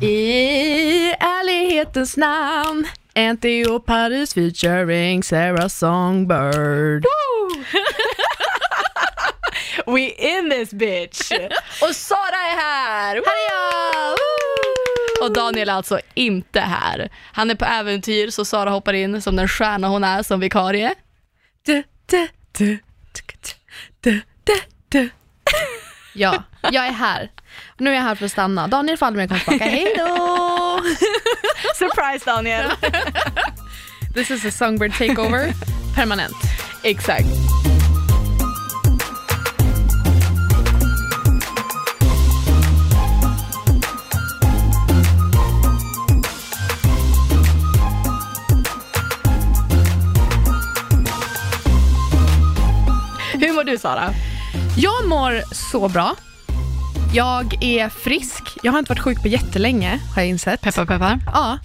I 0.00 1.12
ärlighetens 1.20 2.16
namn, 2.16 2.86
Antio 3.14 3.80
Paris 3.80 4.34
featuring 4.34 5.22
Sarah 5.22 5.68
Songbird. 5.68 7.04
We 9.86 10.00
in 10.00 10.50
this 10.50 10.70
bitch! 10.70 11.32
Och 11.82 11.96
Sara 11.96 12.36
är 12.52 12.56
här! 12.56 13.14
Här 13.14 13.22
är 13.22 13.50
jag! 13.50 14.18
Och 15.22 15.32
Daniel 15.32 15.68
är 15.68 15.72
alltså 15.72 16.00
inte 16.14 16.60
här. 16.60 17.08
Han 17.32 17.50
är 17.50 17.54
på 17.54 17.64
äventyr 17.64 18.30
så 18.30 18.44
Sara 18.44 18.70
hoppar 18.70 18.92
in 18.92 19.22
som 19.22 19.36
den 19.36 19.48
stjärna 19.48 19.88
hon 19.88 20.04
är 20.04 20.22
som 20.22 20.40
vikarie. 20.40 20.94
Du, 21.62 21.82
du, 22.06 22.28
du. 22.52 22.78
Ja, 26.14 26.42
jag 26.72 26.86
är 26.86 26.92
här. 26.92 27.30
Nu 27.78 27.90
är 27.90 27.94
jag 27.94 28.02
här 28.02 28.14
för 28.14 28.24
att 28.24 28.32
stanna. 28.32 28.68
Daniel 28.68 28.98
Falmer 28.98 29.26
kommer 29.26 29.40
tillbaka. 29.40 29.64
Hej 29.70 29.94
då! 29.96 30.80
Surprise 31.74 32.24
Daniel! 32.24 32.70
This 34.14 34.30
is 34.30 34.44
a 34.44 34.50
Songbird 34.50 34.92
takeover. 34.92 35.52
Permanent. 35.94 36.36
Exakt. 36.82 37.26
Hur 53.40 53.52
mår 53.52 53.64
du 53.64 53.78
Sara? 53.78 54.14
Jag 54.76 55.08
mår 55.08 55.54
så 55.54 55.88
bra. 55.88 56.16
Jag 57.16 57.64
är 57.64 57.88
frisk. 57.88 58.42
Jag 58.62 58.72
har 58.72 58.78
inte 58.78 58.88
varit 58.88 59.02
sjuk 59.02 59.22
på 59.22 59.28
jättelänge, 59.28 60.00
har 60.14 60.22
jag 60.22 60.28
insett. 60.28 60.60
Peppar 60.60 60.86
peppar. 60.86 61.18
Ja. 61.26 61.58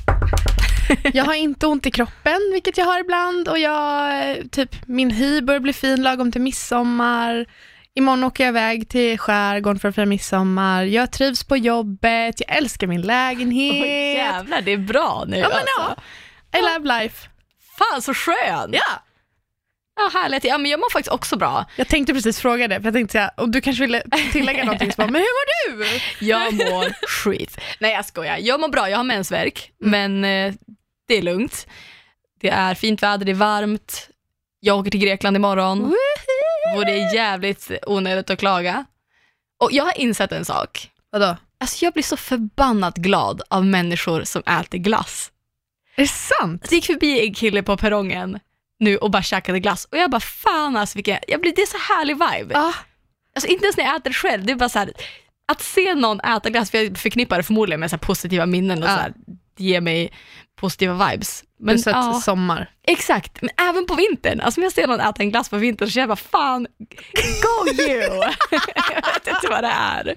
Jag 1.14 1.26
har 1.26 1.34
inte 1.34 1.68
ont 1.68 1.86
i 1.86 1.92
kroppen, 1.92 2.40
vilket 2.54 2.78
jag 2.78 2.86
har 2.86 3.00
ibland. 3.00 3.48
Och 3.48 3.60
jag, 3.60 4.38
typ, 4.52 4.88
min 4.88 5.12
hy 5.12 5.42
börjar 5.42 5.60
bli 5.60 5.74
fin 5.74 6.04
lagom 6.04 6.32
till 6.32 6.42
midsommar. 6.42 7.46
Imorgon 7.94 8.24
åker 8.24 8.44
jag 8.44 8.52
iväg 8.52 8.90
till 8.90 9.20
skärgården 9.20 9.80
för 9.80 9.90
att 9.90 9.96
fira 9.96 10.06
midsommar. 10.06 10.84
Jag 10.84 11.12
trivs 11.12 11.44
på 11.44 11.58
jobbet, 11.58 12.36
jag 12.48 12.58
älskar 12.58 12.88
min 12.88 13.02
lägenhet. 13.02 13.84
Oj 13.84 14.14
jävlar, 14.14 14.62
det 14.62 14.72
är 14.72 14.78
bra 14.78 15.24
nu 15.28 15.38
ja, 15.38 15.48
men 15.50 15.58
alltså. 15.58 16.04
ja. 16.52 16.60
I 16.60 16.62
love 16.62 17.00
life. 17.00 17.30
Fan 17.78 18.02
så 18.02 18.14
skön! 18.14 18.70
Ja. 18.74 19.04
Ja, 19.96 20.20
härligt. 20.20 20.44
Ja, 20.44 20.58
men 20.58 20.72
jag 20.72 20.80
mår 20.80 20.92
faktiskt 20.92 21.14
också 21.14 21.38
bra. 21.38 21.66
Jag 21.76 21.88
tänkte 21.88 22.14
precis 22.14 22.40
fråga 22.40 22.68
det, 22.68 22.76
för 22.76 22.84
jag 22.84 22.94
tänkte 22.94 23.12
säga, 23.12 23.32
om 23.38 23.52
du 23.52 23.62
kanske 23.62 23.82
ville 23.84 24.04
tillägga 24.32 24.64
någonting, 24.64 24.92
så 24.92 24.98
bara, 24.98 25.12
men 25.12 25.22
hur 25.22 25.22
mår 25.22 25.80
du? 25.80 26.00
Jag 26.26 26.54
mår 26.54 27.08
skit. 27.08 27.58
Nej 27.80 27.94
jag 27.94 28.06
skojar. 28.06 28.38
Jag 28.38 28.60
mår 28.60 28.70
bra, 28.70 28.90
jag 28.90 28.98
har 28.98 29.04
mensvärk, 29.04 29.72
men 29.80 30.26
eh, 30.26 30.54
det 31.08 31.18
är 31.18 31.22
lugnt. 31.22 31.68
Det 32.42 32.50
är 32.50 32.76
fint 32.76 33.04
väder, 33.04 33.26
det 33.26 33.32
är 33.32 33.36
varmt. 33.36 34.10
Jag 34.60 34.78
åker 34.80 34.92
till 34.92 35.00
Grekland 35.00 35.36
imorgon. 35.36 35.96
Vore 36.76 36.98
jävligt 37.16 37.72
onödigt 37.88 38.30
att 38.30 38.40
klaga. 38.40 38.86
Och 39.60 39.72
jag 39.72 39.84
har 39.84 40.00
insett 40.02 40.32
en 40.32 40.46
sak. 40.46 40.90
Vadå? 41.12 41.38
Alltså 41.60 41.86
jag 41.86 41.94
blir 41.94 42.04
så 42.04 42.18
förbannat 42.18 42.96
glad 42.98 43.42
av 43.50 43.66
människor 43.66 44.24
som 44.24 44.42
äter 44.42 44.78
glass. 44.78 45.32
Är 45.96 46.02
det 46.02 46.08
sant? 46.08 46.62
Jag 46.64 46.74
gick 46.74 46.86
förbi 46.86 47.28
en 47.28 47.34
kille 47.34 47.64
på 47.64 47.78
perrongen 47.78 48.40
nu 48.82 48.98
och 48.98 49.12
bara 49.12 49.24
käkade 49.24 49.60
glass 49.60 49.86
och 49.92 49.98
jag 49.98 50.12
bara 50.12 50.22
fan 50.22 50.78
alltså 50.78 50.98
vilken, 50.98 51.18
jag 51.28 51.42
blir, 51.42 51.54
det 51.56 51.62
är 51.62 51.66
så 51.66 51.94
härlig 51.94 52.14
vibe. 52.14 52.54
Ja. 52.54 52.74
Alltså 53.36 53.48
inte 53.50 53.66
ens 53.66 53.78
när 53.78 53.84
jag 53.84 53.96
äter 53.96 54.14
själv, 54.14 54.46
det 54.46 54.52
är 54.52 54.56
bara 54.56 54.70
så 54.70 54.80
här, 54.80 54.92
att 55.52 55.62
se 55.62 55.96
någon 55.96 56.20
äta 56.20 56.50
glass, 56.50 56.72
för 56.72 56.78
jag 56.78 56.98
förknippar 56.98 57.38
det 57.38 57.44
förmodligen 57.44 57.80
med 57.80 57.90
så 57.90 57.98
positiva 57.98 58.46
minnen 58.46 58.84
och 58.84 58.90
Ja. 58.90 58.96
så 58.96 59.02
här, 59.02 59.14
det 59.58 59.64
ger 59.64 59.82
mig 59.82 60.14
positiva 60.60 61.08
vibes. 61.10 61.44
Men, 61.60 61.80
så 61.80 61.90
att 61.90 61.96
ja, 61.96 62.14
sommar. 62.22 62.70
exakt, 62.88 63.42
men 63.42 63.50
även 63.70 63.86
på 63.86 63.96
vintern, 63.96 64.40
alltså 64.42 64.60
om 64.60 64.64
jag 64.64 64.74
ser 64.74 64.88
någon 64.88 65.00
äta 65.00 65.24
en 65.24 65.32
glass 65.32 65.50
på 65.50 65.58
vintern 65.58 65.88
så 65.88 65.92
känner 65.92 66.02
jag 66.02 66.10
bara 66.10 66.16
fan, 66.16 66.68
go 67.44 67.84
you! 67.84 68.00
jag 68.52 69.14
vet 69.14 69.28
inte 69.28 69.48
vad 69.50 69.64
det 69.64 69.68
är. 69.72 70.14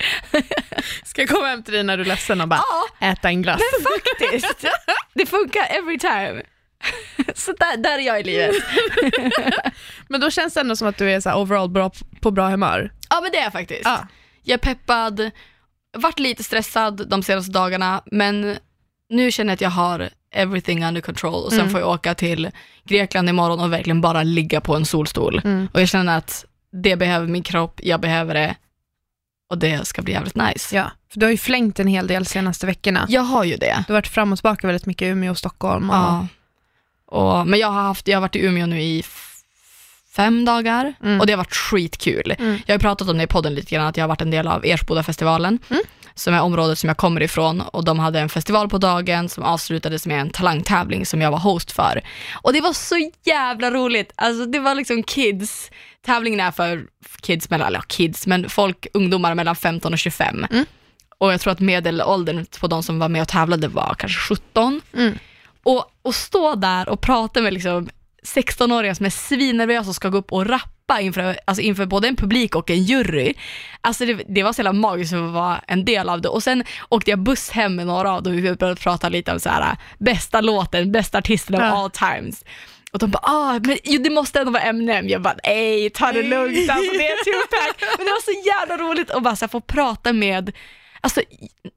Ska 1.05 1.21
jag 1.23 1.29
komma 1.31 1.47
hem 1.47 1.63
till 1.63 1.75
dig 1.75 1.83
när 1.83 1.97
du 1.97 2.03
är 2.03 2.07
ledsen 2.07 2.41
och 2.41 2.49
bara 2.49 2.61
Ja, 3.01 3.07
äta 3.07 3.29
en 3.29 3.43
glass? 3.43 3.61
men 3.61 3.87
faktiskt, 4.29 4.65
det 5.15 5.27
funkar 5.27 5.67
every 5.71 5.99
time. 5.99 6.43
Så 7.35 7.53
där, 7.53 7.77
där 7.77 7.99
är 7.99 8.03
jag 8.03 8.21
i 8.21 8.23
livet. 8.23 8.55
Men 10.09 10.21
då 10.21 10.31
känns 10.31 10.55
det 10.55 10.61
ändå 10.61 10.77
som 10.77 10.89
att 10.89 10.99
du 10.99 11.11
är 11.11 11.21
så 11.21 11.35
overall 11.35 11.69
bra, 11.69 11.91
på 12.21 12.31
bra 12.31 12.49
humör. 12.49 12.93
Ja 13.11 13.21
men 13.21 13.31
det 13.33 13.39
är 13.39 13.43
jag 13.43 13.53
faktiskt. 13.53 13.81
Ja. 13.85 14.07
Jag 14.43 14.55
är 14.55 14.59
peppad, 14.75 15.31
varit 15.97 16.19
lite 16.19 16.45
stressad 16.45 17.09
de 17.11 17.23
senaste 17.23 17.53
dagarna, 17.53 18.03
men 18.07 18.57
nu 19.11 19.31
känner 19.31 19.51
jag 19.51 19.55
att 19.55 19.61
jag 19.61 19.71
har 19.71 20.11
everything 20.35 20.85
under 20.85 21.01
control 21.01 21.45
och 21.45 21.51
sen 21.51 21.61
Mm. 21.61 21.71
får 21.73 21.81
jag 21.81 21.89
åka 21.91 22.15
till 22.15 22.51
Grekland 22.85 23.29
imorgon 23.29 23.61
och 23.61 23.73
verkligen 23.73 24.01
bara 24.01 24.23
ligga 24.23 24.61
på 24.61 24.77
en 24.77 24.85
solstol. 24.87 25.41
Mm. 25.45 25.69
Och 25.73 25.81
jag 25.81 25.89
känner 25.89 26.19
att 26.19 26.45
det 26.83 26.97
behöver 26.97 27.27
min 27.27 27.43
kropp, 27.43 27.81
jag 27.83 28.01
behöver 28.01 28.35
det 28.35 28.55
och 29.51 29.59
det 29.59 29.87
ska 29.87 30.03
bli 30.03 30.13
jävligt 30.13 30.35
nice. 30.37 30.77
Ja, 30.77 30.91
för 31.13 31.21
du 31.21 31.27
har 31.27 31.31
ju 31.31 31.37
flängt 31.39 31.81
en 31.81 31.87
hel 31.87 32.07
del 32.07 32.27
senaste 32.27 32.67
veckorna. 32.67 33.07
Jag 33.09 33.23
har 33.23 33.45
ju 33.45 33.57
det. 33.57 33.85
Du 33.87 33.93
har 33.93 33.99
varit 33.99 34.09
fram 34.09 34.33
och 34.33 34.39
tillbaka 34.39 34.67
väldigt 34.67 34.87
mycket 34.87 35.07
i 35.07 35.09
Umeå 35.09 35.31
och 35.31 35.39
Stockholm. 35.39 35.91
Och, 35.91 35.97
Ja. 35.97 36.27
Och, 37.15 37.47
men 37.47 37.59
jag 37.61 37.69
har, 37.71 37.83
haft, 37.83 38.09
jag 38.09 38.17
har 38.17 38.21
varit 38.21 38.37
i 38.37 38.41
Umeå 38.47 38.67
nu 38.67 38.83
i 38.83 39.05
fem 40.17 40.45
dagar 40.45 40.95
Mm. 41.03 41.21
och 41.21 41.27
det 41.27 41.33
har 41.33 41.37
varit 41.39 41.55
skitkul. 41.55 42.35
Mm. 42.39 42.59
Jag 42.67 42.75
har 42.75 42.79
pratat 42.79 43.09
om 43.09 43.17
det 43.19 43.25
i 43.25 43.27
podden 43.27 43.55
lite 43.55 43.75
grann, 43.75 43.87
att 43.87 43.97
jag 43.97 44.05
har 44.05 44.09
varit 44.09 44.21
en 44.23 44.31
del 44.31 44.49
av 44.49 44.65
Ersbodafestivalen, 44.67 45.59
Mm. 45.71 45.83
som 46.15 46.35
är 46.35 46.41
området 46.41 46.79
som 46.79 46.89
jag 46.89 46.97
kommer 46.97 47.23
ifrån 47.23 47.61
och 47.61 47.85
de 47.85 47.99
hade 47.99 48.21
en 48.21 48.29
festival 48.29 48.69
på 48.69 48.79
dagen 48.79 49.29
som 49.29 49.45
avslutades 49.45 50.07
med 50.07 50.21
en 50.21 50.31
talangtävling 50.31 51.07
som 51.07 51.21
jag 51.21 51.31
var 51.31 51.39
host 51.39 51.73
för. 51.73 52.01
Och 52.43 52.53
det 52.53 52.61
var 52.61 52.73
så 52.73 53.11
jävla 53.25 53.71
roligt, 53.71 54.13
alltså 54.17 54.47
det 54.47 54.59
var 54.59 54.75
liksom 54.75 55.03
kids, 55.03 55.71
tävlingen 56.07 56.41
är 56.41 56.51
för 56.51 56.87
kids 57.21 57.51
mellan, 57.51 57.67
eller 57.69 57.83
kids, 57.87 58.27
men 58.27 58.49
folk, 58.51 58.87
ungdomar 58.95 59.35
mellan 59.35 59.57
15 59.57 59.93
och 59.93 59.99
25. 59.99 60.47
Mm. 60.51 60.65
Och 61.19 61.33
jag 61.33 61.41
tror 61.41 61.53
att 61.53 61.61
medelåldern 61.61 62.47
på 62.61 62.67
de 62.67 62.83
som 62.83 62.99
var 62.99 63.09
med 63.09 63.23
och 63.23 63.29
tävlade 63.29 63.69
var 63.69 63.95
kanske 63.99 64.19
17. 64.21 64.81
Och, 65.65 65.85
och 66.03 66.15
stå 66.15 66.55
där 66.55 66.89
och 66.89 67.01
prata 67.01 67.41
med 67.41 67.53
liksom 67.53 67.89
16-åringar 68.25 68.95
som 68.95 69.07
är 69.07 69.11
svinnervösa 69.11 69.89
och 69.89 69.95
ska 69.95 70.09
gå 70.09 70.19
upp 70.19 70.33
och 70.33 70.47
rappa 70.47 71.01
inför, 71.01 71.39
alltså 71.45 71.63
inför 71.63 71.87
både 71.87 72.09
en 72.09 72.17
publik 72.17 72.55
och 72.55 72.71
en 72.71 72.83
jury. 72.83 73.35
Alltså 73.81 74.07
det, 74.07 74.23
det 74.29 74.43
var 74.43 74.53
så 74.53 74.61
jävla 74.61 74.73
magiskt 74.73 75.15
att 75.15 75.33
vara 75.33 75.61
en 75.67 75.85
del 75.85 76.09
av 76.09 76.21
det. 76.21 76.29
Och 76.29 76.43
sen 76.43 76.65
åkte 76.89 77.11
jag 77.11 77.19
buss 77.19 77.51
hem 77.51 77.77
med 77.77 77.87
några 77.87 78.13
av 78.13 78.23
dem 78.23 78.33
och 78.33 78.39
vi 78.39 78.55
började 78.55 78.81
prata 78.81 79.09
lite 79.09 79.33
om 79.33 79.41
så 79.41 79.49
här, 79.49 79.77
bästa 79.99 80.41
låten, 80.41 80.93
bästa 80.93 81.19
artisten 81.19 81.55
of 81.55 81.63
all 81.63 81.91
times. 81.91 82.45
Och 82.93 82.99
de 82.99 83.11
bara, 83.11 83.23
ah, 83.23 83.59
men 83.63 83.77
ju, 83.85 83.99
det 83.99 84.11
måste 84.11 84.41
ändå 84.41 84.53
vara 84.53 84.63
Eminem. 84.63 85.09
Jag 85.09 85.23
bara, 85.23 85.37
nej, 85.45 85.91
ta 85.91 86.13
det 86.13 86.23
lugnt, 86.23 86.71
alltså 86.71 86.93
det 86.93 87.07
är 87.09 87.25
Tupac. 87.25 87.89
Men 87.99 88.07
det 88.07 88.13
var 88.13 88.23
så 88.23 88.49
jävla 88.49 88.77
roligt 88.77 89.11
att 89.11 89.23
bara 89.23 89.37
så 89.37 89.45
här, 89.45 89.49
få 89.49 89.61
prata 89.61 90.13
med, 90.13 90.53
alltså 91.01 91.21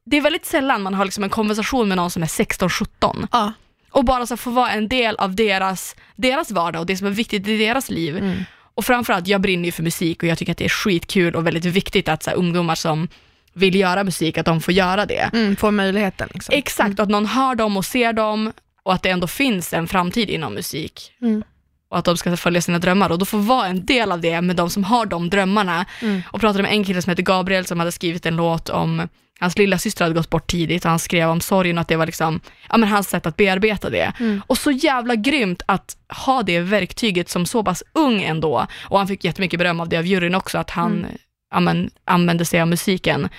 det 0.05 0.17
är 0.17 0.21
väldigt 0.21 0.45
sällan 0.45 0.81
man 0.81 0.93
har 0.93 1.05
liksom 1.05 1.23
en 1.23 1.29
konversation 1.29 1.87
med 1.87 1.97
någon 1.97 2.11
som 2.11 2.23
är 2.23 2.27
16-17 2.27 3.27
Ja. 3.31 3.53
Och 3.97 4.05
bara 4.05 4.25
så 4.25 4.37
få 4.37 4.49
vara 4.49 4.71
en 4.71 4.87
del 4.87 5.15
av 5.15 5.35
deras, 5.35 5.95
deras 6.15 6.51
vardag 6.51 6.79
och 6.79 6.85
det 6.85 6.97
som 6.97 7.07
är 7.07 7.11
viktigt 7.11 7.47
i 7.47 7.57
deras 7.57 7.89
liv. 7.89 8.17
Mm. 8.17 8.43
Och 8.73 8.85
framförallt, 8.85 9.27
jag 9.27 9.41
brinner 9.41 9.65
ju 9.65 9.71
för 9.71 9.83
musik 9.83 10.23
och 10.23 10.29
jag 10.29 10.37
tycker 10.37 10.51
att 10.51 10.57
det 10.57 10.65
är 10.65 10.69
skitkul 10.69 11.35
och 11.35 11.47
väldigt 11.47 11.65
viktigt 11.65 12.09
att 12.09 12.23
så 12.23 12.29
här, 12.29 12.37
ungdomar 12.37 12.75
som 12.75 13.07
vill 13.53 13.75
göra 13.75 14.03
musik, 14.03 14.37
att 14.37 14.45
de 14.45 14.61
får 14.61 14.73
göra 14.73 15.05
det. 15.05 15.29
Mm, 15.33 15.55
får 15.55 15.71
möjligheten 15.71 16.29
liksom. 16.33 16.55
Exakt, 16.55 16.99
och 16.99 17.03
att 17.03 17.09
någon 17.09 17.25
hör 17.25 17.55
dem 17.55 17.77
och 17.77 17.85
ser 17.85 18.13
dem 18.13 18.53
och 18.83 18.93
att 18.93 19.03
det 19.03 19.09
ändå 19.09 19.27
finns 19.27 19.73
en 19.73 19.87
framtid 19.87 20.29
inom 20.29 20.53
musik. 20.53 21.11
Mm. 21.21 21.43
Och 21.89 21.97
att 21.97 22.05
de 22.05 22.17
ska 22.17 22.37
följa 22.37 22.61
sina 22.61 22.79
drömmar 22.79 23.11
och 23.11 23.19
då 23.19 23.25
få 23.25 23.37
vara 23.37 23.67
en 23.67 23.85
del 23.85 24.11
av 24.11 24.21
det 24.21 24.41
med 24.41 24.55
de 24.55 24.69
som 24.69 24.83
har 24.83 25.05
de 25.05 25.29
drömmarna. 25.29 25.85
Mm. 26.01 26.21
Och 26.31 26.41
pratade 26.41 26.63
med 26.63 26.71
en 26.71 26.83
kille 26.83 27.01
som 27.01 27.09
heter 27.09 27.23
Gabriel 27.23 27.65
som 27.65 27.79
hade 27.79 27.91
skrivit 27.91 28.25
en 28.25 28.35
låt 28.35 28.69
om 28.69 29.07
Hans 29.39 29.57
lilla 29.57 29.77
syster 29.77 30.05
hade 30.05 30.15
gått 30.15 30.29
bort 30.29 30.47
tidigt 30.47 30.85
och 30.85 30.89
han 30.89 30.99
skrev 30.99 31.29
om 31.29 31.41
sorgen 31.41 31.77
och 31.77 31.81
att 31.81 31.87
det 31.87 31.95
var 31.95 32.05
liksom, 32.05 32.39
ja, 32.69 32.77
men 32.77 32.89
hans 32.89 33.09
sätt 33.09 33.25
att 33.25 33.37
bearbeta 33.37 33.89
det. 33.89 34.13
Mm. 34.19 34.41
Och 34.47 34.57
så 34.57 34.71
jävla 34.71 35.15
grymt 35.15 35.61
att 35.65 35.97
ha 36.25 36.43
det 36.43 36.59
verktyget 36.59 37.29
som 37.29 37.45
så 37.45 37.63
pass 37.63 37.83
ung 37.93 38.23
ändå. 38.23 38.67
Och 38.83 38.97
han 38.97 39.07
fick 39.07 39.23
jättemycket 39.23 39.59
beröm 39.59 39.79
av 39.79 39.89
det 39.89 39.97
av 39.97 40.05
juryn 40.05 40.35
också, 40.35 40.57
att 40.57 40.69
han 40.69 40.91
Mm. 40.99 41.11
ja, 41.51 41.59
men, 41.59 41.89
använde 42.05 42.45
sig 42.45 42.61
av 42.61 42.67
musiken. 42.67 43.29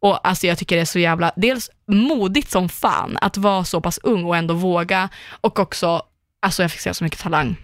Och 0.00 0.28
alltså 0.28 0.46
jag 0.46 0.58
tycker 0.58 0.76
det 0.76 0.82
är 0.82 0.86
så 0.86 0.98
jävla, 0.98 1.32
dels 1.36 1.70
modigt 1.86 2.50
som 2.50 2.68
fan 2.68 3.18
att 3.20 3.36
vara 3.36 3.64
så 3.64 3.80
pass 3.80 3.98
ung 4.02 4.24
och 4.24 4.36
ändå 4.36 4.54
våga 4.54 5.08
och 5.40 5.58
också, 5.58 6.02
alltså 6.42 6.62
jag 6.62 6.70
fick 6.70 6.80
se 6.80 6.94
så 6.94 7.04
mycket 7.04 7.20
talang. 7.20 7.56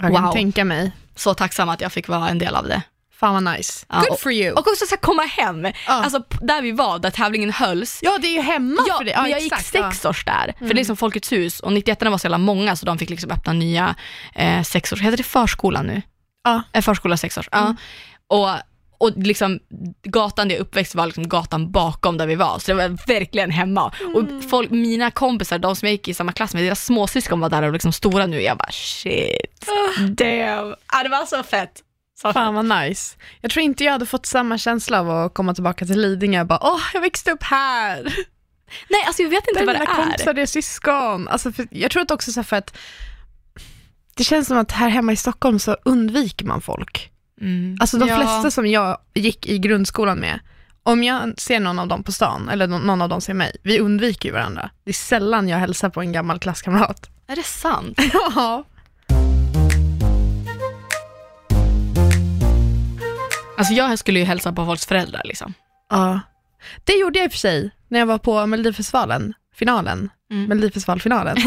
Jag 0.00 0.14
kan 0.14 0.24
Wow. 0.24 0.32
tänka 0.32 0.64
mig. 0.64 0.92
Så 1.16 1.34
tacksam 1.34 1.68
att 1.68 1.80
jag 1.80 1.92
fick 1.92 2.08
vara 2.08 2.28
en 2.28 2.38
del 2.38 2.54
av 2.54 2.66
det. 2.68 2.82
Fan 3.20 3.44
vad 3.44 3.54
nice. 3.56 3.86
Ja, 3.88 4.04
Good 4.08 4.20
for 4.20 4.32
you. 4.32 4.52
Och 4.52 4.58
också 4.68 4.86
så 4.86 4.90
här, 4.94 5.00
komma 5.00 5.22
hem, 5.22 5.64
Ja. 5.64 5.72
alltså 5.86 6.22
där 6.40 6.62
vi 6.62 6.72
var, 6.72 6.98
där 6.98 7.10
tävlingen 7.10 7.50
hölls. 7.52 7.98
ja, 8.02 8.18
det 8.20 8.26
är 8.26 8.32
ju 8.34 8.40
hemma 8.40 8.84
Ja, 8.88 8.96
för 8.98 9.04
det. 9.04 9.16
men 9.22 9.30
jag 9.30 9.42
exakt, 9.42 9.74
gick 9.74 9.84
sex 9.84 10.04
års 10.04 10.24
där, 10.24 10.54
för 10.58 10.64
Mm. 10.64 10.74
det 10.76 10.82
är 10.82 10.84
som 10.84 10.96
Folkets 10.96 11.32
hus 11.32 11.60
och 11.60 11.72
91 11.72 12.02
var 12.10 12.18
så 12.18 12.24
jävla 12.26 12.38
många 12.38 12.76
så 12.76 12.86
de 12.86 12.98
fick 12.98 13.10
liksom 13.10 13.30
öppna 13.30 13.52
nya 13.52 13.94
eh, 14.34 14.62
sexårs, 14.62 15.00
heter 15.00 15.16
det 15.16 15.22
förskola 15.22 15.82
nu? 15.82 16.02
Ja. 16.44 16.62
Eh, 16.72 16.82
förskola 16.82 17.16
sexårs, 17.16 17.48
ja. 17.52 17.58
Mm. 17.58 17.76
Och, 18.28 18.48
och 18.98 19.12
liksom 19.16 19.58
gatan 20.02 20.48
där 20.48 20.54
jag 20.54 20.62
uppväxt 20.62 20.94
var 20.94 21.06
liksom 21.06 21.28
gatan 21.28 21.70
bakom 21.72 22.16
där 22.18 22.26
vi 22.26 22.34
var, 22.34 22.58
så 22.58 22.72
det 22.72 22.74
var 22.88 23.06
verkligen 23.06 23.50
hemma. 23.50 23.92
Och 24.14 24.24
folk, 24.50 24.70
mina 24.70 25.10
kompisar, 25.10 25.58
de 25.58 25.76
som 25.76 25.86
jag 25.86 25.92
gick 25.92 26.08
i 26.08 26.14
samma 26.14 26.32
klass 26.32 26.54
med, 26.54 26.62
deras 26.64 26.84
småsyskon 26.84 27.40
var 27.40 27.48
där 27.50 27.62
och 27.62 27.72
liksom 27.72 27.92
stora 27.92 28.26
nu. 28.26 28.42
Jag 28.42 28.56
bara 28.58 28.70
shit, 28.72 29.66
damn. 29.98 30.74
Ah, 30.86 31.02
det 31.02 31.08
var 31.08 31.26
så 31.26 31.42
fett. 31.42 31.82
Så 32.22 32.32
Fan 32.32 32.54
vad 32.54 32.64
nice. 32.82 33.16
Jag 33.40 33.50
tror 33.50 33.62
inte 33.64 33.84
jag 33.84 33.92
hade 33.92 34.06
fått 34.06 34.26
samma 34.26 34.58
känsla 34.58 35.00
av 35.00 35.10
att 35.10 35.34
komma 35.34 35.54
tillbaka 35.54 35.86
till 35.86 36.00
Lidingö 36.00 36.40
och 36.40 36.46
bara 36.46 36.58
åh, 36.62 36.80
jag 36.94 37.00
växte 37.00 37.30
upp 37.30 37.42
här. 37.42 38.02
Nej, 38.90 39.04
alltså 39.06 39.22
jag 39.22 39.30
vet 39.30 39.48
inte 39.48 39.60
Där 39.60 39.66
vad 39.66 39.74
det 39.76 39.80
är. 39.82 39.86
kompisar, 40.04 40.34
det 40.34 40.42
är 40.42 40.46
syskon. 40.46 41.28
Alltså 41.28 41.52
för, 41.52 41.66
jag 41.70 41.90
tror 41.90 42.02
att 42.02 42.10
också 42.10 42.32
så 42.32 42.42
för 42.42 42.56
att 42.56 42.76
det 44.14 44.24
känns 44.24 44.48
som 44.48 44.58
att 44.58 44.72
här 44.72 44.88
hemma 44.88 45.12
i 45.12 45.16
Stockholm 45.16 45.58
så 45.58 45.76
undviker 45.84 46.44
man 46.44 46.60
folk. 46.60 47.10
Mm. 47.40 47.76
Alltså 47.80 47.98
de 47.98 48.08
Ja. 48.08 48.16
flesta 48.16 48.50
som 48.50 48.66
jag 48.66 48.98
gick 49.14 49.46
i 49.46 49.58
grundskolan 49.58 50.18
med, 50.18 50.40
om 50.82 51.02
jag 51.04 51.40
ser 51.40 51.60
någon 51.60 51.78
av 51.78 51.88
dem 51.88 52.02
på 52.02 52.12
stan, 52.12 52.48
eller 52.48 52.66
nå- 52.66 52.78
någon 52.78 53.02
av 53.02 53.08
dem 53.08 53.20
ser 53.20 53.34
mig, 53.34 53.56
vi 53.62 53.78
undviker 53.80 54.28
ju 54.28 54.32
varandra. 54.32 54.70
Det 54.84 54.90
är 54.90 54.94
sällan 54.94 55.48
jag 55.48 55.58
hälsar 55.58 55.88
på 55.90 56.00
en 56.00 56.12
gammal 56.12 56.38
klasskamrat. 56.38 57.10
Är 57.26 57.36
det 57.36 57.42
sant? 57.46 57.98
Ja. 58.34 58.64
Alltså 63.60 63.74
jag 63.74 63.98
skulle 63.98 64.18
ju 64.18 64.24
hälsa 64.24 64.52
på 64.52 64.66
folks 64.66 64.86
föräldrar 64.86 65.22
liksom. 65.24 65.54
ja. 65.90 66.20
Det 66.84 66.92
gjorde 66.92 67.18
jag 67.18 67.26
i 67.26 67.28
och 67.28 67.32
för 67.32 67.38
sig 67.38 67.70
när 67.88 67.98
jag 67.98 68.06
var 68.06 68.18
på 68.18 68.46
Melodifestivalen, 68.46 69.34
finalen. 69.54 70.10
Mm. 70.30 70.44
Melodifestivalfinalen. 70.44 71.36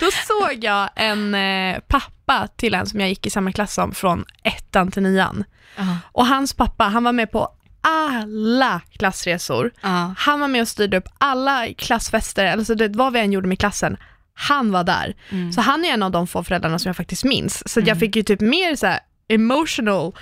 Då 0.00 0.06
såg 0.10 0.64
jag 0.64 0.90
en 0.96 1.34
eh, 1.34 1.78
pappa 1.86 2.48
till 2.56 2.74
en 2.74 2.86
som 2.86 3.00
jag 3.00 3.08
gick 3.08 3.26
i 3.26 3.30
samma 3.30 3.52
klass 3.52 3.74
som 3.74 3.94
från 3.94 4.24
ettan 4.42 4.90
till 4.90 5.02
nian. 5.02 5.44
Ja. 5.76 5.96
Och 6.12 6.26
hans 6.26 6.52
pappa, 6.52 6.84
han 6.84 7.04
var 7.04 7.12
med 7.12 7.30
på 7.30 7.48
alla 7.80 8.80
klassresor. 8.92 9.70
Ja. 9.80 10.14
Han 10.18 10.40
var 10.40 10.48
med 10.48 10.62
och 10.62 10.68
styrde 10.68 10.96
upp 10.96 11.08
alla 11.18 11.66
klassfester, 11.78 12.46
alltså 12.46 12.74
det, 12.74 12.88
vad 12.88 13.12
vi 13.12 13.20
än 13.20 13.32
gjorde 13.32 13.48
med 13.48 13.58
klassen, 13.58 13.96
han 14.34 14.72
var 14.72 14.84
där. 14.84 15.14
Mm. 15.30 15.52
Så 15.52 15.60
han 15.60 15.84
är 15.84 15.88
en 15.88 16.02
av 16.02 16.10
de 16.10 16.26
få 16.26 16.44
föräldrarna 16.44 16.78
som 16.78 16.88
jag 16.88 16.96
faktiskt 16.96 17.24
minns. 17.24 17.72
Så 17.72 17.80
jag 17.80 17.98
fick 17.98 18.16
ju 18.16 18.22
typ 18.22 18.40
mer 18.40 18.76
så 18.76 18.86
här 18.86 19.00
emotional 19.28 20.12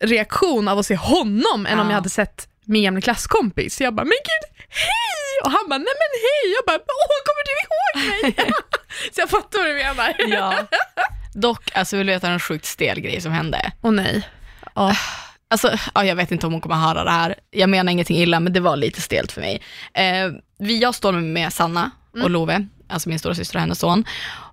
reaktion 0.00 0.68
av 0.68 0.78
att 0.78 0.86
se 0.86 0.96
honom 0.96 1.66
än 1.66 1.78
om 1.78 1.86
Ja. 1.86 1.90
jag 1.90 1.94
hade 1.94 2.10
sett 2.10 2.48
min 2.64 2.82
gamla 2.84 3.00
klasskompis. 3.00 3.76
Så 3.76 3.82
jag 3.82 3.94
bara, 3.94 4.04
men 4.04 4.10
gud, 4.24 4.66
hej! 4.68 5.44
Och 5.44 5.50
han 5.50 5.68
bara, 5.68 5.78
nej 5.78 5.94
men 6.00 6.12
hej! 6.22 6.54
Jag 6.56 6.64
bara, 6.66 6.78
åh, 6.78 7.16
kommer 7.26 7.44
du 7.46 7.52
ihåg 7.62 8.36
mig? 8.46 8.54
så 9.14 9.20
jag 9.20 9.30
fattar 9.30 9.58
vad 9.58 9.68
du 9.68 9.74
menar. 9.74 10.14
ja. 10.36 10.66
Dock, 11.34 11.70
alltså 11.74 11.96
vill 11.96 12.06
du 12.06 12.12
veta 12.12 12.28
en 12.28 12.40
sjukt 12.40 12.64
stel 12.64 13.00
grej 13.00 13.20
som 13.20 13.32
hände? 13.32 13.72
Åh 13.82 13.90
nej. 13.92 14.28
Ja. 14.74 14.96
Alltså, 15.52 15.78
ja, 15.94 16.04
jag 16.04 16.16
vet 16.16 16.32
inte 16.32 16.46
om 16.46 16.52
hon 16.52 16.60
kommer 16.60 16.74
höra 16.76 17.04
det 17.04 17.10
här. 17.10 17.34
Jag 17.50 17.70
menar 17.70 17.92
ingenting 17.92 18.16
illa, 18.16 18.40
men 18.40 18.52
det 18.52 18.60
var 18.60 18.76
lite 18.76 19.00
stelt 19.00 19.32
för 19.32 19.40
mig. 19.40 19.62
Eh, 19.94 20.30
vi, 20.58 20.78
jag 20.80 20.94
står 20.94 21.12
med 21.12 21.52
Sanna 21.52 21.90
och 22.22 22.30
Love, 22.30 22.66
alltså 22.88 23.08
min 23.08 23.18
stora 23.18 23.34
syster 23.34 23.56
och 23.56 23.60
hennes 23.60 23.78
son. 23.78 24.04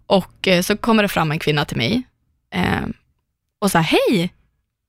Och 0.08 0.48
eh, 0.48 0.62
så 0.62 0.78
kommer 0.78 1.04
det 1.04 1.10
fram 1.10 1.32
en 1.32 1.40
kvinna 1.40 1.66
till 1.66 1.78
mig 1.78 2.04
eh, 2.54 2.82
och 3.60 3.72
sa 3.72 3.80
hej. 3.80 4.34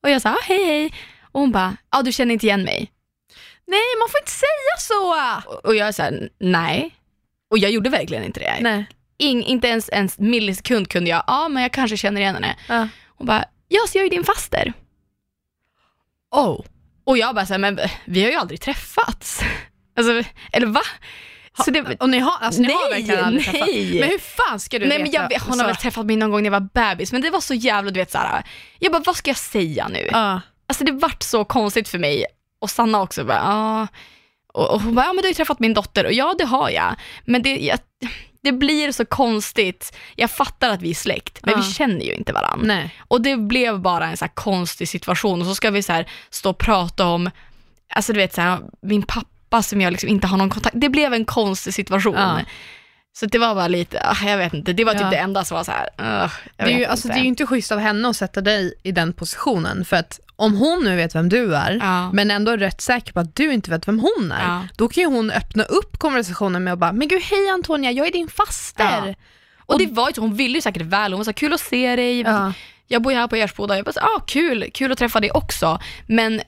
Och 0.03 0.11
jag 0.11 0.23
sa 0.23 0.31
ah, 0.31 0.39
hej 0.43 0.65
hej. 0.65 0.93
Och 1.33 1.41
hon 1.41 1.53
bara, 1.53 1.77
ja 1.91 2.03
du 2.03 2.13
känner 2.13 2.33
inte 2.33 2.47
igen 2.47 2.63
mig. 2.63 2.93
Nej, 3.67 3.81
man 4.01 4.09
får 4.09 4.21
inte 4.21 4.31
säga 4.31 4.77
så! 4.79 5.15
Och- 5.51 5.65
Och 5.65 5.77
jag 5.77 5.95
sa 5.95 6.11
nej. 6.39 6.95
Och 7.51 7.59
jag 7.59 7.71
gjorde 7.71 7.91
verkligen 7.91 8.25
inte 8.25 8.41
det. 8.41 8.57
Nej. 8.61 8.87
In, 9.19 9.43
inte 9.43 9.69
ens 9.69 9.91
en 9.93 10.09
millisekund 10.19 10.89
kunde 10.91 11.11
jag, 11.11 11.25
ja 11.27 11.49
men 11.49 11.63
jag 11.63 11.73
kanske 11.73 11.97
känner 11.97 12.21
igen 12.21 12.35
henne. 12.35 12.57
Ja. 12.69 12.89
Hon 13.09 13.27
bara, 13.27 13.45
ja 13.69 13.81
så 13.89 13.99
jag 13.99 14.07
är 14.07 14.11
din 14.11 14.25
faster. 14.25 14.73
Oh. 16.31 16.65
Och 17.05 17.19
jag 17.19 17.35
bara 17.35 17.47
så 17.47 17.53
här, 17.55 17.59
men 17.59 17.79
vi 18.05 18.23
har 18.25 18.31
ju 18.31 18.37
aldrig 18.37 18.61
träffats. 18.61 19.41
Alltså, 19.97 20.31
eller 20.53 20.67
va? 20.67 20.81
Så 21.65 21.71
det, 21.71 21.97
Och 22.01 22.09
ni 22.11 22.19
har, 22.19 22.33
alltså, 22.41 22.63
ni 22.63 22.69
har 22.69 22.91
Nej, 22.91 23.01
verkligen 23.01 23.25
aldrig 23.25 23.53
nej. 23.53 24.01
Men 24.01 24.09
hur 24.09 24.19
fan 24.19 24.61
ska 24.61 24.79
du 24.79 24.87
nej 24.87 24.99
veta? 25.03 25.21
men 25.23 25.29
jag, 25.31 25.41
hon 25.41 25.61
har 25.61 25.67
väl 25.67 25.77
träffat 25.77 26.07
mig 26.07 26.17
någon 26.17 26.31
gång 26.31 26.43
när 26.43 26.51
jag 26.51 26.61
var 26.61 26.69
bebis, 26.75 27.13
men 27.13 27.21
det 27.23 27.31
var 27.31 27.41
så 27.41 27.55
jävla, 27.55 27.91
du 27.91 28.01
vet 28.01 28.11
såhär, 28.11 28.43
jag 28.79 28.93
bara 28.93 29.03
vad 29.07 29.17
ska 29.17 29.31
jag 29.31 29.37
säga 29.39 29.89
nu? 29.89 30.09
Ja. 30.13 30.41
Alltså 30.67 30.85
det 30.85 30.93
vart 30.93 31.23
så 31.23 31.45
konstigt 31.45 31.89
för 31.89 31.99
mig. 31.99 32.25
Och 32.61 32.71
Sanna 32.71 33.01
också 33.03 33.25
bara, 33.25 33.37
ja. 33.37 33.87
Och, 34.53 34.71
och 34.75 34.81
hon 34.83 34.95
bara, 34.95 35.07
ja 35.07 35.13
men 35.13 35.17
du 35.17 35.27
har 35.27 35.29
ju 35.31 35.35
träffat 35.35 35.61
min 35.61 35.75
dotter, 35.75 36.05
och 36.07 36.13
ja 36.13 36.35
det 36.39 36.45
har 36.45 36.71
jag. 36.71 36.95
Men 37.25 37.43
det, 37.43 37.57
jag, 37.59 37.79
det 38.43 38.53
blir 38.53 38.93
så 38.93 39.05
konstigt. 39.05 39.97
Jag 40.17 40.31
fattar 40.31 40.71
att 40.71 40.83
vi 40.83 40.91
är 40.91 40.95
släkt, 40.95 41.39
men 41.43 41.55
Ja. 41.55 41.61
vi 41.67 41.73
känner 41.73 42.05
ju 42.05 42.15
inte 42.15 42.33
varandra. 42.33 42.67
Nej. 42.67 42.95
Och 43.09 43.21
det 43.23 43.37
blev 43.37 43.81
bara 43.81 44.07
en 44.07 44.17
så 44.17 44.29
konstig 44.35 44.89
situation 44.89 45.41
och 45.41 45.47
så 45.47 45.55
ska 45.55 45.71
vi 45.71 45.83
så 45.83 46.05
stå 46.31 46.51
och 46.51 46.59
prata 46.59 47.07
om, 47.07 47.31
alltså 47.95 48.13
du 48.13 48.19
vet 48.19 48.35
så 48.35 48.41
här, 48.41 48.59
min 48.83 49.03
pappa 49.03 49.29
som 49.63 49.81
jag 49.81 49.91
liksom 49.91 50.09
inte 50.09 50.27
har 50.27 50.37
någon 50.37 50.51
kontakt, 50.51 50.77
det 50.81 50.89
blev 50.89 51.15
en 51.15 51.25
konstig 51.25 51.75
situation. 51.75 52.15
Ja. 52.15 52.41
Så 53.13 53.27
det 53.27 53.39
var 53.39 53.55
bara 53.55 53.69
lite, 53.69 54.01
ah, 54.05 54.29
jag 54.29 54.39
vet 54.39 54.55
inte, 54.55 54.73
det 54.73 54.85
var 54.85 54.93
typ 54.93 55.03
Ja. 55.03 55.11
det 55.11 55.17
enda 55.17 55.45
som 55.45 55.57
var 55.57 55.65
så 55.65 55.73
här, 55.73 55.87
uh, 56.25 56.31
Det 56.57 56.63
är, 56.63 56.79
ju, 56.79 56.85
alltså, 56.85 57.09
det 57.09 57.15
är 57.15 57.19
ju 57.19 57.25
inte 57.29 57.47
schysst 57.47 57.73
av 57.73 57.79
henne 57.79 58.09
att 58.09 58.17
sätta 58.17 58.41
dig 58.41 58.75
i 58.83 58.93
den 58.93 59.13
positionen, 59.13 59.85
för 59.85 59.97
att 59.97 60.21
om 60.37 60.55
hon 60.55 60.85
nu 60.85 60.97
vet 60.97 61.15
vem 61.15 61.29
du 61.29 61.57
är, 61.57 61.79
Ja. 61.81 62.13
men 62.13 62.31
ändå 62.31 62.53
är 62.53 62.59
rätt 62.59 62.81
säker 62.81 63.13
på 63.13 63.21
att 63.21 63.37
du 63.37 63.53
inte 63.53 63.71
vet 63.71 63.89
vem 63.89 63.99
hon 63.99 64.33
är, 64.33 64.43
Ja. 64.49 64.63
då 64.77 64.89
kan 64.89 65.01
ju 65.03 65.07
hon 65.09 65.31
öppna 65.31 65.63
upp 65.65 65.99
konversationen 65.99 66.65
med 66.65 66.73
att 66.73 66.79
bara, 66.79 66.93
men 66.93 67.09
gud 67.09 67.23
hej 67.23 67.49
Antonia, 67.49 67.91
jag 67.91 68.07
är 68.07 68.13
din 68.13 68.29
faster. 68.29 69.07
Ja. 69.07 69.15
Och 69.67 69.79
det 69.79 69.87
var 69.87 70.09
ju 70.09 70.15
så, 70.15 70.21
hon 70.21 70.35
ville 70.35 70.55
ju 70.55 70.61
säkert 70.61 70.83
väl, 70.83 71.13
hon 71.13 71.19
var 71.19 71.25
så 71.25 71.29
här, 71.31 71.33
kul 71.35 71.53
att 71.53 71.61
se 71.61 71.97
dig, 71.97 72.21
Ja. 72.21 72.53
jag 72.87 73.03
bor 73.03 73.13
ju 73.13 73.19
här 73.19 73.27
på 73.27 73.37
Ersboda, 73.37 73.77
jag 73.77 73.85
bara 73.85 74.01
ah, 74.01 74.21
kul, 74.27 74.71
kul 74.75 74.93
att 74.93 74.99
träffa 74.99 75.21
dig 75.21 75.31
också, 75.31 75.79
men 76.07 76.41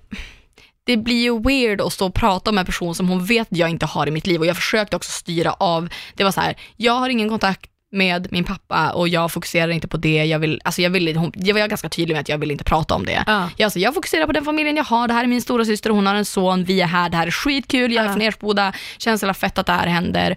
det 0.85 0.97
blir 0.97 1.23
ju 1.23 1.41
weird 1.43 1.81
att 1.81 1.93
stå 1.93 2.07
och 2.07 2.15
prata 2.15 2.53
med 2.53 2.63
en 2.63 2.67
person 2.67 2.95
som 2.95 3.09
hon 3.09 3.25
vet 3.25 3.49
jag 3.51 3.71
inte 3.71 3.87
har 3.87 4.07
i 4.07 4.11
mitt 4.11 4.27
liv 4.27 4.41
och 4.41 4.47
jag 4.47 4.57
försökte 4.57 4.97
också 4.97 5.11
styra 5.11 5.53
av, 5.53 5.89
det 6.15 6.25
var 6.25 6.31
så 6.33 6.41
här, 6.41 6.55
jag 6.77 6.93
har 6.93 7.09
ingen 7.09 7.29
kontakt 7.29 7.67
med 7.93 8.29
min 8.33 8.45
pappa 8.45 8.91
och 8.91 9.09
jag 9.09 9.33
fokuserar 9.33 9.69
inte 9.71 9.89
på 9.89 9.97
det, 9.97 10.25
jag 10.25 10.39
vill, 10.39 10.61
alltså 10.65 10.83
jag 10.83 10.91
vill, 10.91 11.17
hon, 11.17 11.33
jag 11.37 11.55
var 11.55 11.69
ganska 11.69 11.89
tydlig 11.89 12.15
med 12.15 12.21
att 12.21 12.29
jag 12.29 12.39
vill 12.39 12.51
inte 12.51 12.65
prata 12.65 12.95
om 12.95 13.05
det. 13.07 13.25
Ja. 13.27 13.51
Jag, 13.57 13.65
alltså, 13.67 13.79
jag 13.79 13.95
fokuserar 13.95 14.27
på 14.27 14.33
den 14.33 14.45
familjen 14.45 14.77
jag 14.77 14.85
har, 14.85 15.09
det 15.09 15.15
här 15.15 15.23
är 15.25 15.29
min 15.29 15.43
stora 15.43 15.65
syster, 15.65 15.91
hon 15.91 16.07
har 16.07 16.15
en 16.15 16.25
son, 16.25 16.65
vi 16.65 16.81
är 16.81 16.87
här, 16.87 17.09
det 17.09 17.17
här 17.17 17.27
är 17.27 17.31
skitkul, 17.31 17.93
jag 17.93 18.03
är 18.05 18.09
Ja. 18.09 18.13
från 18.13 18.23
Ersboda, 18.23 18.73
känns 18.99 19.23
jävla 19.23 19.35
fett 19.35 19.59
att 19.59 19.67
det 19.67 19.73
här 19.73 19.87
händer. 19.87 20.31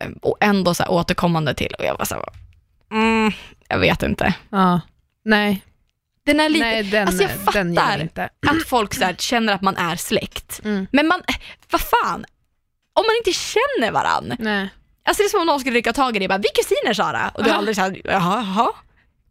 Eh, 0.00 0.08
Och 0.22 0.36
ändå 0.40 0.74
så 0.74 0.82
här 0.82 0.90
återkommande 0.92 1.54
till, 1.54 1.74
och 1.78 1.84
jag 1.84 1.98
var 1.98 2.04
så 2.04 2.14
här, 2.14 2.24
mm, 2.92 3.32
jag 3.68 3.78
vet 3.78 4.02
inte. 4.02 4.34
Ja. 4.50 4.80
Nej, 5.24 5.62
Den 6.26 6.40
är 6.40 6.48
lite, 6.48 6.64
Nej 6.64 6.82
den, 6.82 7.06
alltså 7.08 7.22
jag 7.22 7.30
fattar 7.44 8.30
att 8.48 8.62
folk 8.68 8.94
så 8.94 9.04
här 9.04 9.14
känner 9.18 9.52
att 9.52 9.62
man 9.62 9.76
är 9.76 9.96
släkt. 9.96 10.60
Mm. 10.64 10.86
Men 10.92 11.06
man, 11.08 11.22
vad 11.70 11.80
fan, 11.80 12.24
om 12.92 13.04
man 13.06 13.16
inte 13.18 13.32
känner 13.32 13.90
varann. 13.92 14.36
Nej. 14.38 14.68
Alltså 15.04 15.22
det 15.22 15.26
är 15.26 15.28
som 15.28 15.40
om 15.40 15.46
någon 15.46 15.60
skulle 15.60 15.76
rycka 15.76 15.92
tag 15.92 16.16
i 16.16 16.18
dig 16.18 16.26
och 16.26 16.28
bara, 16.28 16.38
vi 16.38 16.48
är 16.48 16.62
kusiner 16.62 16.94
Sara. 16.94 17.28
Och 17.34 17.44
du 17.44 17.50
Ja. 17.50 17.56
aldrig 17.56 17.76
såhär, 17.76 18.00
jaha, 18.04 18.44
jaha. 18.54 18.72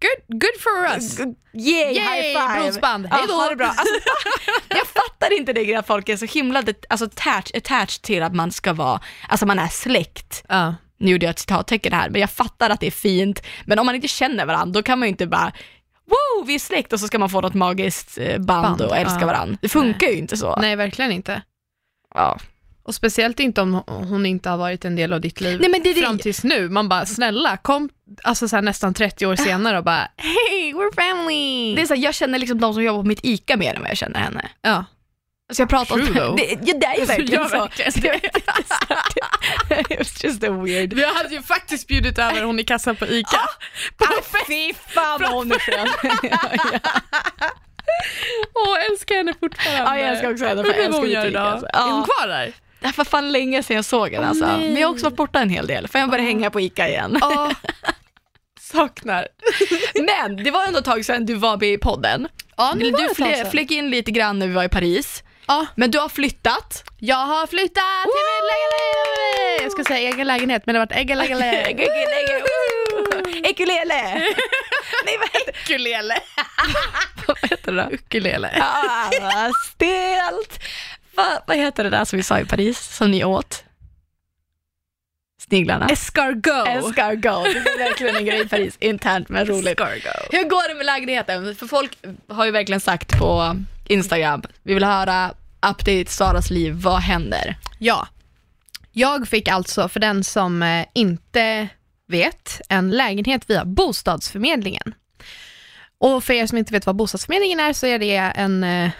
Good, 0.01 0.39
good 0.41 0.61
for 0.61 0.95
us. 0.95 1.19
Yay, 1.19 1.93
Yay, 1.93 1.93
high 1.93 2.39
five. 2.39 2.61
blodsband. 2.61 3.07
Ja, 3.11 3.15
Hej 3.15 3.25
då. 3.27 3.33
ha 3.33 3.49
det 3.49 3.55
bra. 3.55 3.67
Alltså, 3.67 3.93
jag 4.69 4.87
fattar 4.87 5.37
inte 5.37 5.53
det 5.53 5.75
att 5.75 5.87
folk 5.87 6.09
är 6.09 6.17
så 6.17 6.25
himla 6.25 6.63
alltså, 6.89 7.05
attached, 7.05 7.57
attached 7.57 8.01
till 8.01 8.23
att 8.23 8.35
man 8.35 8.51
ska 8.51 8.73
vara, 8.73 8.99
alltså 9.27 9.45
man 9.45 9.59
är 9.59 9.67
släkt. 9.67 10.43
Ja. 10.49 10.75
Nu 10.97 11.11
gjorde 11.11 11.25
jag 11.25 11.31
ett 11.31 11.39
citattecken 11.39 11.93
här, 11.93 12.09
men 12.09 12.21
jag 12.21 12.31
fattar 12.31 12.69
att 12.69 12.79
det 12.79 12.87
är 12.87 12.91
fint. 12.91 13.43
Men 13.65 13.79
om 13.79 13.85
man 13.85 13.95
inte 13.95 14.07
känner 14.07 14.45
varandra, 14.45 14.73
då 14.79 14.83
kan 14.83 14.99
man 14.99 15.07
ju 15.07 15.09
inte 15.09 15.27
bara 15.27 15.51
Wow, 16.09 16.47
vi 16.47 16.55
är 16.55 16.59
släkt 16.59 16.93
och 16.93 16.99
så 16.99 17.07
ska 17.07 17.19
man 17.19 17.29
få 17.29 17.41
något 17.41 17.53
magiskt 17.53 18.17
eh, 18.17 18.37
band, 18.39 18.63
Band, 18.63 18.81
och 18.81 18.97
älska 18.97 19.19
ja. 19.19 19.25
varandra. 19.27 19.57
Det 19.61 19.69
funkar 19.69 20.07
ju 20.07 20.15
inte 20.17 20.37
så. 20.37 20.55
Nej, 20.61 20.75
verkligen 20.75 21.11
inte. 21.11 21.41
Ja. 22.15 22.39
Och 22.83 22.95
speciellt 22.95 23.39
inte 23.39 23.61
om 23.61 23.73
hon 23.87 24.25
inte 24.25 24.49
har 24.49 24.57
varit 24.57 24.85
en 24.85 24.95
del 24.95 25.13
av 25.13 25.21
ditt 25.21 25.41
liv 25.41 25.57
Nej, 25.61 25.69
men 25.69 25.83
det- 25.83 25.93
fram 25.93 26.17
tills 26.17 26.43
nu. 26.43 26.69
Man 26.69 26.89
bara, 26.89 27.05
snälla, 27.05 27.57
kom 27.57 27.89
alltså 28.23 28.47
så 28.47 28.55
här, 28.55 28.63
nästan 28.63 28.93
30 28.93 29.25
år 29.25 29.35
senare 29.35 29.77
och 29.77 29.83
bara, 29.83 30.07
hey, 30.17 30.73
we're 30.73 30.95
family. 30.95 31.75
Det 31.75 31.81
är 31.81 31.85
så 31.85 31.93
här, 31.93 32.01
jag 32.03 32.13
känner 32.15 32.39
liksom 32.39 32.59
de 32.59 32.73
som 32.73 32.83
jobbar 32.83 33.01
på 33.01 33.07
mitt 33.07 33.19
ICA 33.25 33.57
mer 33.57 33.75
än 33.75 33.81
vad 33.81 33.89
jag 33.89 33.97
känner 33.97 34.19
henne. 34.19 34.49
ja. 34.61 34.85
Alltså 35.49 35.61
jag 35.61 35.69
pratar 35.69 35.95
True 35.95 36.27
om 36.27 36.35
det, 36.35 36.43
ja, 36.65 36.73
det 36.79 36.85
är 36.85 36.99
ju 36.99 37.05
verkligen 37.05 37.41
Ja, 37.41 37.49
så. 37.49 37.57
verkligen. 37.89 38.19
Was 39.97 40.23
just 40.23 40.43
a 40.43 40.49
weird. 40.63 40.93
Vi 40.93 41.05
hade 41.05 41.29
ju 41.35 41.41
faktiskt 41.41 41.87
bjudit 41.87 42.17
över 42.19 42.43
hon 42.43 42.59
i 42.59 42.63
kassan 42.63 42.95
på 42.95 43.05
ICA. 43.07 43.37
på 43.97 44.05
Ah, 44.05 44.21
fy 44.47 44.73
fan 44.87 45.19
vad 45.21 45.31
hon 45.31 45.51
är 45.51 45.59
skön. 45.59 45.87
Åh, 48.55 48.85
älskar 48.91 49.15
henne 49.15 49.33
fortfarande. 49.39 49.81
Ja, 49.83 49.97
jag 49.99 50.09
älskar 50.09 50.31
också 50.31 50.45
henne, 50.45 50.63
vad 50.63 50.93
hon 50.95 51.09
gör 51.09 51.25
idag. 51.25 51.47
alltså. 51.47 51.67
Är 51.73 51.81
hon 51.81 51.89
Ja. 51.99 52.03
kvar 52.17 52.27
där? 52.27 52.53
Det 52.79 52.97
var 52.97 53.05
fan 53.05 53.31
länge 53.31 53.63
sedan 53.63 53.75
jag 53.75 53.85
såg 53.85 54.13
henne 54.13 54.27
alltså. 54.27 54.45
nej. 54.45 54.69
Men 54.69 54.81
jag 54.81 54.87
har 54.87 54.93
också 54.93 55.05
varit 55.05 55.15
borta 55.17 55.39
en 55.39 55.49
hel 55.49 55.67
del, 55.67 55.87
för 55.87 55.99
jag 55.99 56.09
började 56.09 56.27
hänga 56.27 56.49
på 56.49 56.61
ICA 56.61 56.87
igen. 56.89 57.17
Ja. 57.21 57.51
Saknar. 58.61 59.27
Men 60.25 60.43
det 60.43 60.51
var 60.51 60.67
ändå 60.67 60.79
ett 60.79 60.85
tag 60.85 61.05
sedan 61.05 61.25
du 61.25 61.33
var 61.35 61.57
med 61.57 61.69
i 61.73 61.77
podden. 61.77 62.27
Ja, 62.57 62.73
Du 62.75 63.45
flög 63.51 63.71
in 63.71 63.89
lite 63.89 64.11
grann 64.11 64.39
när 64.39 64.47
vi 64.47 64.53
var 64.53 64.63
i 64.63 64.69
Paris. 64.69 65.23
Ja. 65.49 65.65
Men 65.75 65.91
du 65.91 65.99
har 65.99 66.09
flyttat. 66.09 66.83
Jag 66.97 67.25
har 67.25 67.47
flyttat 67.47 68.03
till 68.03 68.25
min 68.31 68.45
lägenhet. 68.51 69.61
Jag 69.61 69.71
ska 69.71 69.83
säga 69.93 70.09
egen 70.09 70.27
lägenhet, 70.27 70.65
men 70.65 70.73
det 70.73 70.79
har 70.79 70.85
varit 70.85 70.97
egen 70.97 71.17
lägenhet. 71.17 71.67
Ukulele! 73.49 74.13
Nej, 75.05 75.17
vad 75.19 75.29
heter, 75.33 75.53
Ukulele. 75.63 76.19
vad 77.27 77.37
heter 77.49 77.71
det 77.71 77.83
då? 77.83 77.89
Ukulele. 77.95 78.51
Ah, 78.61 79.11
vad 79.21 79.55
stelt. 79.55 80.63
Va, 81.15 81.43
vad 81.47 81.57
heter 81.57 81.83
det 81.83 81.89
där 81.89 82.05
som 82.05 82.17
vi 82.17 82.23
sa 82.23 82.39
i 82.39 82.45
Paris, 82.45 82.95
som 82.95 83.11
ni 83.11 83.23
åt? 83.23 83.63
Sniglarna? 85.47 85.87
Escargot. 85.87 86.67
Escargot. 86.67 87.43
Det 87.43 87.59
är 87.59 87.77
verkligen 87.77 88.15
en 88.15 88.25
grej 88.25 88.41
i 88.41 88.47
Paris, 88.47 88.77
internt 88.79 89.29
men 89.29 89.45
roligt. 89.45 89.79
Escargot. 89.79 90.27
Hur 90.31 90.43
går 90.43 90.69
det 90.69 90.75
med 90.75 90.85
lägenheten? 90.85 91.55
För 91.55 91.67
folk 91.67 91.97
har 92.27 92.45
ju 92.45 92.51
verkligen 92.51 92.81
sagt 92.81 93.19
på 93.19 93.55
Instagram, 93.89 94.43
vi 94.63 94.73
vill 94.73 94.83
höra 94.83 95.33
update 95.61 96.05
Saras 96.05 96.49
liv, 96.49 96.73
vad 96.73 96.99
händer? 96.99 97.57
Ja. 97.79 98.07
Jag 98.91 99.27
fick 99.27 99.47
alltså, 99.47 99.89
för 99.89 99.99
den 99.99 100.23
som 100.23 100.63
eh, 100.63 100.85
inte 100.93 101.67
vet, 102.07 102.61
en 102.69 102.91
lägenhet 102.91 103.49
via 103.49 103.65
bostadsförmedlingen. 103.65 104.93
Och 105.97 106.23
för 106.23 106.33
er 106.33 106.47
som 106.47 106.57
inte 106.57 106.73
vet 106.73 106.85
vad 106.85 106.95
bostadsförmedlingen 106.95 107.59
är 107.59 107.73
så 107.73 107.85
är 107.85 107.99
det 107.99 108.15
en 108.15 108.63
eh, 108.63 108.91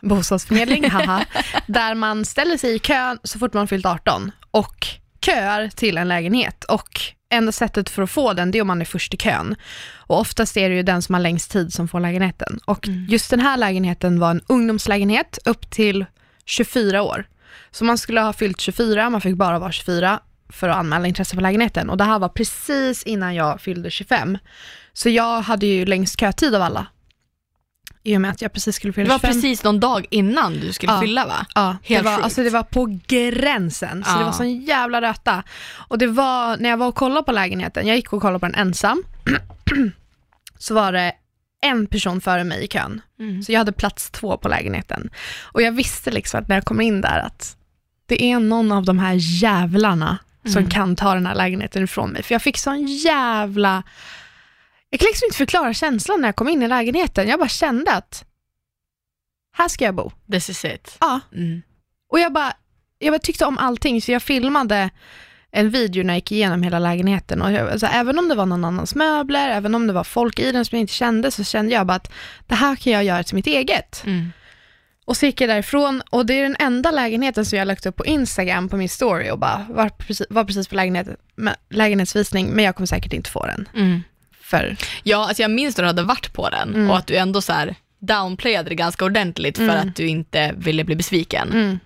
bostadsförmedling, 0.00 0.90
haha, 0.90 1.24
där 1.66 1.94
man 1.94 2.24
ställer 2.24 2.56
sig 2.56 2.74
i 2.74 2.78
kön 2.78 3.18
så 3.22 3.38
fort 3.38 3.52
man 3.52 3.68
fyllt 3.68 3.86
18 3.86 4.30
och 4.50 4.86
köar 5.24 5.68
till 5.68 5.98
en 5.98 6.08
lägenhet. 6.08 6.64
Och 6.64 7.00
enda 7.30 7.52
sättet 7.52 7.90
för 7.90 8.02
att 8.02 8.10
få 8.10 8.32
den 8.32 8.50
det 8.50 8.58
är 8.58 8.62
om 8.62 8.66
man 8.66 8.80
är 8.80 8.84
först 8.84 9.14
i 9.14 9.16
kön. 9.16 9.56
Och 9.96 10.20
oftast 10.20 10.56
är 10.56 10.68
det 10.68 10.74
ju 10.74 10.82
den 10.82 11.02
som 11.02 11.14
har 11.14 11.20
längst 11.20 11.50
tid 11.50 11.72
som 11.72 11.88
får 11.88 12.00
lägenheten. 12.00 12.60
Och 12.64 12.88
just 13.08 13.30
den 13.30 13.40
här 13.40 13.56
lägenheten 13.56 14.20
var 14.20 14.30
en 14.30 14.42
ungdomslägenhet 14.46 15.38
upp 15.44 15.70
till 15.70 16.06
24 16.44 17.02
år. 17.02 17.26
Så 17.70 17.84
man 17.84 17.98
skulle 17.98 18.20
ha 18.20 18.32
fyllt 18.32 18.60
24, 18.60 19.10
man 19.10 19.20
fick 19.20 19.36
bara 19.36 19.58
vara 19.58 19.72
24 19.72 20.20
för 20.48 20.68
att 20.68 20.76
anmäla 20.76 21.06
intresse 21.06 21.34
för 21.34 21.42
lägenheten. 21.42 21.90
Och 21.90 21.96
det 21.96 22.04
här 22.04 22.18
var 22.18 22.28
precis 22.28 23.02
innan 23.02 23.34
jag 23.34 23.60
fyllde 23.60 23.90
25. 23.90 24.38
Så 24.92 25.08
jag 25.08 25.40
hade 25.40 25.66
ju 25.66 25.86
längst 25.86 26.20
kötid 26.20 26.54
av 26.54 26.62
alla. 26.62 26.86
I 28.04 28.16
och 28.16 28.20
med 28.20 28.30
att 28.30 28.42
jag 28.42 28.52
precis 28.52 28.76
skulle 28.76 28.92
fylla 28.92 29.04
Det 29.06 29.10
var 29.12 29.18
25. 29.18 29.32
precis 29.34 29.64
någon 29.64 29.80
dag 29.80 30.06
innan 30.10 30.52
du 30.60 30.72
skulle 30.72 30.92
Ja. 30.92 31.00
fylla 31.00 31.26
va? 31.26 31.46
Ja, 31.54 31.76
det 31.86 31.94
Helt 31.94 32.04
var, 32.04 32.12
sjukt. 32.14 32.24
alltså 32.24 32.42
det 32.42 32.50
var 32.50 32.62
på 32.62 32.98
gränsen. 33.06 34.04
Så 34.04 34.10
Ja. 34.10 34.18
det 34.18 34.24
var 34.24 34.32
sån 34.32 34.60
jävla 34.60 35.00
röta. 35.00 35.42
Och 35.88 35.98
det 35.98 36.06
var, 36.06 36.56
när 36.56 36.70
jag 36.70 36.76
var 36.76 36.86
och 36.86 36.94
kollade 36.94 37.22
på 37.22 37.32
lägenheten, 37.32 37.86
jag 37.86 37.96
gick 37.96 38.12
och 38.12 38.20
kollade 38.22 38.38
på 38.38 38.46
den 38.46 38.54
ensam, 38.54 39.02
så 40.58 40.74
var 40.74 40.92
det 40.92 41.12
en 41.62 41.86
person 41.86 42.20
före 42.20 42.44
mig 42.44 42.64
i 42.64 42.68
kön. 42.68 43.00
Mm. 43.18 43.42
Så 43.42 43.52
jag 43.52 43.58
hade 43.58 43.72
plats 43.72 44.10
två 44.10 44.36
på 44.36 44.48
lägenheten. 44.48 45.10
Och 45.42 45.62
jag 45.62 45.72
visste 45.72 46.10
liksom 46.10 46.40
att 46.40 46.48
när 46.48 46.56
jag 46.56 46.64
kom 46.64 46.80
in 46.80 47.00
där 47.00 47.18
att 47.18 47.56
det 48.06 48.22
är 48.24 48.38
någon 48.40 48.72
av 48.72 48.84
de 48.84 48.98
här 48.98 49.14
jävlarna 49.42 50.18
som 50.44 50.58
Mm. 50.58 50.70
kan 50.70 50.96
ta 50.96 51.14
den 51.14 51.26
här 51.26 51.34
lägenheten 51.34 51.84
ifrån 51.84 52.10
mig. 52.10 52.22
För 52.22 52.34
jag 52.34 52.42
fick 52.42 52.58
sån 52.58 52.86
jävla... 52.86 53.82
Jag 54.94 55.00
kan 55.00 55.06
liksom 55.06 55.26
inte 55.26 55.36
förklara 55.36 55.74
känslan 55.74 56.20
när 56.20 56.28
jag 56.28 56.36
kom 56.36 56.48
in 56.48 56.62
i 56.62 56.68
lägenheten. 56.68 57.28
Jag 57.28 57.38
bara 57.38 57.48
kände 57.48 57.92
att 57.92 58.24
här 59.56 59.68
ska 59.68 59.84
jag 59.84 59.94
bo. 59.94 60.10
This 60.32 60.50
is 60.50 60.64
it. 60.64 60.96
Ja, 61.00 61.20
Mm. 61.34 61.62
och 62.10 62.20
jag 62.20 62.32
bara, 62.32 62.52
jag 62.98 63.12
bara 63.12 63.18
tyckte 63.18 63.44
om 63.44 63.58
allting, 63.58 64.02
så 64.02 64.12
jag 64.12 64.22
filmade 64.22 64.90
en 65.50 65.70
video 65.70 66.04
när 66.04 66.14
jag 66.14 66.16
gick 66.18 66.32
igenom 66.32 66.62
hela 66.62 66.78
lägenheten. 66.78 67.42
Och 67.42 67.52
jag, 67.52 67.70
alltså, 67.70 67.86
även 67.86 68.18
om 68.18 68.28
det 68.28 68.34
var 68.34 68.46
någon 68.46 68.64
annans 68.64 68.94
möbler, 68.94 69.48
även 69.50 69.74
om 69.74 69.86
det 69.86 69.92
var 69.92 70.04
folk 70.04 70.38
i 70.38 70.52
den 70.52 70.64
som 70.64 70.76
jag 70.76 70.80
inte 70.80 70.92
kände, 70.92 71.30
så 71.30 71.44
kände 71.44 71.72
jag 71.74 71.86
bara 71.86 71.94
att 71.94 72.12
det 72.46 72.54
här 72.54 72.76
kan 72.76 72.92
jag 72.92 73.04
göra 73.04 73.22
till 73.24 73.34
mitt 73.34 73.46
eget. 73.46 74.02
Mm. 74.06 74.32
Och 75.04 75.16
så 75.16 75.26
gick 75.26 75.40
jag 75.40 75.50
därifrån 75.50 76.02
och 76.10 76.26
det 76.26 76.34
är 76.34 76.42
den 76.42 76.56
enda 76.58 76.90
lägenheten 76.90 77.44
som 77.46 77.58
jag 77.58 77.66
lagt 77.68 77.86
upp 77.86 77.96
på 77.96 78.06
Instagram 78.06 78.68
på 78.68 78.76
min 78.76 78.88
story 78.88 79.30
och 79.30 79.38
bara 79.38 79.66
var 79.70 79.88
precis, 79.88 80.26
var 80.30 80.44
precis 80.44 80.68
på 80.68 80.74
lägenhet, 80.74 81.08
lägenhetsvisning, 81.70 82.46
men 82.50 82.64
jag 82.64 82.76
kommer 82.76 82.86
säkert 82.86 83.12
inte 83.12 83.30
få 83.30 83.46
den. 83.46 83.68
Mm. 83.74 84.02
För, 84.52 84.76
Ja, 85.02 85.16
alltså 85.28 85.42
jag 85.42 85.50
minns 85.50 85.76
när 85.76 85.82
du 85.84 85.86
hade 85.88 86.02
varit 86.02 86.32
på 86.32 86.48
den 86.50 86.74
Mm. 86.74 86.90
och 86.90 86.96
att 86.98 87.06
du 87.06 87.16
ändå 87.16 87.40
så 87.42 87.52
här 87.52 87.74
downplayade 88.00 88.68
det 88.68 88.74
ganska 88.74 89.04
ordentligt 89.04 89.56
för 89.56 89.64
Mm. 89.64 89.88
att 89.88 89.96
du 89.96 90.06
inte 90.08 90.52
ville 90.56 90.84
bli 90.84 90.96
besviken. 90.96 91.52
mm, 91.52 91.78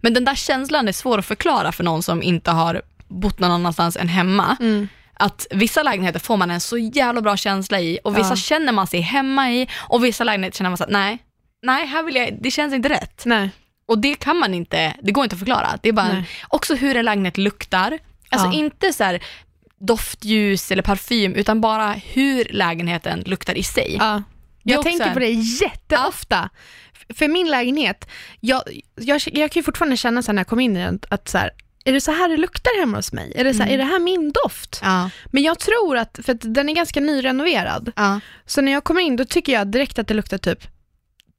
Men 0.00 0.14
den 0.14 0.24
där 0.24 0.34
känslan 0.34 0.88
är 0.88 0.92
svår 0.92 1.18
att 1.18 1.26
förklara 1.26 1.72
för 1.72 1.84
någon 1.84 2.02
som 2.02 2.22
inte 2.22 2.50
har 2.50 2.82
bott 3.08 3.38
någon 3.38 3.50
annanstans 3.50 3.96
än 3.96 4.08
hemma. 4.08 4.56
mm, 4.60 4.88
Att 5.14 5.46
vissa 5.50 5.82
lägenheter 5.82 6.20
får 6.20 6.36
man 6.36 6.50
en 6.50 6.60
så 6.60 6.78
jävla 6.78 7.20
bra 7.20 7.36
känsla 7.36 7.80
i 7.80 7.98
och 8.04 8.18
vissa 8.18 8.28
Ja. 8.32 8.36
känner 8.36 8.72
man 8.72 8.86
sig 8.86 9.00
hemma 9.00 9.50
i 9.52 9.68
och 9.88 10.04
vissa 10.04 10.24
lägenheter 10.24 10.56
känner 10.58 10.70
man 10.70 10.76
så 10.78 10.84
att 10.84 10.90
nej, 10.90 11.18
nej, 11.62 11.86
här 11.86 12.02
vill 12.02 12.16
jag, 12.16 12.38
det 12.40 12.50
känns 12.50 12.74
inte 12.74 12.88
rätt. 12.88 13.22
nej, 13.26 13.50
Och 13.86 13.98
det 13.98 14.14
kan 14.14 14.36
man 14.36 14.54
inte, 14.54 14.94
det 15.02 15.12
går 15.12 15.24
inte 15.24 15.34
att 15.34 15.38
förklara. 15.40 15.78
Det 15.82 15.88
är 15.88 15.92
bara 15.92 16.12
Nej. 16.12 16.28
också 16.48 16.74
hur 16.74 16.96
en 16.96 17.04
lägenhet 17.04 17.38
luktar. 17.38 17.98
Alltså 18.30 18.46
Ja. 18.46 18.52
inte 18.52 18.92
så 18.92 19.04
här 19.04 19.22
doftljus 19.86 20.70
eller 20.72 20.82
parfym 20.82 21.34
utan 21.34 21.60
bara 21.60 21.92
hur 21.92 22.44
lägenheten 22.50 23.22
luktar 23.26 23.54
i 23.54 23.62
sig. 23.62 23.96
Ja. 24.00 24.22
Jag 24.62 24.82
tänker 24.82 25.12
på 25.12 25.18
det 25.18 25.30
jätteofta. 25.30 26.48
F- 26.94 27.16
För 27.18 27.28
min 27.28 27.50
lägenhet, 27.50 28.08
jag, 28.40 28.62
jag, 28.96 29.20
jag 29.32 29.50
kan 29.52 29.60
ju 29.60 29.64
fortfarande 29.64 29.96
känna 29.96 30.22
så 30.22 30.32
när 30.32 30.40
jag 30.40 30.46
kom 30.46 30.60
in 30.60 30.76
i 30.76 30.80
den, 30.80 31.00
att 31.10 31.28
så 31.28 31.38
här, 31.38 31.50
är 31.84 31.92
det 31.92 32.00
så 32.00 32.12
här 32.12 32.28
det 32.28 32.36
luktar 32.36 32.80
hemma 32.80 32.96
hos 32.98 33.12
mig? 33.12 33.32
Är 33.36 33.44
det, 33.44 33.54
så 33.54 33.62
här, 33.62 33.68
Mm. 33.70 33.80
är 33.80 33.84
det 33.84 33.92
här 33.92 33.98
min 34.00 34.32
doft? 34.44 34.80
Ja. 34.82 35.10
Men 35.26 35.42
jag 35.42 35.58
tror 35.58 35.96
att, 35.96 36.18
för 36.22 36.32
att 36.32 36.54
den 36.54 36.68
är 36.68 36.74
ganska 36.74 37.00
nyrenoverad, 37.00 37.92
Ja. 37.96 38.20
så 38.46 38.60
när 38.60 38.72
jag 38.72 38.84
kommer 38.84 39.00
in 39.00 39.16
då 39.16 39.24
tycker 39.24 39.52
jag 39.52 39.66
direkt 39.66 39.98
att 39.98 40.08
det 40.08 40.14
luktar 40.14 40.38
typ 40.38 40.58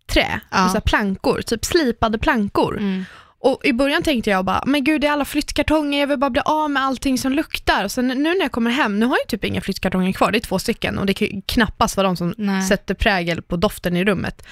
trä, 0.07 0.39
Ja. 0.51 0.65
och 0.65 0.71
så 0.71 0.81
plankor, 0.81 1.41
typ 1.41 1.65
slipade 1.65 2.17
plankor. 2.17 2.77
Mm. 2.77 3.05
Och 3.43 3.65
i 3.65 3.73
början 3.73 4.03
tänkte 4.03 4.29
jag 4.29 4.45
bara, 4.45 4.63
men 4.65 4.83
gud 4.83 5.01
det 5.01 5.07
är 5.07 5.11
alla 5.11 5.25
flyttkartonger, 5.25 5.99
jag 5.99 6.07
vill 6.07 6.17
bara 6.19 6.29
bli 6.29 6.41
av 6.45 6.71
med 6.71 6.83
allting 6.83 7.17
som 7.17 7.31
luktar. 7.31 7.87
Så 7.87 8.01
nu 8.01 8.15
när 8.15 8.41
jag 8.41 8.51
kommer 8.51 8.71
hem, 8.71 8.99
nu 8.99 9.05
har 9.05 9.17
jag 9.23 9.27
typ 9.27 9.43
inga 9.43 9.61
flyttkartonger 9.61 10.11
kvar, 10.11 10.31
det 10.31 10.37
är 10.37 10.39
två 10.39 10.59
stycken 10.59 10.97
och 10.99 11.05
det 11.05 11.13
kan 11.13 11.27
ju 11.27 11.41
knappast 11.45 11.97
vara 11.97 12.07
de 12.07 12.17
som 12.17 12.33
Nej. 12.37 12.61
sätter 12.61 12.93
prägel 12.93 13.41
på 13.41 13.55
doften 13.55 13.97
i 13.97 14.03
rummet. 14.05 14.45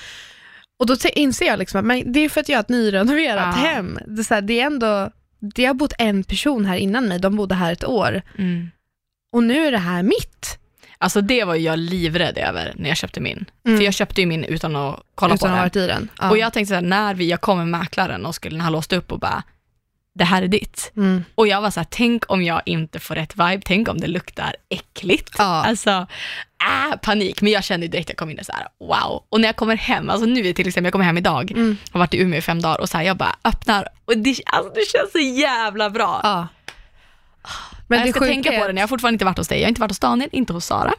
Och 0.79 0.85
då 0.87 0.95
inser 1.15 1.45
jag 1.45 1.59
liksom 1.59 1.79
att 1.79 1.85
men 1.85 2.13
det 2.13 2.19
är 2.19 2.29
för 2.29 2.41
att 2.41 2.49
jag 2.49 2.57
har 2.57 2.63
ett 2.63 2.69
nyrenoverat 2.69 3.55
Ja. 3.57 3.67
hem. 3.67 3.99
Det 4.07 4.21
är, 4.21 4.23
så 4.23 4.33
här, 4.33 4.41
det 4.41 4.61
är 4.61 4.65
ändå, 4.65 5.11
det 5.55 5.65
har 5.65 5.73
bott 5.73 5.93
en 5.97 6.23
person 6.23 6.65
här 6.65 6.75
innan 6.75 7.07
mig, 7.07 7.19
de 7.19 7.35
bodde 7.35 7.55
här 7.55 7.71
ett 7.73 7.83
år. 7.83 8.21
Mm. 8.37 8.71
Och 9.35 9.43
nu 9.43 9.67
är 9.67 9.71
det 9.71 9.77
här 9.77 10.03
mitt. 10.03 10.57
Alltså 11.01 11.21
det 11.21 11.43
var 11.43 11.55
jag 11.55 11.79
livrädd 11.79 12.37
över 12.37 12.73
när 12.75 12.89
jag 12.89 12.97
köpte 12.97 13.19
min. 13.19 13.45
Mm. 13.65 13.77
För 13.77 13.85
jag 13.85 13.93
köpte 13.93 14.21
ju 14.21 14.27
min 14.27 14.43
utan 14.43 14.75
att 14.75 14.99
kolla 15.15 15.35
Utan 15.35 15.49
på 15.49 15.55
att 15.55 15.73
den. 15.73 15.87
den. 15.87 16.09
Ja. 16.19 16.29
Och 16.29 16.37
jag 16.37 16.53
tänkte 16.53 16.69
såhär, 16.69 16.81
när 16.81 17.13
vi, 17.13 17.29
jag 17.29 17.41
kom 17.41 17.57
med 17.57 17.67
mäklaren 17.67 18.25
och 18.25 18.35
skulle 18.35 18.63
ha 18.63 18.69
låst 18.69 18.93
upp 18.93 19.11
och 19.11 19.19
bara, 19.19 19.43
det 20.15 20.23
här 20.23 20.41
är 20.41 20.47
ditt. 20.47 20.91
mm. 20.97 21.23
Och 21.35 21.47
jag 21.47 21.61
var 21.61 21.69
såhär, 21.71 21.87
tänk 21.89 22.31
om 22.31 22.43
jag 22.43 22.61
inte 22.65 22.99
får 22.99 23.15
rätt 23.15 23.33
vibe, 23.33 23.61
tänk 23.65 23.89
om 23.89 23.99
det 23.99 24.07
luktar 24.07 24.55
äckligt. 24.69 25.35
Ja. 25.37 25.43
Alltså, 25.43 25.89
äh, 26.89 26.97
panik. 27.01 27.41
Men 27.41 27.51
jag 27.51 27.63
kände 27.63 27.87
direkt 27.87 28.09
jag 28.09 28.17
kom 28.17 28.29
in 28.29 28.35
där 28.35 28.43
så 28.43 28.51
här, 28.53 28.67
wow. 28.79 29.23
Och 29.29 29.41
när 29.41 29.47
jag 29.47 29.55
kommer 29.55 29.75
hem, 29.75 30.09
alltså 30.09 30.25
nu 30.25 30.53
till 30.53 30.67
exempel, 30.67 30.85
jag 30.85 30.91
kommer 30.93 31.05
hem 31.05 31.17
idag, 31.17 31.51
Mm. 31.51 31.77
har 31.91 31.99
varit 31.99 32.13
i 32.13 32.21
Umeå 32.21 32.37
i 32.37 32.41
fem 32.41 32.61
dagar 32.61 32.81
och 32.81 32.89
så 32.89 32.97
här, 32.97 33.03
jag 33.05 33.17
bara 33.17 33.35
öppnar 33.43 33.87
och 34.05 34.17
det, 34.17 34.35
alltså, 34.45 34.73
det 34.73 34.85
känns 34.91 35.11
så 35.11 35.19
jävla 35.41 35.89
bra. 35.89 36.19
Ja. 36.23 36.47
Men 37.91 37.99
jag 37.99 38.07
det 38.07 38.11
ska 38.11 38.25
tänka 38.25 38.51
på 38.59 38.67
den, 38.67 38.77
jag 38.77 38.83
har 38.83 38.87
fortfarande 38.87 39.15
inte 39.15 39.25
varit 39.25 39.37
hos 39.37 39.47
dig, 39.47 39.59
jag 39.59 39.65
har 39.65 39.69
inte 39.69 39.81
varit 39.81 39.91
hos 39.91 39.99
Daniel, 39.99 40.29
inte 40.33 40.53
hos 40.53 40.65
Sara. 40.65 40.93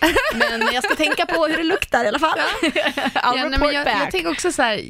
Men 0.34 0.68
jag 0.74 0.84
ska 0.84 0.94
tänka 0.94 1.26
på 1.26 1.46
hur 1.46 1.56
det 1.56 1.62
luktar 1.64 2.04
i 2.04 2.08
alla 2.08 2.18
fall. 2.18 2.38
I'll 2.62 3.10
Ja, 3.14 3.32
nej, 3.34 3.58
men 3.58 3.72
jag, 3.74 3.84
back. 3.84 3.96
jag 4.02 4.10
tänker 4.10 4.30
också 4.30 4.52
så 4.52 4.62
här, 4.62 4.80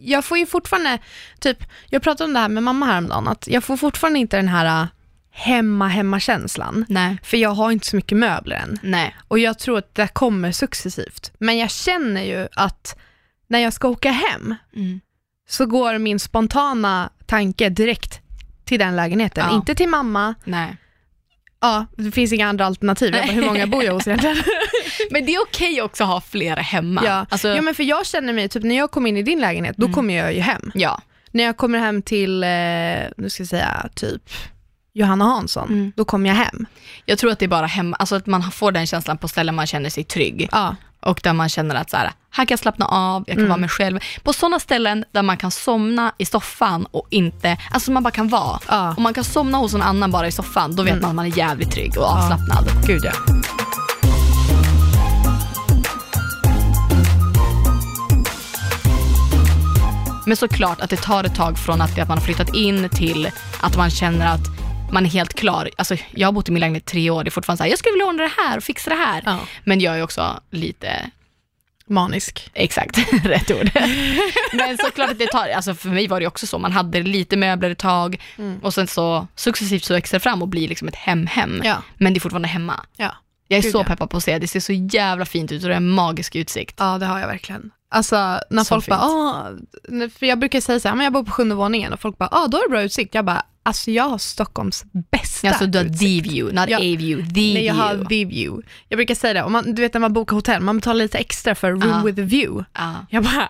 jag 0.00 0.24
får 0.24 0.38
ju 0.38 0.46
fortfarande, 0.46 0.98
typ, 1.38 1.58
jag 1.90 2.02
pratade 2.02 2.24
om 2.24 2.32
det 2.34 2.40
här 2.40 2.48
med 2.48 2.62
mamma 2.62 2.86
häromdagen, 2.86 3.28
att 3.28 3.48
jag 3.48 3.64
får 3.64 3.76
fortfarande 3.76 4.18
inte 4.18 4.36
den 4.36 4.48
här 4.48 4.82
äh, 4.82 4.86
hemma, 5.32 5.88
hemma-känslan. 5.88 6.84
Nej. 6.88 7.18
För 7.22 7.36
jag 7.36 7.50
har 7.50 7.70
inte 7.70 7.86
så 7.86 7.96
mycket 7.96 8.18
möbler 8.18 8.56
än. 8.56 8.78
Nej. 8.82 9.16
Och 9.28 9.38
jag 9.38 9.58
tror 9.58 9.78
att 9.78 9.94
det 9.94 10.08
kommer 10.08 10.52
successivt. 10.52 11.32
Men 11.38 11.58
jag 11.58 11.70
känner 11.70 12.22
ju 12.22 12.48
att 12.52 12.98
när 13.48 13.58
jag 13.58 13.72
ska 13.72 13.88
åka 13.88 14.10
hem 14.10 14.54
Mm. 14.76 15.00
så 15.48 15.66
går 15.66 15.98
min 15.98 16.18
spontana 16.20 17.10
tanke 17.26 17.68
direkt 17.68 18.20
till 18.70 18.78
den 18.78 18.96
lägenheten. 18.96 19.44
Ja. 19.48 19.54
Inte 19.56 19.74
till 19.74 19.88
mamma, 19.88 20.34
Nej. 20.44 20.76
ja, 21.60 21.86
det 21.96 22.10
finns 22.12 22.32
inga 22.32 22.48
andra 22.48 22.66
alternativ. 22.66 23.14
Jag 23.14 23.26
bara, 23.26 23.32
hur 23.32 23.46
många 23.46 23.66
bor 23.66 23.84
jag 23.84 23.92
hos 23.92 24.06
egentligen? 24.06 24.36
Men 25.10 25.26
det 25.26 25.34
är 25.34 25.42
okej 25.42 25.82
också 25.82 26.04
att 26.04 26.10
ha 26.10 26.20
flera 26.20 26.60
hemma. 26.60 27.02
Ja. 27.04 27.26
Alltså, 27.30 27.48
ja, 27.48 27.62
men 27.62 27.74
för 27.74 27.82
jag 27.82 28.06
känner 28.06 28.32
mig, 28.32 28.48
typ 28.48 28.62
när 28.62 28.76
jag 28.76 28.90
kom 28.90 29.06
in 29.06 29.16
i 29.16 29.22
din 29.22 29.40
lägenhet, 29.40 29.76
då 29.76 29.84
Mm. 29.86 29.94
kommer 29.94 30.14
jag 30.14 30.34
ju 30.34 30.40
hem. 30.40 30.70
ja. 30.74 31.00
När 31.32 31.44
jag 31.44 31.56
kommer 31.56 31.78
hem 31.78 32.02
till, 32.02 32.42
eh, 32.42 32.48
nu 33.16 33.26
ska 33.30 33.40
jag 33.40 33.48
säga, 33.48 33.88
typ 33.94 34.22
Johanna 34.92 35.24
Hansson, 35.24 35.68
Mm. 35.68 35.92
då 35.96 36.04
kommer 36.04 36.28
jag 36.28 36.36
hem. 36.36 36.66
Jag 37.06 37.18
tror 37.18 37.30
att 37.32 37.38
det 37.38 37.46
är 37.46 37.48
bara 37.48 37.66
hemma, 37.66 37.96
alltså 37.96 38.14
att 38.16 38.26
man 38.26 38.42
får 38.50 38.72
den 38.72 38.86
känslan 38.86 39.18
på 39.18 39.28
ställen 39.28 39.54
man 39.54 39.66
känner 39.66 39.90
sig 39.90 40.04
trygg. 40.04 40.48
Ja, 40.52 40.76
Och 41.00 41.20
där 41.22 41.32
man 41.32 41.48
känner 41.48 41.74
att 41.74 41.90
så 41.90 41.96
här, 41.96 42.10
här 42.30 42.44
kan 42.44 42.52
jag 42.52 42.58
slappna 42.58 42.86
av, 42.86 43.24
jag 43.26 43.34
kan 43.34 43.38
Mm. 43.38 43.48
vara 43.48 43.58
mig 43.60 43.68
själv. 43.68 43.98
På 44.22 44.32
sådana 44.32 44.58
ställen 44.60 45.04
där 45.12 45.22
man 45.22 45.36
kan 45.36 45.50
somna 45.50 46.12
i 46.18 46.26
soffan 46.26 46.86
och 46.90 47.06
inte, 47.10 47.56
alltså 47.70 47.90
man 47.92 48.02
bara 48.02 48.10
kan 48.10 48.28
vara. 48.28 48.58
ja. 48.68 48.94
Om 48.96 49.02
man 49.02 49.14
kan 49.14 49.24
somna 49.24 49.58
hos 49.58 49.72
någon 49.72 49.82
annan 49.82 50.10
bara 50.10 50.26
i 50.26 50.32
soffan, 50.32 50.76
då 50.76 50.82
vet 50.82 50.90
Mm. 50.92 51.02
man 51.02 51.10
att 51.10 51.16
man 51.16 51.26
är 51.26 51.38
jävligt 51.38 51.70
trygg 51.72 51.98
och 51.98 52.04
avslappnad. 52.04 52.68
gud 52.86 53.00
ja. 53.04 53.12
Men 60.26 60.36
såklart 60.36 60.80
att 60.80 60.90
det 60.90 60.96
tar 60.96 61.24
ett 61.24 61.34
tag 61.34 61.58
från 61.58 61.80
att, 61.80 61.98
att 61.98 62.08
man 62.08 62.18
har 62.18 62.24
flyttat 62.24 62.54
in 62.54 62.88
till 62.88 63.30
att 63.60 63.76
man 63.76 63.90
känner 63.90 64.26
att 64.34 64.40
man 64.92 65.06
är 65.06 65.10
helt 65.10 65.34
klar. 65.34 65.70
Alltså, 65.78 65.96
jag 66.14 66.28
har 66.28 66.32
bott 66.32 66.48
i 66.48 66.52
min 66.52 66.60
lägenhet 66.60 66.84
tre 66.84 67.10
år, 67.10 67.24
det 67.24 67.28
är 67.28 67.30
fortfarande 67.30 67.56
så 67.58 67.62
här, 67.64 67.70
jag 67.70 67.78
skulle 67.78 67.92
vilja 67.92 68.06
ordna 68.06 68.22
det 68.22 68.32
här 68.38 68.56
och 68.56 68.62
fixa 68.64 68.90
det 68.90 68.96
här. 68.96 69.22
Ja. 69.26 69.38
Men 69.64 69.80
jag 69.80 69.98
är 69.98 70.02
också 70.02 70.40
lite 70.50 71.10
Manisk. 71.86 72.50
Exakt, 72.54 72.98
rätt 73.24 73.50
ord. 73.50 73.70
Men 74.52 74.78
såklart 74.78 75.10
att 75.10 75.18
det 75.18 75.26
tar, 75.26 75.48
alltså 75.48 75.74
för 75.74 75.88
mig 75.88 76.08
var 76.08 76.20
det 76.20 76.26
också 76.26 76.46
så, 76.46 76.58
man 76.58 76.72
hade 76.72 77.02
lite 77.02 77.36
möbler 77.36 77.70
ett 77.70 77.78
tag 77.78 78.20
Mm. 78.38 78.58
och 78.62 78.74
sen 78.74 78.86
så 78.86 79.26
successivt 79.36 79.84
så 79.84 79.94
växer 79.94 80.16
det 80.16 80.20
fram 80.20 80.42
och 80.42 80.48
blir 80.48 80.68
liksom 80.68 80.88
ett 80.88 80.96
hem-hem. 80.96 81.60
Ja. 81.64 81.76
Men 81.94 82.12
det 82.12 82.18
är 82.18 82.20
fortfarande 82.20 82.48
hemma. 82.48 82.80
Ja. 82.96 83.14
Jag 83.48 83.58
är 83.58 83.62
Gud, 83.62 83.72
så 83.72 83.78
ja. 83.78 83.84
peppad 83.84 84.10
på 84.10 84.16
att 84.16 84.24
se, 84.24 84.38
det 84.38 84.48
ser 84.48 84.60
så 84.60 84.72
jävla 84.72 85.24
fint 85.24 85.52
ut 85.52 85.62
och 85.62 85.68
det 85.68 85.74
är 85.74 85.76
en 85.76 85.90
magisk 85.90 86.36
utsikt. 86.36 86.74
ja, 86.78 86.98
det 86.98 87.06
har 87.06 87.18
jag 87.20 87.26
verkligen. 87.26 87.70
Alltså 87.90 88.16
när 88.50 88.64
Så 88.64 88.68
folk 88.74 88.86
bara, 88.86 88.98
fint. 89.00 90.10
ah, 90.12 90.18
för 90.18 90.26
jag 90.26 90.38
brukar 90.38 90.60
säga 90.60 90.80
så 90.80 90.88
här, 90.88 90.94
men 90.96 91.04
jag 91.04 91.12
bor 91.12 91.24
på 91.24 91.30
sjunde 91.30 91.54
våningen 91.54 91.92
och 91.92 92.00
folk 92.00 92.18
bara, 92.18 92.28
ah, 92.32 92.46
då 92.48 92.56
har 92.58 92.62
du 92.64 92.68
bra 92.70 92.82
utsikt. 92.82 93.14
Jag 93.14 93.24
bara, 93.24 93.42
alltså 93.70 93.90
jag 93.90 94.04
har 94.08 94.18
Stockholms 94.18 94.84
bästa 95.10 95.48
Alltså 95.48 95.66
du 95.66 95.78
har 95.78 95.84
utsikt. 95.84 96.24
the 96.24 96.30
view, 96.30 96.60
not 96.60 96.68
Ja. 96.70 96.76
a 96.78 96.80
view, 96.80 97.34
the 97.34 97.40
Nej, 97.54 97.64
jag 97.64 97.74
har 97.74 97.94
view. 97.94 98.08
the 98.08 98.24
view. 98.24 98.66
Jag 98.88 98.96
brukar 98.98 99.14
säga 99.14 99.34
det, 99.34 99.42
om 99.42 99.52
man, 99.52 99.74
du 99.74 99.82
vet 99.82 99.94
när 99.94 100.00
man 100.00 100.12
bokar 100.12 100.36
hotell, 100.36 100.62
man 100.62 100.76
betalar 100.76 101.04
lite 101.04 101.18
extra 101.18 101.54
för 101.54 101.70
room 101.70 101.82
Ja. 101.88 102.02
with 102.04 102.20
a 102.20 102.24
view. 102.24 102.64
Ja. 102.74 103.06
Jag 103.10 103.22
bara, 103.24 103.48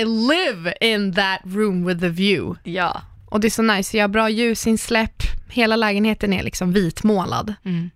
I 0.00 0.04
live 0.04 0.74
in 0.80 1.14
that 1.14 1.40
room 1.44 1.86
with 1.86 2.04
a 2.04 2.08
view. 2.08 2.60
ja. 2.64 3.02
Och 3.26 3.40
det 3.40 3.48
är 3.48 3.50
så 3.50 3.62
nice, 3.62 3.96
jag 3.96 4.04
har 4.04 4.08
bra 4.08 4.30
ljusinsläpp, 4.30 5.22
hela 5.48 5.76
lägenheten 5.76 6.32
är 6.32 6.42
liksom 6.42 6.72
vitmålad. 6.72 7.54
Mm. 7.64 7.90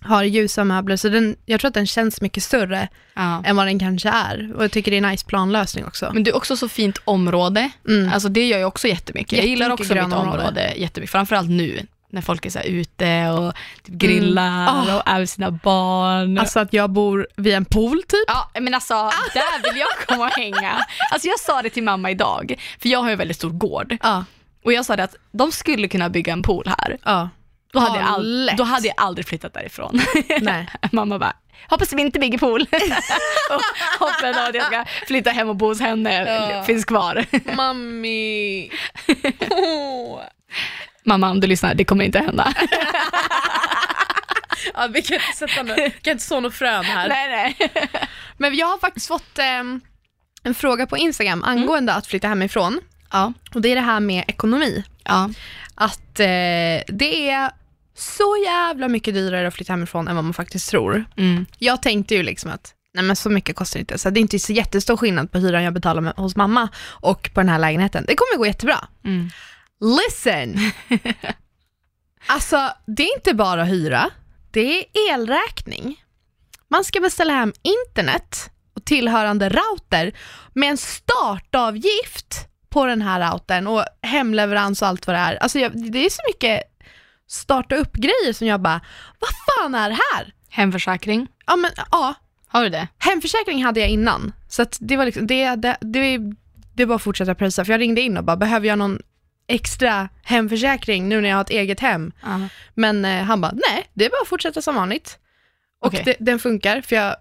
Har 0.00 0.22
ljusa 0.22 0.64
möbler, 0.64 0.96
så 0.96 1.08
den, 1.08 1.36
jag 1.46 1.60
tror 1.60 1.68
att 1.68 1.74
den 1.74 1.86
känns 1.86 2.20
mycket 2.20 2.42
större 2.42 2.88
ja. 3.14 3.42
än 3.44 3.56
vad 3.56 3.66
den 3.66 3.78
kanske 3.78 4.08
är. 4.08 4.52
Och 4.56 4.64
jag 4.64 4.72
tycker 4.72 4.90
det 4.90 4.96
är 4.96 5.02
en 5.02 5.10
nice 5.10 5.26
planlösning 5.26 5.84
också. 5.84 6.10
Men 6.14 6.22
det 6.24 6.30
är 6.30 6.36
också 6.36 6.56
så 6.56 6.68
fint 6.68 6.98
område, 7.04 7.70
Mm. 7.88 8.12
alltså 8.12 8.28
det 8.28 8.46
gör 8.48 8.58
jag 8.58 8.68
också 8.68 8.88
jättemycket. 8.88 9.38
Jag 9.38 9.46
gillar 9.46 9.70
också 9.70 9.82
mitt 9.82 9.92
grönområde. 9.92 10.28
område 10.38 10.72
jättemycket, 10.76 11.12
framförallt 11.12 11.50
nu 11.50 11.86
när 12.10 12.20
folk 12.22 12.46
är 12.46 12.50
så 12.50 12.58
här 12.58 12.66
ute 12.66 13.28
och 13.28 13.54
typ 13.82 13.94
grillar 13.94 14.68
Mm. 14.68 14.68
Ah. 14.68 14.96
och 14.96 15.02
är 15.08 15.18
med 15.18 15.28
sina 15.28 15.50
barn. 15.50 16.38
Alltså 16.38 16.60
att 16.60 16.72
jag 16.72 16.90
bor 16.90 17.26
vid 17.36 17.54
en 17.54 17.64
pool 17.64 18.02
typ. 18.08 18.24
Ja, 18.26 18.50
men 18.60 18.74
alltså 18.74 18.94
där 19.34 19.70
vill 19.72 19.80
jag 19.80 20.06
komma 20.08 20.24
och 20.24 20.30
hänga. 20.32 20.86
Alltså 21.12 21.28
jag 21.28 21.40
sa 21.40 21.62
det 21.62 21.70
till 21.70 21.82
mamma 21.82 22.10
idag, 22.10 22.54
för 22.78 22.88
jag 22.88 23.02
har 23.02 23.10
ju 23.10 23.16
väldigt 23.16 23.36
stor 23.36 23.50
gård. 23.50 23.96
Ja, 24.02 24.24
Och 24.64 24.72
jag 24.72 24.86
sa 24.86 24.96
det 24.96 25.04
att 25.04 25.14
de 25.32 25.52
skulle 25.52 25.88
kunna 25.88 26.08
bygga 26.08 26.32
en 26.32 26.42
pool 26.42 26.64
här. 26.66 26.98
ja. 27.04 27.28
Då 27.76 27.82
hade, 27.82 27.98
Ja, 27.98 28.04
jag, 28.04 28.14
all, 28.14 28.50
då 28.56 28.64
hade 28.64 28.86
jag 28.86 28.94
aldrig 28.98 29.28
flyttat 29.28 29.54
därifrån. 29.54 30.00
Nej. 30.40 30.68
mamma 30.92 31.18
bara, 31.18 31.32
hoppas 31.68 31.92
vi 31.92 32.02
inte 32.02 32.18
bygger 32.18 32.38
pool. 32.38 32.60
och 33.50 33.62
hoppen 34.06 34.34
av 34.38 34.44
att 34.48 34.54
jag 34.54 34.66
ska 34.66 34.84
flytta 35.06 35.30
hem 35.30 35.48
och 35.48 35.56
bo 35.56 35.66
hos 35.66 35.80
henne 35.80 36.24
Ja. 36.52 36.62
finns 36.64 36.84
kvar. 36.84 37.24
Mami. 37.56 38.70
Åh. 39.50 40.20
mamma 41.04 41.30
om 41.30 41.40
du 41.40 41.46
lyssnar, 41.46 41.74
det 41.74 41.84
kommer 41.84 42.04
inte 42.04 42.18
hända. 42.18 42.54
Ja, 44.74 44.86
vi 44.92 45.02
kan 45.02 45.14
inte 45.14 45.36
sätta 45.36 45.62
nu, 45.62 45.74
vi 45.74 45.90
kan 45.90 46.12
inte 46.12 46.24
så 46.24 46.40
något 46.40 46.54
frön 46.54 46.84
här. 46.84 47.08
nej, 47.08 47.28
nej. 47.58 47.70
Men 48.36 48.54
jag 48.54 48.66
har 48.66 48.78
faktiskt 48.78 49.06
fått 49.08 49.38
ehm, 49.38 49.80
en 50.42 50.54
fråga 50.54 50.86
på 50.86 50.96
Instagram 50.96 51.42
angående 51.44 51.92
att 51.94 52.06
flytta 52.06 52.28
hemifrån. 52.28 52.80
Ja, 53.12 53.32
Och 53.54 53.60
det 53.60 53.68
är 53.68 53.74
det 53.74 53.80
här 53.80 54.00
med 54.00 54.24
ekonomi. 54.28 54.84
ja. 55.04 55.30
Att 55.74 56.20
eh, 56.20 56.26
det 56.88 57.30
är 57.30 57.50
så 57.96 58.36
jävla 58.44 58.88
mycket 58.88 59.14
dyrare 59.14 59.48
att 59.48 59.54
flytta 59.54 59.72
hemifrån 59.72 60.08
än 60.08 60.16
vad 60.16 60.24
man 60.24 60.34
faktiskt 60.34 60.70
tror. 60.70 61.04
Mm. 61.16 61.46
Jag 61.58 61.82
tänkte 61.82 62.14
ju 62.14 62.22
liksom 62.22 62.50
att 62.50 62.74
nej 62.94 63.04
men 63.04 63.16
så 63.16 63.30
mycket 63.30 63.56
kostar 63.56 63.78
det 63.78 63.80
inte. 63.80 63.98
Så 63.98 64.10
det 64.10 64.20
är 64.20 64.22
inte 64.22 64.38
så 64.38 64.52
jättestor 64.52 64.96
skillnad 64.96 65.32
på 65.32 65.38
hyran 65.38 65.62
jag 65.62 65.74
betalar 65.74 66.00
med, 66.00 66.14
hos 66.16 66.36
mamma 66.36 66.68
och 66.86 67.30
på 67.34 67.40
den 67.40 67.48
här 67.48 67.58
lägenheten. 67.58 68.04
Det 68.08 68.14
kommer 68.16 68.38
gå 68.38 68.46
jättebra. 68.46 68.88
Mm. 69.04 69.30
Listen! 69.80 70.58
alltså, 72.26 72.70
det 72.86 73.02
är 73.02 73.16
inte 73.16 73.34
bara 73.34 73.64
hyra, 73.64 74.10
det 74.50 74.78
är 74.78 74.84
elräkning. 75.12 76.02
Man 76.68 76.84
ska 76.84 77.00
beställa 77.00 77.32
hem 77.32 77.52
internet 77.62 78.50
och 78.74 78.84
tillhörande 78.84 79.48
router 79.48 80.12
med 80.52 80.70
en 80.70 80.76
startavgift 80.76 82.48
på 82.68 82.86
den 82.86 83.02
här 83.02 83.32
routern 83.32 83.66
och 83.66 83.84
hemleverans 84.02 84.82
och 84.82 84.88
allt 84.88 85.06
vad 85.06 85.16
det 85.16 85.20
är. 85.20 85.34
Alltså 85.36 85.58
jag, 85.58 85.92
det 85.92 86.06
är 86.06 86.10
så 86.10 86.22
mycket 86.28 86.62
starta 87.28 87.76
upp-grejer 87.76 88.32
som 88.32 88.46
jag 88.46 88.60
bara, 88.60 88.80
vad 89.20 89.30
fan 89.30 89.74
är 89.74 89.88
det 89.90 89.98
här? 90.14 90.32
Hemförsäkring, 90.50 91.26
Ja, 91.46 91.56
men 91.56 91.70
ja, 91.90 92.14
har 92.48 92.62
du 92.62 92.68
det? 92.68 92.88
hemförsäkring 92.98 93.64
hade 93.64 93.80
jag 93.80 93.88
innan. 93.88 94.32
Så 94.48 94.62
att 94.62 94.78
det 94.80 94.96
var 94.96 95.04
liksom, 95.04 95.26
det, 95.26 95.54
det, 95.54 95.76
det, 95.80 96.18
det 96.74 96.86
bara 96.86 96.96
att 96.96 97.02
fortsätta 97.02 97.34
pröjsa. 97.34 97.64
För 97.64 97.72
jag 97.72 97.80
ringde 97.80 98.00
in 98.00 98.16
och 98.16 98.24
bara, 98.24 98.36
behöver 98.36 98.68
jag 98.68 98.78
någon 98.78 98.98
extra 99.48 100.08
hemförsäkring 100.24 101.08
nu 101.08 101.20
när 101.20 101.28
jag 101.28 101.36
har 101.36 101.42
ett 101.42 101.50
eget 101.50 101.80
hem? 101.80 102.12
Ja. 102.22 102.40
Men 102.74 103.04
eh, 103.04 103.22
han 103.22 103.40
bara, 103.40 103.52
nej, 103.52 103.86
det 103.94 104.04
är 104.04 104.10
bara 104.10 104.22
att 104.22 104.28
fortsätta 104.28 104.62
som 104.62 104.74
vanligt. 104.74 105.18
Och 105.80 105.86
Okej. 105.86 106.02
det, 106.04 106.16
den 106.20 106.38
funkar, 106.38 106.80
för 106.80 106.96
jag 106.96 107.16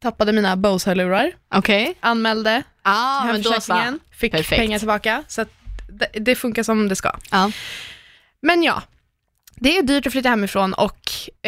tappade 0.00 0.32
mina 0.32 0.56
Bose-hörlurar, 0.56 1.32
Okej. 1.54 1.94
anmälde 2.00 2.62
Ah, 2.82 3.20
hemförsäkringen, 3.20 4.00
fick 4.10 4.32
Perfekt. 4.32 4.60
pengar 4.60 4.78
tillbaka. 4.78 5.24
Så 5.28 5.42
att 5.42 5.48
det, 5.88 6.08
det 6.20 6.34
funkar 6.34 6.62
som 6.62 6.88
det 6.88 6.96
ska. 6.96 7.12
Ja. 7.30 7.50
Men 8.40 8.62
ja, 8.62 8.82
det 9.56 9.78
är 9.78 9.82
dyrt 9.82 10.06
att 10.06 10.12
flytta 10.12 10.28
hemifrån 10.28 10.74
och 10.74 11.00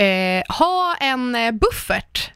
eh, 0.02 0.42
ha 0.48 0.94
en 1.00 1.34
eh, 1.34 1.52
buffert 1.52 2.30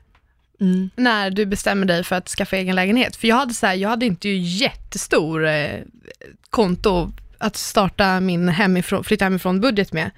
Mm. 0.61 0.91
när 0.97 1.31
du 1.31 1.47
bestämmer 1.47 1.87
dig 1.87 2.05
för 2.05 2.17
att 2.17 2.29
skaffa 2.29 2.57
egen 2.57 2.75
lägenhet. 2.77 3.17
För 3.17 3.29
jag 3.29 3.37
hade, 3.37 3.55
så 3.55 3.67
här, 3.67 3.75
jag 3.75 3.89
hade 3.89 4.07
inte 4.07 4.29
jättestor 4.29 5.47
eh, 5.47 5.81
konto 6.51 7.13
att 7.39 7.57
starta 7.57 8.21
min 8.21 8.49
hemifrån, 8.49 9.05
flytta 9.05 9.25
hemifrån 9.25 9.61
budget 9.61 9.93
med. 9.93 10.11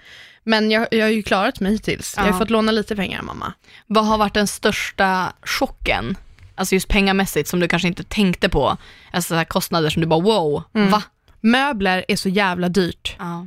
Men 0.42 0.70
jag, 0.70 0.88
jag 0.90 1.04
har 1.04 1.10
ju 1.10 1.22
klarat 1.22 1.60
mig 1.60 1.72
hittills. 1.72 2.14
Jag 2.16 2.22
har 2.24 2.30
Ja. 2.30 2.38
fått 2.38 2.50
låna 2.50 2.72
lite 2.72 2.96
pengar 2.96 3.22
mamma. 3.22 3.52
Vad 3.86 4.06
har 4.06 4.18
varit 4.18 4.34
den 4.34 4.46
största 4.46 5.32
chocken? 5.42 6.16
Alltså 6.54 6.74
just 6.74 6.88
pengamässigt 6.88 7.48
som 7.48 7.60
du 7.60 7.68
kanske 7.68 7.88
inte 7.88 8.04
tänkte 8.04 8.48
på. 8.48 8.76
Alltså 9.12 9.28
så 9.28 9.34
här 9.34 9.44
kostnader 9.44 9.90
som 9.90 10.00
du 10.00 10.06
bara 10.06 10.20
wow, 10.20 10.62
Mm. 10.74 10.90
va? 10.90 11.02
Möbler 11.40 12.04
är 12.08 12.16
så 12.16 12.28
jävla 12.28 12.68
dyrt. 12.68 13.16
Ja. 13.18 13.46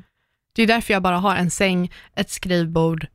Det 0.58 0.63
är 0.63 0.67
därför 0.67 0.93
jag 0.93 1.02
bara 1.04 1.17
har 1.17 1.36
en 1.36 1.52
säng, 1.52 1.91
ett 2.15 2.30
skrivbord 2.30 3.08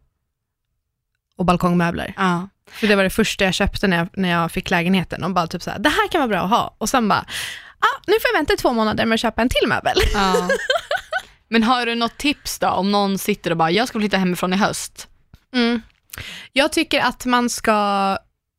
och 1.37 1.45
balkongmöbler. 1.45 2.15
Ja. 2.17 2.49
För 2.71 2.87
det 2.87 2.97
var 2.97 3.03
det 3.05 3.11
första 3.11 3.45
jag 3.45 3.55
köpte 3.55 3.87
när 3.89 3.97
jag, 3.97 4.09
när 4.13 4.29
jag 4.31 4.53
fick 4.53 4.71
lägenheten. 4.71 5.25
Och 5.25 5.31
bara 5.31 5.47
typ 5.47 5.63
så 5.63 5.71
här, 5.71 5.79
det 5.79 5.89
här 5.89 6.09
kan 6.09 6.21
vara 6.21 6.29
bra 6.29 6.41
att 6.41 6.51
ha. 6.51 6.75
Och 6.79 6.89
sen 6.89 7.09
bara, 7.09 7.19
ah, 7.79 8.01
nu 8.07 8.13
får 8.13 8.31
jag 8.33 8.39
vänta 8.39 8.57
två 8.57 8.73
månader 8.73 9.07
med 9.07 9.15
att 9.15 9.21
köpa 9.21 9.43
en 9.43 9.49
till 9.49 9.69
möbel. 9.69 9.97
ja. 10.15 10.49
Men 11.49 11.63
har 11.63 11.87
du 11.87 11.95
något 11.95 12.19
tips 12.19 12.59
då 12.59 12.69
om 12.69 12.93
någon 12.93 13.19
sitter 13.19 13.51
och 13.51 13.57
bara, 13.57 13.71
jag 13.71 13.89
ska 13.89 13.99
flytta 13.99 14.17
hemifrån 14.17 14.53
i 14.53 14.57
höst? 14.57 15.09
Mm. 15.55 15.83
Jag 16.53 16.73
tycker 16.73 17.01
att 17.01 17.27
man 17.27 17.51
ska, 17.51 17.73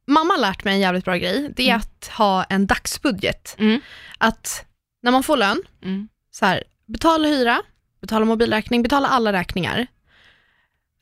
mamma 0.07 0.33
har 0.33 0.39
lärt 0.41 0.63
mig 0.63 0.73
en 0.73 0.79
jävligt 0.79 1.05
bra 1.05 1.15
grej, 1.15 1.53
det 1.55 1.63
är 1.63 1.67
Mm. 1.69 1.79
att 1.81 2.07
ha 2.17 2.43
en 2.43 2.67
dagsbudget. 2.67 3.55
Mm. 3.59 3.81
Att 4.17 4.65
när 5.01 5.11
man 5.11 5.23
får 5.23 5.37
lön, 5.37 5.61
Mm. 5.83 6.07
så 6.31 6.45
här, 6.45 6.63
betala 6.87 7.27
hyra, 7.27 7.61
betala 8.03 8.25
mobilräkning, 8.25 8.83
betala 8.83 9.07
alla 9.07 9.33
räkningar. 9.33 9.87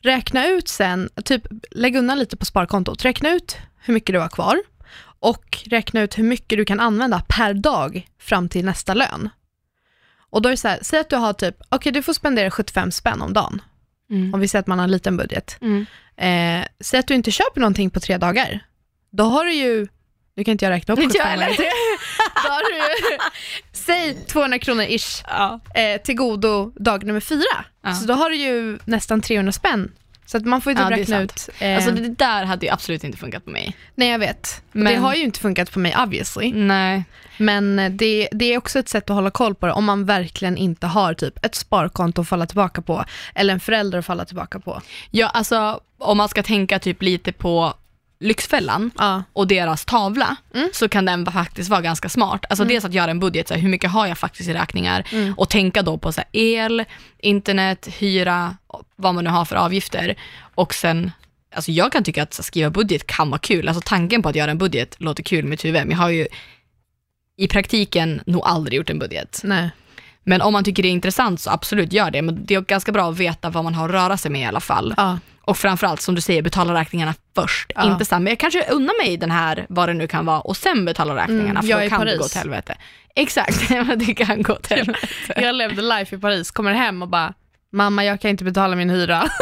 Räkna 0.04 0.48
ut 0.48 0.68
sen, 0.68 1.10
typ 1.26 1.42
lägg 1.72 1.96
undan 1.96 2.20
lite 2.20 2.38
på 2.38 2.46
sparkontot, 2.46 3.06
räkna 3.06 3.30
ut 3.30 3.58
hur 3.84 3.94
mycket 3.94 4.14
du 4.14 4.20
har 4.20 4.30
kvar 4.30 4.58
och 5.20 5.58
räkna 5.66 6.02
ut 6.02 6.18
hur 6.18 6.24
mycket 6.24 6.58
du 6.58 6.66
kan 6.66 6.80
använda 6.80 7.24
per 7.28 7.54
dag 7.54 8.08
fram 8.20 8.50
till 8.50 8.66
nästa 8.66 8.94
lön. 8.94 9.30
Och 10.30 10.42
då 10.42 10.50
är 10.50 10.52
det 10.52 10.58
så 10.58 10.68
här, 10.68 10.80
säg 10.82 11.00
att 11.00 11.10
du 11.10 11.16
har 11.16 11.34
typ, 11.34 11.56
okej 11.70 11.92
du 11.92 12.02
får 12.04 12.14
spendera 12.14 12.52
75 12.52 12.92
spänn 12.92 13.22
om 13.22 13.34
dagen, 13.34 13.62
Mm. 14.10 14.34
om 14.34 14.40
vi 14.40 14.48
säger 14.48 14.60
att 14.62 14.68
man 14.68 14.80
har 14.80 14.84
en 14.84 14.92
liten 14.92 15.18
budget. 15.18 15.58
Mm. 15.62 15.86
Eh, 16.18 16.68
säg 16.80 17.00
att 17.00 17.08
du 17.08 17.14
inte 17.14 17.32
köper 17.32 17.60
någonting 17.62 17.90
på 17.90 18.00
tre 18.00 18.18
dagar. 18.18 18.60
Då 19.12 19.24
har 19.24 19.46
du 19.46 19.54
ju, 19.54 19.88
nu 20.36 20.44
kan 20.44 20.52
inte 20.52 20.66
jag 20.66 20.72
räkna 20.72 20.94
upp 20.94 21.00
Inte 21.00 21.18
jag 21.18 21.28
75 21.28 21.40
heller. 21.40 21.58
Då 22.44 22.50
har 22.50 22.60
du 22.74 23.18
säg 23.92 24.26
200 24.26 24.60
kronor 24.60 24.84
ish 24.84 25.24
Ja. 25.28 25.60
eh, 25.76 26.02
till 26.02 26.16
godo 26.16 26.72
dag 26.76 27.04
nummer 27.06 27.20
fyra. 27.20 27.66
Ja. 27.84 27.94
Så 27.94 28.06
då 28.06 28.14
har 28.14 28.30
du 28.30 28.36
ju 28.36 28.80
nästan 28.86 29.22
300 29.22 29.52
spänn. 29.52 29.92
Så 30.26 30.38
att 30.38 30.46
man 30.46 30.62
får 30.62 30.72
ju 30.72 30.78
typ 30.78 30.88
Ja, 30.92 30.98
räkna 30.98 31.22
ut. 31.22 31.50
Eh, 31.60 31.76
Alltså 31.76 31.92
det 31.92 32.08
där 32.10 32.46
hade 32.46 32.66
ju 32.66 32.72
absolut 32.72 33.04
inte 33.04 33.18
funkat 33.18 33.46
på 33.46 33.50
mig. 33.52 33.76
nej 33.96 34.10
jag 34.10 34.20
vet. 34.20 34.62
Men- 34.72 34.94
Det 34.94 35.00
har 35.00 35.14
ju 35.16 35.24
inte 35.24 35.40
funkat 35.40 35.72
på 35.72 35.80
mig 35.80 35.96
obviously. 36.04 36.54
Nej. 36.54 37.04
Men 37.38 37.80
eh, 37.80 37.92
det, 37.92 38.30
det 38.32 38.46
är 38.54 38.58
också 38.58 38.80
ett 38.80 38.90
sätt 38.90 39.10
att 39.10 39.16
hålla 39.16 39.32
koll 39.32 39.56
på 39.56 39.66
det 39.66 39.72
om 39.74 39.86
man 39.86 40.06
verkligen 40.06 40.58
inte 40.58 40.88
har 40.88 41.14
typ 41.14 41.46
ett 41.46 41.56
sparkonto 41.56 42.22
att 42.22 42.28
falla 42.30 42.46
tillbaka 42.46 42.82
på. 42.82 43.06
Eller 43.36 43.54
en 43.54 43.60
förälder 43.60 44.00
att 44.00 44.06
falla 44.06 44.26
tillbaka 44.26 44.60
på. 44.60 44.82
Ja, 45.12 45.28
alltså 45.28 45.80
om 45.98 46.18
man 46.18 46.30
ska 46.30 46.44
tänka 46.44 46.80
typ 46.80 47.02
lite 47.02 47.32
på 47.32 47.74
Lyxfällan 48.22 48.92
Ja. 48.98 49.24
och 49.34 49.48
deras 49.48 49.86
tavla 49.86 50.36
Mm. 50.54 50.70
så 50.74 50.90
kan 50.90 51.06
den 51.06 51.26
faktiskt 51.26 51.70
vara 51.70 51.82
ganska 51.82 52.10
smart. 52.10 52.46
Alltså 52.50 52.66
dels 52.66 52.86
att 52.86 52.94
göra 52.94 53.12
en 53.12 53.20
budget, 53.20 53.48
så 53.48 53.54
här, 53.54 53.62
hur 53.62 53.70
mycket 53.70 53.92
har 53.92 54.08
jag 54.08 54.18
faktiskt 54.18 54.50
i 54.50 54.54
räkningar 54.54 55.08
Mm. 55.12 55.34
och 55.34 55.50
tänka 55.50 55.82
då 55.82 55.98
på 55.98 56.12
så 56.12 56.22
här, 56.22 56.30
el, 56.32 56.84
internet, 57.20 57.88
hyra, 58.00 58.58
vad 58.96 59.16
man 59.16 59.24
nu 59.24 59.30
har 59.30 59.46
för 59.46 59.56
avgifter 59.56 60.16
och 60.56 60.74
sen 60.74 61.12
Alltså 61.56 61.72
jag 61.72 61.92
kan 61.92 62.04
tycka 62.04 62.24
att 62.24 62.38
här, 62.38 62.44
skriva 62.44 62.70
budget 62.70 63.08
kan 63.08 63.30
vara 63.30 63.40
kul. 63.40 63.68
Alltså 63.68 63.82
tanken 63.86 64.22
på 64.22 64.30
att 64.30 64.36
göra 64.36 64.52
en 64.52 64.58
budget 64.58 64.96
låter 65.00 65.24
kul 65.24 65.46
i 65.46 65.48
mitt 65.48 65.66
huvud, 65.66 65.82
men 65.82 65.92
jag 65.92 65.98
har 65.98 66.10
ju 66.10 66.28
i 67.38 67.48
praktiken 67.48 68.22
nog 68.26 68.42
aldrig 68.46 68.78
gjort 68.78 68.90
en 68.90 69.00
budget. 69.00 69.42
Nej. 69.44 69.70
Men 70.24 70.42
om 70.42 70.54
man 70.54 70.64
tycker 70.64 70.84
det 70.84 70.90
är 70.90 70.92
intressant 70.92 71.42
så 71.42 71.50
absolut 71.50 71.94
gör 71.94 72.12
det. 72.12 72.22
Men 72.22 72.46
det 72.46 72.56
är 72.56 72.62
ganska 72.62 72.92
bra 72.92 73.10
att 73.10 73.18
veta 73.18 73.50
vad 73.50 73.64
man 73.64 73.74
har 73.74 73.86
att 73.90 73.96
röra 73.96 74.18
sig 74.18 74.32
med 74.32 74.42
i 74.42 74.46
alla 74.46 74.60
fall. 74.60 74.94
Ja. 74.98 75.20
Och 75.42 75.58
framförallt 75.58 76.02
som 76.02 76.16
du 76.16 76.22
säger, 76.22 76.42
betala 76.42 76.74
räkningarna 76.74 77.14
först. 77.36 77.72
Ja. 77.76 77.92
Inte 77.92 78.20
men 78.20 78.28
jag 78.28 78.40
kanske 78.40 78.64
unnar 78.70 79.04
mig 79.06 79.18
den 79.18 79.32
här, 79.32 79.66
vad 79.70 79.90
det 79.90 79.94
nu 79.94 80.08
kan 80.08 80.26
vara, 80.26 80.40
och 80.40 80.58
sen 80.58 80.86
betala 80.86 81.16
räkningarna. 81.16 81.60
Mm, 81.60 81.62
för 81.62 81.84
då 81.84 81.90
kan 81.90 82.00
det 82.00 82.06
Paris. 82.06 82.20
gå 82.20 82.28
till 82.28 82.38
helvete. 82.38 82.78
Exakt, 83.16 83.70
det 83.96 84.14
kan 84.14 84.44
gå 84.44 84.56
till 84.56 84.78
helvete. 84.78 85.08
Jag 85.36 85.56
levde 85.56 85.82
life 85.82 86.16
i 86.16 86.20
Paris, 86.20 86.52
kommer 86.52 86.74
hem 86.74 87.02
och 87.02 87.08
bara, 87.08 87.34
mamma 87.72 88.06
jag 88.06 88.22
kan 88.22 88.32
inte 88.32 88.44
betala 88.44 88.76
min 88.76 88.90
hyra. 88.90 89.30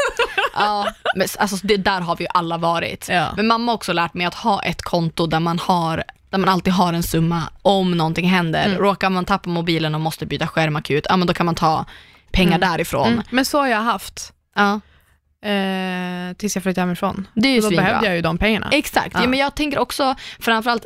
Ja, 0.54 0.88
men 1.16 1.28
alltså 1.40 1.58
det 1.64 1.78
där 1.78 2.02
har 2.02 2.16
vi 2.16 2.24
ju 2.24 2.28
alla 2.34 2.58
varit. 2.58 3.10
Ja. 3.10 3.34
Men 3.36 3.48
mamma 3.48 3.72
har 3.72 3.76
också 3.76 3.94
lärt 3.94 4.14
mig 4.14 4.26
att 4.26 4.36
ha 4.36 4.64
ett 4.64 4.82
konto 4.82 5.28
där 5.28 5.40
man 5.40 5.60
har 5.60 6.04
där 6.30 6.38
man 6.38 6.50
alltid 6.50 6.74
har 6.74 6.94
en 6.94 7.04
summa 7.04 7.44
om 7.62 7.92
någonting 7.92 8.28
händer. 8.30 8.66
Mm. 8.66 8.78
Råkar 8.78 9.10
man 9.10 9.26
tappa 9.26 9.50
mobilen 9.50 9.96
och 9.96 10.02
måste 10.02 10.26
byta 10.26 10.48
skärm 10.48 10.76
akut, 10.76 11.06
ja 11.10 11.18
men 11.18 11.28
då 11.28 11.34
kan 11.34 11.46
man 11.46 11.56
ta 11.56 11.86
pengar 12.32 12.58
Mm. 12.58 12.70
därifrån. 12.72 13.08
Mm. 13.08 13.24
Men 13.32 13.46
så 13.46 13.60
har 13.60 13.68
jag 13.68 13.82
haft, 13.82 14.34
Ja, 14.56 14.80
eh, 15.50 16.34
tills 16.38 16.56
jag 16.56 16.64
flyttade 16.64 16.82
hemifrån. 16.82 17.28
det 17.34 17.48
är 17.48 17.54
ju 17.56 17.62
då 17.62 17.70
behövde 17.70 18.06
jag 18.08 18.16
ju 18.16 18.22
de 18.22 18.38
pengarna. 18.38 18.70
Exakt, 18.72 19.14
ja. 19.14 19.22
Ja. 19.24 19.28
men 19.30 19.40
jag 19.40 19.56
tänker 19.56 19.80
också 19.80 20.16
framförallt, 20.40 20.86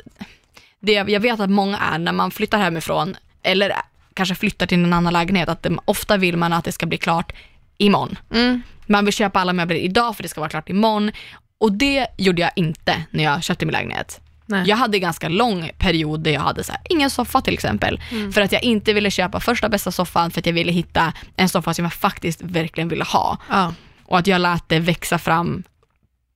det 0.79 0.91
jag 0.93 1.19
vet 1.19 1.39
att 1.39 1.49
många 1.49 1.77
är 1.77 1.97
när 1.97 2.11
man 2.11 2.31
flyttar 2.31 2.57
hemifrån, 2.59 3.15
eller 3.43 3.73
kanske 4.13 4.35
flyttar 4.35 4.65
till 4.65 4.83
en 4.83 4.93
annan 4.93 5.13
lägenhet, 5.13 5.49
att 5.49 5.63
det, 5.63 5.77
ofta 5.85 6.17
vill 6.17 6.37
man 6.37 6.53
att 6.53 6.65
det 6.65 6.71
ska 6.71 6.85
bli 6.85 6.97
klart 6.97 7.31
imorgon. 7.77 8.17
Mm. 8.33 8.61
Man 8.87 9.05
vill 9.05 9.13
köpa 9.13 9.39
alla 9.39 9.53
möbler 9.53 9.75
idag 9.77 10.15
för 10.15 10.23
det 10.23 10.29
ska 10.29 10.41
vara 10.41 10.49
klart 10.49 10.69
imorgon. 10.69 11.11
Och 11.57 11.71
det 11.71 12.07
gjorde 12.17 12.41
jag 12.41 12.51
inte 12.55 13.03
när 13.09 13.23
jag 13.23 13.43
köpte 13.43 13.65
min 13.65 13.73
lägenhet. 13.73 14.19
Nej. 14.45 14.69
Jag 14.69 14.77
hade 14.77 14.97
en 14.97 15.01
ganska 15.01 15.29
lång 15.29 15.69
period 15.77 16.19
där 16.23 16.31
jag 16.31 16.41
hade 16.41 16.63
så 16.63 16.71
här, 16.71 16.81
ingen 16.89 17.09
soffa 17.09 17.41
till 17.41 17.53
exempel. 17.53 18.01
Mm. 18.11 18.33
För 18.33 18.41
att 18.41 18.51
jag 18.51 18.63
inte 18.63 18.93
ville 18.93 19.11
köpa 19.11 19.39
första 19.39 19.69
bästa 19.69 19.91
soffan 19.91 20.31
för 20.31 20.39
att 20.39 20.45
jag 20.45 20.53
ville 20.53 20.71
hitta 20.71 21.13
en 21.35 21.49
soffa 21.49 21.73
som 21.73 21.85
jag 21.85 21.93
faktiskt 21.93 22.41
verkligen 22.41 22.89
ville 22.89 23.03
ha. 23.03 23.37
Ja. 23.49 23.73
Och 24.05 24.17
att 24.17 24.27
jag 24.27 24.41
lät 24.41 24.69
det 24.69 24.79
växa 24.79 25.17
fram 25.17 25.63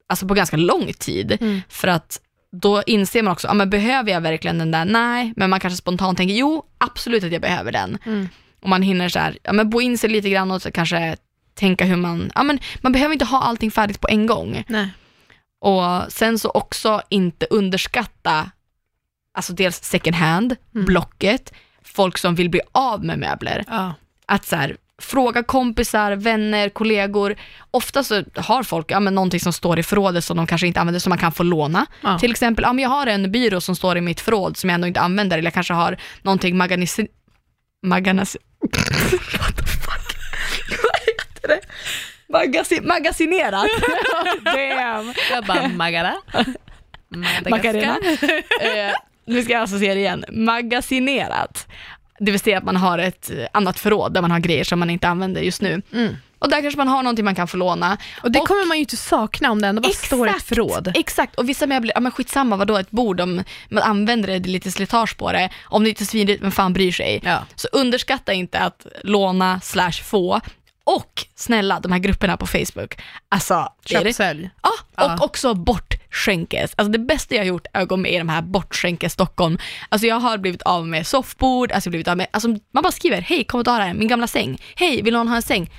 alltså 0.10 0.28
på 0.28 0.34
ganska 0.34 0.58
lång 0.58 0.94
tid. 0.94 1.38
Mm. 1.42 1.62
För 1.70 1.88
att 1.88 2.20
då 2.52 2.84
inser 2.84 3.24
man 3.24 3.34
också, 3.34 3.48
ja, 3.48 3.54
men 3.54 3.70
behöver 3.70 4.12
jag 4.12 4.22
verkligen 4.22 4.58
den 4.58 4.72
där? 4.72 4.86
Nej, 4.86 5.34
men 5.36 5.50
man 5.50 5.60
kanske 5.60 5.78
spontant 5.78 6.18
tänker, 6.18 6.36
jo 6.36 6.64
absolut 6.78 7.24
att 7.24 7.32
jag 7.32 7.42
behöver 7.42 7.72
den. 7.72 7.98
Mm. 8.06 8.30
Och 8.62 8.70
man 8.70 8.82
hinner 8.82 9.10
så 9.10 9.20
här, 9.20 9.38
ja, 9.44 9.54
men 9.54 9.70
bo 9.70 9.82
in 9.82 9.98
sig 9.98 10.10
lite 10.10 10.30
grann 10.30 10.52
och 10.52 10.74
kanske 10.74 11.16
tänka 11.56 11.86
hur 11.86 11.96
man, 11.96 12.32
ja, 12.36 12.44
men 12.44 12.60
man 12.82 12.92
behöver 12.92 13.14
inte 13.14 13.26
ha 13.26 13.42
allting 13.42 13.72
färdigt 13.72 14.02
på 14.02 14.08
en 14.08 14.26
gång. 14.26 14.64
Nej. 14.68 14.90
Och 15.62 16.12
sen 16.12 16.40
så 16.40 16.50
också 16.50 17.02
inte 17.10 17.46
underskatta, 17.50 18.52
alltså 19.34 19.54
dels 19.54 19.84
second 19.84 20.16
hand, 20.16 20.56
Mm. 20.76 20.86
Blocket, 20.86 21.54
folk 21.84 22.18
som 22.18 22.36
vill 22.36 22.50
bli 22.50 22.62
av 22.72 23.04
med 23.06 23.20
möbler. 23.20 23.64
Ja. 23.68 23.94
Att 24.26 24.46
så 24.46 24.56
här, 24.56 24.78
fråga 25.02 25.44
kompisar, 25.44 26.12
vänner, 26.16 26.70
kollegor. 26.70 27.36
Ofta 27.72 28.04
så 28.04 28.24
har 28.36 28.64
folk 28.64 28.92
ja, 28.92 29.00
men 29.00 29.16
någonting 29.16 29.40
som 29.40 29.54
står 29.54 29.80
i 29.80 29.84
förrådet 29.84 30.24
som 30.24 30.38
de 30.38 30.48
kanske 30.48 30.68
inte 30.68 30.80
använder 30.80 31.00
som 31.00 31.10
man 31.10 31.18
kan 31.18 31.32
få 31.32 31.44
låna. 31.44 31.86
Ja. 32.02 32.20
Till 32.20 32.32
exempel, 32.32 32.64
ja, 32.64 32.74
men 32.74 32.84
jag 32.84 32.90
har 32.90 33.08
en 33.08 33.32
byrå 33.32 33.62
som 33.62 33.76
står 33.76 33.98
i 33.98 34.02
mitt 34.02 34.20
förråd 34.22 34.58
som 34.58 34.70
jag 34.70 34.76
ändå 34.76 34.88
inte 34.88 35.02
använder 35.02 35.38
eller 35.38 35.48
jag 35.48 35.54
kanske 35.54 35.74
har 35.74 35.98
någonting 36.22 36.58
maganis... 36.58 37.00
Maganas... 37.84 38.38
What 39.40 39.58
the 39.58 39.66
fuck? 39.68 40.18
Vad 40.84 41.02
heter 41.08 41.48
det? 41.48 41.60
Magasi... 42.30 42.82
Magasinerat. 42.82 43.68
Damn. 44.44 45.14
Jag 45.32 45.46
bara, 45.46 45.68
Magara. 45.68 46.16
Macarena. 47.50 47.98
eh, 48.62 48.94
nu 49.26 49.44
ska 49.44 49.54
jag 49.54 49.62
alltså 49.62 49.80
se 49.80 49.94
det 49.94 50.00
igen. 50.00 50.26
Magasinerat. 50.32 51.68
Det 52.20 52.32
vill 52.32 52.40
säga 52.40 52.58
att 52.58 52.64
man 52.64 52.76
har 52.76 52.98
ett 53.00 53.30
eh, 53.32 53.46
annat 53.54 53.80
förråd 53.80 54.14
där 54.14 54.22
man 54.22 54.32
har 54.32 54.40
grejer 54.40 54.64
som 54.64 54.80
man 54.80 54.90
inte 54.90 55.08
använder 55.08 55.42
just 55.42 55.62
nu. 55.62 55.82
Mm. 55.94 56.16
Och 56.40 56.50
där 56.50 56.62
kanske 56.62 56.78
man 56.78 56.88
har 56.88 57.04
någonting 57.04 57.26
man 57.26 57.36
kan 57.36 57.48
få 57.48 57.58
låna. 57.58 57.98
Och 58.24 58.32
det 58.32 58.40
Och- 58.40 58.48
kommer 58.48 58.66
man 58.66 58.78
ju 58.78 58.82
inte 58.82 58.98
sakna 58.98 59.52
om 59.52 59.62
det 59.62 59.68
ändå 59.68 59.82
bara 59.82 59.94
står 59.94 60.28
i 60.28 60.30
ett 60.30 60.36
Exakt. 60.36 60.50
förråd. 60.50 60.92
Exakt, 60.96 61.36
och 61.36 61.50
vissa 61.50 61.68
möbler, 61.68 61.92
ja 61.96 62.00
men 62.02 62.12
skitsamma 62.12 62.56
vadå 62.56 62.78
ett 62.78 62.92
bord 62.92 63.20
om 63.22 63.44
man 63.70 63.84
använder 63.84 64.28
det, 64.28 64.40
det 64.40 64.50
är 64.50 64.52
lite 64.52 64.72
slitage 64.72 65.18
på 65.18 65.32
det. 65.32 65.50
Om 65.66 65.84
det 65.84 65.90
inte 65.90 66.04
är 66.04 66.06
svinigt, 66.06 66.44
vem 66.44 66.52
fan 66.52 66.74
bryr 66.74 66.92
sig? 66.92 67.22
Ja. 67.24 67.44
Så 67.56 67.68
underskatta 67.72 68.34
inte 68.34 68.60
att 68.60 68.88
låna 69.04 69.60
slash 69.62 69.92
få. 70.04 70.42
Och 70.88 71.26
snälla, 71.36 71.80
de 71.80 71.92
här 71.92 72.00
grupperna 72.00 72.38
på 72.38 72.48
Facebook. 72.48 72.98
Alltså, 73.30 73.70
Köp, 73.86 74.16
sälj. 74.16 74.50
Ja, 74.64 74.70
och 75.06 75.12
Ja. 75.12 75.18
också 75.22 75.54
bortskänkes. 75.54 76.74
Alltså 76.76 76.92
det 76.92 77.00
bästa 77.00 77.36
jag 77.36 77.42
har 77.42 77.48
gjort 77.48 77.68
är 77.74 77.82
att 77.82 77.88
gå 77.88 77.98
med 77.98 78.12
i 78.14 78.18
de 78.18 78.30
här 78.30 78.42
bortskänkes 78.42 79.14
Stockholm. 79.14 79.58
Alltså 79.90 80.08
jag 80.08 80.20
har 80.20 80.38
blivit 80.38 80.62
av 80.62 80.88
med 80.88 81.08
soffbord, 81.08 81.72
alltså 81.72 81.90
blivit 81.90 82.08
av 82.08 82.18
med, 82.18 82.28
alltså 82.32 82.48
man 82.50 82.84
bara 82.84 82.92
skriver, 82.92 83.22
hej 83.22 83.44
kom 83.44 83.60
och 83.60 83.66
ta 83.66 83.78
den, 83.78 84.00
min 84.00 84.08
gamla 84.08 84.28
säng. 84.28 84.62
Hej, 84.76 85.02
vill 85.02 85.14
någon 85.14 85.28
ha 85.28 85.36
en 85.36 85.42
säng? 85.42 85.72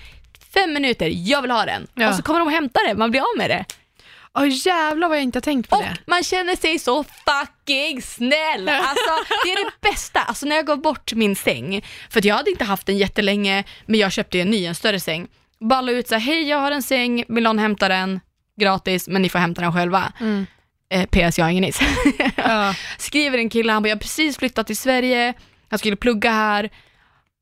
Fem 0.54 0.72
minuter, 0.72 1.10
jag 1.14 1.42
vill 1.42 1.50
ha 1.50 1.64
den. 1.66 1.86
Ja. 1.94 2.08
Och 2.08 2.14
så 2.14 2.22
kommer 2.22 2.38
de 2.40 2.46
och 2.48 2.52
hämtar 2.52 2.88
det, 2.88 2.94
man 2.94 3.10
blir 3.10 3.20
av 3.20 3.38
med 3.38 3.50
det. 3.50 3.64
Åh 4.38 4.48
jävlar 4.66 5.09
vad 5.09 5.16
jag 5.16 5.22
inte 5.24 5.37
har 5.37 5.40
tänkt 5.42 5.70
på 5.70 5.77
Och 5.77 5.83
det. 5.83 5.96
man 6.07 6.22
känner 6.24 6.57
sig 6.57 6.79
så 6.79 7.05
fucking 7.05 8.03
snäll. 8.03 8.68
Alltså, 8.68 9.11
det 9.44 9.53
är 9.53 9.64
det 9.64 9.70
bästa. 9.90 10.20
Alltså 10.20 10.46
när 10.46 10.57
jag 10.57 10.66
gav 10.66 10.81
bort 10.83 11.12
min 11.14 11.37
säng, 11.37 11.85
för 12.11 12.27
jag 12.27 12.35
hade 12.35 12.51
inte 12.51 12.64
haft 12.64 12.87
den 12.87 12.98
jättelänge, 12.98 13.64
men 13.87 14.01
jag 14.01 14.12
köpte 14.12 14.40
en 14.40 14.51
ny, 14.51 14.66
en 14.66 14.74
större 14.74 15.01
säng. 15.01 15.27
Bara 15.61 15.81
la 15.81 15.92
ut 15.92 16.09
så 16.09 16.14
här, 16.14 16.20
hej 16.22 16.48
jag 16.48 16.59
har 16.59 16.70
en 16.70 16.83
säng, 16.83 17.24
vill 17.29 17.44
någon 17.44 17.59
hämta 17.59 17.88
den? 17.88 18.20
Gratis, 18.61 19.09
men 19.09 19.22
ni 19.22 19.29
får 19.29 19.38
hämta 19.38 19.61
den 19.61 19.72
själva. 19.72 20.12
Mm. 20.20 20.46
Eh, 20.90 21.07
PS, 21.07 21.38
jag 21.38 21.44
har 21.44 21.51
ingen 21.51 21.64
is. 21.64 21.81
Ja. 22.37 22.74
Skriver 22.98 23.38
en 23.38 23.51
kille, 23.51 23.72
han 23.72 23.83
bara, 23.83 23.88
jag 23.88 23.96
har 23.96 24.01
precis 24.01 24.38
flyttat 24.38 24.66
till 24.66 24.77
Sverige, 24.77 25.35
jag 25.68 25.81
skulle 25.81 25.96
plugga 25.96 26.31
här. 26.33 26.70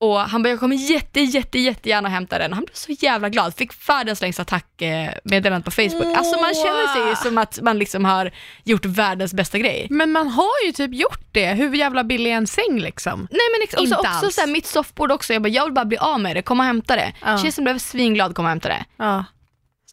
Och 0.01 0.21
han 0.21 0.43
bara, 0.43 0.49
jag 0.49 0.61
kommer 0.61 0.77
jätte, 0.77 1.21
jätte, 1.21 1.59
jättegärna 1.59 2.09
hämta 2.09 2.39
den. 2.39 2.53
Han 2.53 2.65
blev 2.65 2.75
så 2.75 2.93
jävla 2.93 3.29
glad, 3.29 3.55
fick 3.57 3.89
världens 3.89 4.21
längsta 4.21 4.45
tackmeddelande 4.45 5.65
på 5.65 5.71
Facebook. 5.71 6.17
Alltså 6.17 6.41
man 6.41 6.55
känner 6.55 6.95
sig 6.95 7.09
ju 7.09 7.17
som 7.17 7.39
att 7.39 7.59
man 7.63 7.79
liksom 7.79 8.05
har 8.05 8.31
gjort 8.65 8.85
världens 8.85 9.35
bästa 9.35 9.59
grej. 9.59 9.87
Men 9.91 10.13
man 10.13 10.29
har 10.29 10.67
ju 10.67 10.73
typ 10.73 10.95
gjort 10.95 11.27
det. 11.33 11.47
Hur 11.53 11.75
jävla 11.75 12.05
billig 12.05 12.33
är 12.33 12.37
en 12.37 12.47
säng 12.47 12.79
liksom? 12.81 13.29
Nej 13.31 13.41
men 13.53 13.63
ex- 13.63 13.75
Inte 13.75 13.97
också, 13.97 14.09
också 14.11 14.27
alls. 14.27 14.35
så 14.35 14.41
här, 14.41 14.49
mitt 14.49 14.67
soffbord 14.67 15.13
också, 15.13 15.33
jag 15.33 15.43
bara, 15.43 15.49
jag 15.49 15.65
vill 15.65 15.75
bara 15.75 15.85
bli 15.85 15.99
av 15.99 16.21
med 16.21 16.37
det, 16.37 16.43
kom 16.43 16.61
och 16.61 16.67
hämta 16.67 16.97
det. 16.97 17.13
Ja. 17.25 17.39
Tjejen 17.39 17.65
blev 17.65 17.79
svinglad, 17.79 18.35
kom 18.35 18.45
och 18.45 18.49
hämta 18.49 18.69
det. 18.69 18.85
Ja. 18.97 19.25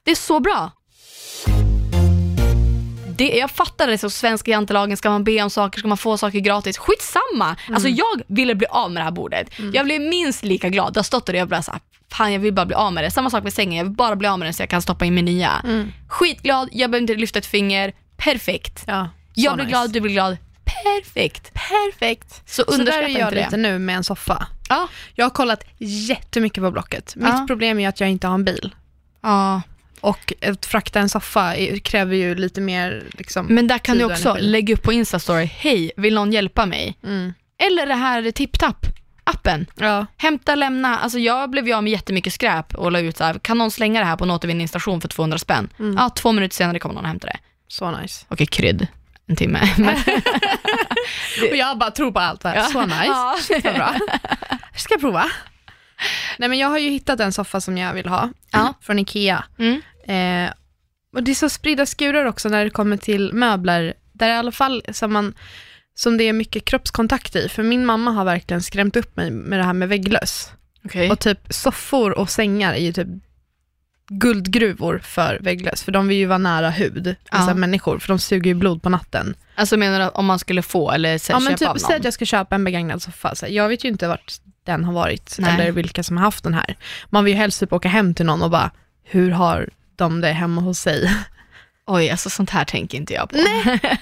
Det 0.06 0.12
är 0.12 0.16
så 0.16 0.40
bra. 0.40 0.72
Det, 3.16 3.38
jag 3.38 3.52
fattar 3.52 3.88
det, 3.88 3.98
så 3.98 4.10
svenska 4.10 4.52
jantelagen, 4.52 4.98
ska 4.98 5.10
man 5.10 5.24
be 5.24 5.44
om 5.44 5.50
saker, 5.50 5.80
ska 5.80 5.88
man 5.88 5.98
få 5.98 6.18
saker 6.18 6.40
gratis? 6.40 6.78
Skitsamma! 6.78 7.56
Alltså 7.74 7.90
jag 7.90 8.22
ville 8.28 8.56
bli 8.56 8.68
av 8.70 8.92
med 8.92 9.02
det 9.02 9.06
här 9.06 9.12
bordet. 9.12 9.48
Jag 9.74 9.86
blev 9.86 10.02
minst 10.02 10.44
lika 10.44 10.70
glad, 10.70 10.94
det 10.94 10.98
har 11.00 11.04
stått 11.04 11.26
där 11.26 11.34
och 11.34 11.40
jag 11.40 11.48
bara 11.50 11.62
såhär, 11.62 11.80
fan 12.12 12.34
jag 12.34 12.40
vill 12.40 12.54
bara 12.54 12.66
bli 12.66 12.76
av 12.76 12.94
med 12.94 13.04
det. 13.04 13.12
Samma 13.12 13.30
sak 13.30 13.44
med 13.44 13.54
sängen, 13.54 13.78
jag 13.78 13.84
vill 13.84 13.94
bara 13.94 14.16
bli 14.16 14.28
av 14.28 14.40
med 14.40 14.46
den 14.46 14.54
så 14.54 14.62
jag 14.62 14.70
kan 14.70 14.82
stoppa 14.82 15.06
in 15.06 15.14
min 15.16 15.26
nya. 15.26 15.52
Mm. 15.64 15.92
Skitglad, 16.10 16.70
jag 16.72 16.92
behöver 16.92 17.02
inte 17.04 17.16
lyfta 17.16 17.40
ett 17.40 17.46
finger, 17.46 17.94
perfekt. 18.18 18.84
ja. 18.88 19.10
Jag 19.36 19.56
blir 19.56 19.66
nice. 19.66 19.72
glad, 19.72 19.92
du 19.92 20.02
blir 20.02 20.14
glad, 20.14 20.38
perfekt. 20.66 21.52
Perfekt. 21.54 22.42
Så 22.50 22.64
Så 22.72 22.78
där 22.84 23.02
är 23.02 23.20
jag 23.20 23.34
lite 23.34 23.58
nu 23.58 23.80
med 23.80 23.96
en 23.96 24.04
soffa. 24.04 24.48
Ja. 24.70 24.88
Jag 25.16 25.26
har 25.26 25.30
kollat 25.30 25.64
jättemycket 25.78 26.64
på 26.64 26.72
Blocket. 26.72 27.16
Mitt 27.16 27.28
Ja. 27.28 27.44
problem 27.48 27.80
är 27.80 27.90
att 27.90 28.00
jag 28.00 28.10
inte 28.10 28.28
har 28.28 28.34
en 28.34 28.44
bil. 28.46 28.76
ja. 29.22 29.62
Och 30.04 30.34
att 30.42 30.66
frakta 30.66 31.00
en 31.00 31.10
soffa 31.10 31.54
kräver 31.84 32.16
ju 32.16 32.36
lite 32.36 32.62
mer 32.62 33.04
liksom, 33.12 33.46
Men 33.46 33.68
där 33.68 33.78
kan 33.78 33.98
du 33.98 34.04
också 34.04 34.38
lägga 34.40 34.74
upp 34.74 34.84
på 34.84 34.94
Instastory, 34.94 35.46
hej, 35.46 35.92
vill 35.98 36.14
någon 36.14 36.32
hjälpa 36.34 36.66
mig? 36.66 36.98
Mm. 37.04 37.34
Eller 37.58 37.86
det 37.86 37.96
här 37.96 38.32
TipTap 38.32 38.86
appen. 39.24 39.66
Ja. 39.76 40.06
Hämta, 40.18 40.56
lämna. 40.56 41.00
Alltså 41.00 41.20
jag 41.20 41.50
blev 41.50 41.68
ju 41.68 41.74
av 41.74 41.84
med 41.84 41.92
jättemycket 41.92 42.34
skräp 42.34 42.76
och 42.76 42.92
la 42.92 43.00
ut 43.00 43.18
så 43.18 43.24
här, 43.24 43.40
kan 43.40 43.58
någon 43.58 43.72
slänga 43.72 44.00
det 44.00 44.06
här 44.06 44.16
på 44.16 44.24
en 44.24 44.32
återvinningsstation 44.32 45.02
för 45.02 45.08
200 45.08 45.38
spänn? 45.38 45.70
Mm. 45.80 45.96
Ja, 45.98 46.10
två 46.10 46.32
minuter 46.32 46.56
senare 46.56 46.80
kommer 46.80 46.96
någon 46.96 47.04
och 47.04 47.10
hämtar 47.10 47.28
det. 47.28 47.38
Så 47.68 47.92
nice. 47.92 48.26
Okej, 48.30 48.48
krydd. 48.48 48.88
En 49.28 49.36
timme. 49.36 49.60
Och 51.52 51.56
jag 51.56 51.78
bara 51.78 51.92
tror 51.92 52.12
på 52.12 52.20
allt 52.20 52.42
det 52.42 52.50
här. 52.50 52.56
Ja. 52.56 52.64
Så 52.64 52.86
nice. 52.86 53.06
Ja. 53.06 53.38
Vad 53.64 53.74
bra. 53.74 53.96
Jag 54.72 54.82
ska 54.82 54.98
prova. 54.98 55.26
Nej 56.38 56.50
men 56.50 56.58
jag 56.60 56.68
har 56.70 56.78
ju 56.78 56.90
hittat 56.90 57.20
en 57.20 57.32
soffa 57.34 57.62
som 57.62 57.78
jag 57.78 57.94
vill 57.94 58.08
ha. 58.08 58.30
Ja. 58.52 58.74
Från 58.82 59.00
Ikea. 59.00 59.44
mm. 59.60 59.82
Eh, 60.08 60.54
och 61.16 61.24
det 61.24 61.32
är 61.32 61.36
så 61.36 61.50
spridda 61.50 61.86
skurar 61.86 62.26
också 62.26 62.50
när 62.50 62.64
det 62.64 62.70
kommer 62.70 62.98
till 62.98 63.34
möbler, 63.34 63.94
där 64.14 64.30
i 64.30 64.32
alla 64.32 64.52
fall 64.52 64.84
som, 64.92 65.14
man, 65.14 65.34
som 65.96 66.18
det 66.18 66.24
är 66.24 66.34
mycket 66.34 66.66
kroppskontakt 66.66 67.36
i. 67.36 67.50
För 67.50 67.64
min 67.64 67.86
mamma 67.86 68.12
har 68.12 68.26
verkligen 68.26 68.62
skrämt 68.64 68.96
upp 68.96 69.16
mig 69.16 69.32
med 69.32 69.60
det 69.60 69.64
här 69.66 69.74
med 69.74 69.90
vägglöss. 69.90 70.52
Okej. 70.86 71.12
Och 71.12 71.20
typ 71.20 71.40
soffor 71.54 72.18
och 72.18 72.30
sängar 72.30 72.74
är 72.74 72.78
ju 72.82 72.94
typ 72.94 73.08
guldgruvor 74.10 75.00
för 75.04 75.38
vägglöss, 75.42 75.84
för 75.84 75.92
de 75.92 76.08
vill 76.08 76.18
ju 76.18 76.26
vara 76.26 76.38
nära 76.38 76.70
hud, 76.70 77.08
Ja. 77.32 77.38
alltså 77.38 77.56
människor, 77.56 78.00
för 78.00 78.08
de 78.08 78.20
suger 78.20 78.46
ju 78.48 78.54
blod 78.54 78.84
på 78.84 78.90
natten. 78.90 79.36
Alltså 79.56 79.78
menar 79.78 80.00
du 80.00 80.08
om 80.08 80.26
man 80.26 80.40
skulle 80.40 80.62
få 80.62 80.92
eller 80.92 81.18
så, 81.18 81.32
Ja 81.32 81.40
men 81.40 81.58
köpa 81.58 81.72
av 81.72 81.76
typ, 81.76 81.82
någon? 81.82 81.90
säg 81.90 81.98
att 81.98 82.04
jag 82.04 82.14
ska 82.14 82.26
köpa 82.26 82.56
en 82.56 82.64
begagnad 82.64 83.02
soffa, 83.02 83.36
så 83.36 83.46
jag 83.50 83.70
vet 83.70 83.84
ju 83.86 83.90
inte 83.90 84.08
vart 84.08 84.34
den 84.64 84.84
har 84.84 84.94
varit, 84.94 85.36
Nej. 85.40 85.54
eller 85.54 85.72
vilka 85.72 86.04
som 86.04 86.18
har 86.18 86.24
haft 86.24 86.44
den 86.44 86.54
här. 86.54 86.78
Man 87.10 87.24
vill 87.26 87.34
ju 87.34 87.38
helst 87.38 87.60
typ 87.60 87.74
åka 87.74 87.88
hem 87.90 88.14
till 88.14 88.26
någon 88.26 88.42
och 88.42 88.50
bara, 88.52 88.72
hur 89.04 89.32
har 89.32 89.70
de 89.96 90.22
det 90.22 90.32
hemma 90.32 90.62
hos 90.62 90.80
sig? 90.80 91.12
Oj, 91.88 92.10
alltså 92.10 92.30
sånt 92.30 92.50
här 92.50 92.66
tänker 92.66 92.98
inte 92.98 93.14
jag 93.14 93.30
på. 93.30 93.36
Nej. 93.38 93.80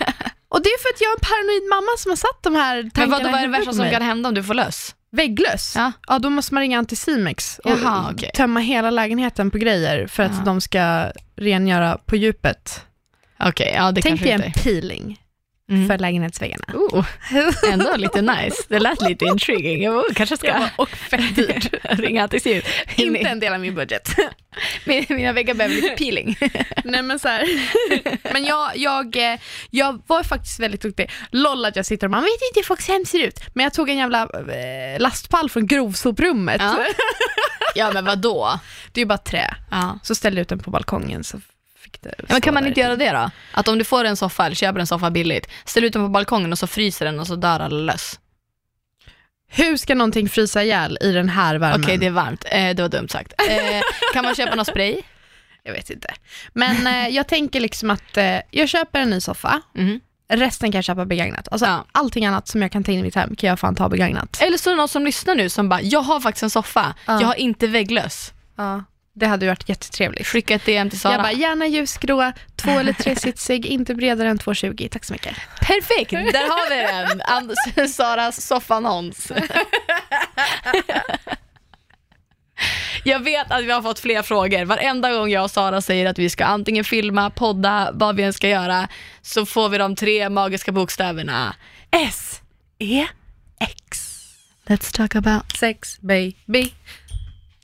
Och 0.50 0.64
det 0.64 0.70
är 0.70 0.82
för 0.82 0.90
att 0.90 1.02
jag 1.02 1.10
är 1.10 1.16
en 1.16 1.20
paranoid 1.22 1.70
mamma 1.70 1.98
som 1.98 2.12
har 2.12 2.16
satt 2.16 2.44
de 2.44 2.56
här 2.56 2.84
tankarna 2.84 3.08
Men 3.08 3.12
vad, 3.24 3.32
vad 3.32 3.40
är 3.42 3.48
det 3.48 3.58
värsta 3.58 3.74
som 3.74 3.90
kan 3.90 4.02
hända 4.02 4.30
om 4.30 4.36
du 4.36 4.44
får 4.44 4.54
löss? 4.54 4.96
Vägglöss? 5.12 5.74
Ja. 5.76 5.92
Ja, 6.08 6.20
då 6.20 6.30
måste 6.30 6.54
man 6.54 6.62
ringa 6.62 6.80
Anticimex 6.80 7.60
och 7.60 7.72
Jaha, 7.72 8.10
okej. 8.14 8.32
tömma 8.34 8.60
hela 8.60 8.90
lägenheten 8.90 9.52
på 9.52 9.58
grejer 9.58 10.08
för 10.08 10.24
att 10.24 10.32
Ja. 10.38 10.44
de 10.46 10.62
ska 10.62 11.12
rengöra 11.36 11.98
på 12.06 12.16
djupet. 12.16 12.86
Okej, 13.40 13.74
ja 13.76 13.92
det 13.92 14.02
Tänk 14.02 14.22
dig 14.22 14.32
en 14.32 14.52
peeling 14.52 15.22
Mm. 15.72 15.88
för 15.88 15.98
lägenhetsväggarna. 15.98 16.64
Oh, 16.74 17.06
ändå 17.72 17.96
lite 17.96 18.22
nice. 18.22 18.64
Det 18.68 18.80
lät 18.80 19.02
lite 19.02 19.26
intriguing. 19.26 19.84
Jag 19.84 20.04
kanske 20.16 20.38
ska 20.38 20.54
bara, 20.54 20.70
och 20.76 20.90
fett 20.90 21.36
dyrt. 21.36 21.74
ringa 21.84 22.28
till. 22.28 22.64
Inte 22.96 23.20
en 23.30 23.40
del 23.40 23.54
av 23.54 23.60
min 23.60 23.76
budget. 23.76 24.16
Min- 24.86 25.06
Mina 25.10 25.34
väggar 25.34 25.54
behöver 25.54 25.76
lite 25.76 25.90
peeling. 25.90 26.38
Nej 26.84 27.02
men 27.02 27.20
så 27.20 27.28
här. 27.28 27.48
Men 28.34 28.44
jag, 28.46 28.78
jag, 28.78 29.34
eh, 29.34 29.40
jag 29.70 30.02
var 30.08 30.24
faktiskt 30.24 30.60
väldigt 30.60 30.82
duktig. 30.82 31.12
Loll 31.32 31.66
att 31.66 31.76
jag 31.76 31.86
sitter 31.86 32.08
och 32.08 32.12
man 32.12 32.22
vet 32.24 32.30
inte 32.50 32.60
hur 32.60 32.64
folks 32.64 32.88
hem 32.88 33.06
ser 33.06 33.20
ut. 33.20 33.40
Men 33.54 33.64
jag 33.64 33.74
tog 33.74 33.90
en 33.90 33.98
jävla 33.98 34.22
eh, 34.24 35.00
lastpall 35.00 35.50
från 35.50 35.68
grovsoprummet. 35.68 36.62
Ja. 36.62 36.86
Ja 37.76 37.92
men 37.94 38.06
vadå? 38.06 38.60
Det 38.92 39.00
är 39.00 39.02
ju 39.04 39.08
bara 39.08 39.18
trä. 39.18 39.56
Ja. 39.72 40.00
Så 40.04 40.16
ställde 40.16 40.40
jag 40.40 40.42
ut 40.44 40.50
den 40.50 40.60
på 40.60 40.72
balkongen 40.72 41.24
så 41.24 41.42
det 42.02 42.14
Ja, 42.18 42.26
men 42.30 42.42
kan 42.42 42.54
man 42.54 42.68
inte 42.68 42.80
göra 42.80 42.96
det 42.96 43.12
då? 43.12 43.32
Att 43.54 43.68
om 43.68 43.78
du 43.78 43.84
får 43.84 44.04
en 44.06 44.16
soffa 44.18 44.46
eller 44.46 44.56
köper 44.56 44.80
en 44.80 44.88
soffa 44.88 45.12
billigt, 45.12 45.48
ställ 45.66 45.84
ut 45.84 45.94
den 45.94 46.02
på 46.06 46.10
balkongen 46.10 46.52
och 46.52 46.60
så 46.60 46.68
fryser 46.68 47.06
den 47.06 47.20
och 47.20 47.28
så 47.28 47.36
dör 47.36 47.60
alla 47.60 47.78
löss. 47.78 48.20
Hur 49.54 49.78
ska 49.78 49.96
någonting 49.96 50.30
frysa 50.30 50.64
ihjäl 50.64 50.98
i 51.02 51.12
den 51.12 51.30
här 51.30 51.56
värmen? 51.56 51.84
Okej, 51.84 51.98
det 51.98 52.06
är 52.06 52.10
varmt. 52.12 52.46
Eh, 52.52 52.70
det 52.76 52.82
var 52.82 52.90
dumt 52.90 53.10
sagt. 53.10 53.34
Eh, 53.50 53.82
kan 54.14 54.26
man 54.26 54.36
köpa 54.36 54.56
någon 54.56 54.66
spray? 54.66 55.02
Jag 55.64 55.74
vet 55.74 55.90
inte. 55.90 56.14
Men 56.54 56.88
eh, 56.88 57.08
jag 57.16 57.28
tänker 57.28 57.60
liksom 57.60 57.90
att 57.92 58.18
eh, 58.18 58.38
jag 58.52 58.70
köper 58.70 59.00
en 59.00 59.10
ny 59.10 59.22
soffa, 59.22 59.62
Mhm. 59.76 60.00
resten 60.34 60.72
kan 60.72 60.78
jag 60.78 60.84
köpa 60.86 61.06
begagnat. 61.06 61.48
Alltså 61.52 61.66
Ja. 61.66 61.86
allting 61.92 62.26
annat 62.26 62.48
som 62.48 62.62
jag 62.62 62.72
kan 62.72 62.84
ta 62.84 62.92
in 62.92 63.00
i 63.00 63.04
mitt 63.04 63.16
hem 63.16 63.36
kan 63.36 63.50
jag 63.50 63.60
fan 63.60 63.76
ta 63.76 63.90
begagnat. 63.90 64.42
Eller 64.42 64.58
så 64.58 64.70
är 64.70 64.72
det 64.72 64.78
någon 64.78 64.88
som 64.88 65.06
lyssnar 65.06 65.36
nu 65.36 65.50
som 65.50 65.70
bara, 65.70 65.82
jag 65.82 66.02
har 66.02 66.20
faktiskt 66.20 66.44
en 66.44 66.50
soffa, 66.50 66.96
Ja. 67.06 67.20
jag 67.22 67.28
har 67.28 67.36
inte 67.36 67.68
vägglöss. 67.68 68.34
Ja, 68.58 68.84
det 69.14 69.28
hade 69.28 69.46
ju 69.46 69.50
varit 69.50 69.70
jättetrevligt. 69.70 70.28
Skicka 70.28 70.56
ett 70.56 70.66
DM 70.66 70.90
till 70.90 71.00
Sara. 71.00 71.14
Jag 71.14 71.22
bara, 71.22 71.32
gärna 71.32 71.68
ljusgrå, 71.68 72.32
två 72.56 72.72
eller 72.72 72.94
tresitsig, 72.94 73.66
inte 73.66 73.96
bredare 73.96 74.30
än 74.30 74.40
2,20. 74.40 74.90
Tack 74.90 75.06
så 75.06 75.14
mycket. 75.14 75.36
Perfekt, 75.62 76.12
där 76.12 76.50
har 76.50 76.70
vi 76.70 77.08
den. 77.10 77.22
And- 77.22 77.88
Saras 77.94 78.42
soffannons. 78.48 79.32
Jag 83.04 83.20
vet 83.20 83.52
att 83.52 83.64
vi 83.64 83.72
har 83.72 83.82
fått 83.82 84.00
fler 84.00 84.22
frågor. 84.22 84.66
Varenda 84.66 85.12
gång 85.12 85.30
jag 85.30 85.44
och 85.44 85.52
Sara 85.52 85.82
säger 85.82 86.06
att 86.06 86.20
vi 86.20 86.30
ska 86.30 86.46
antingen 86.46 86.84
filma, 86.84 87.30
podda, 87.30 87.92
vad 87.94 88.16
vi 88.16 88.24
än 88.24 88.34
ska 88.34 88.50
göra, 88.50 88.88
så 89.22 89.46
får 89.46 89.70
vi 89.70 89.78
de 89.78 89.96
tre 89.96 90.30
magiska 90.30 90.72
bokstäverna. 90.72 91.56
S, 91.92 92.42
E, 92.80 93.08
X. 93.60 94.08
Let's 94.66 94.96
talk 94.96 95.16
about... 95.16 95.58
Sex, 95.58 96.00
baby. 96.02 96.74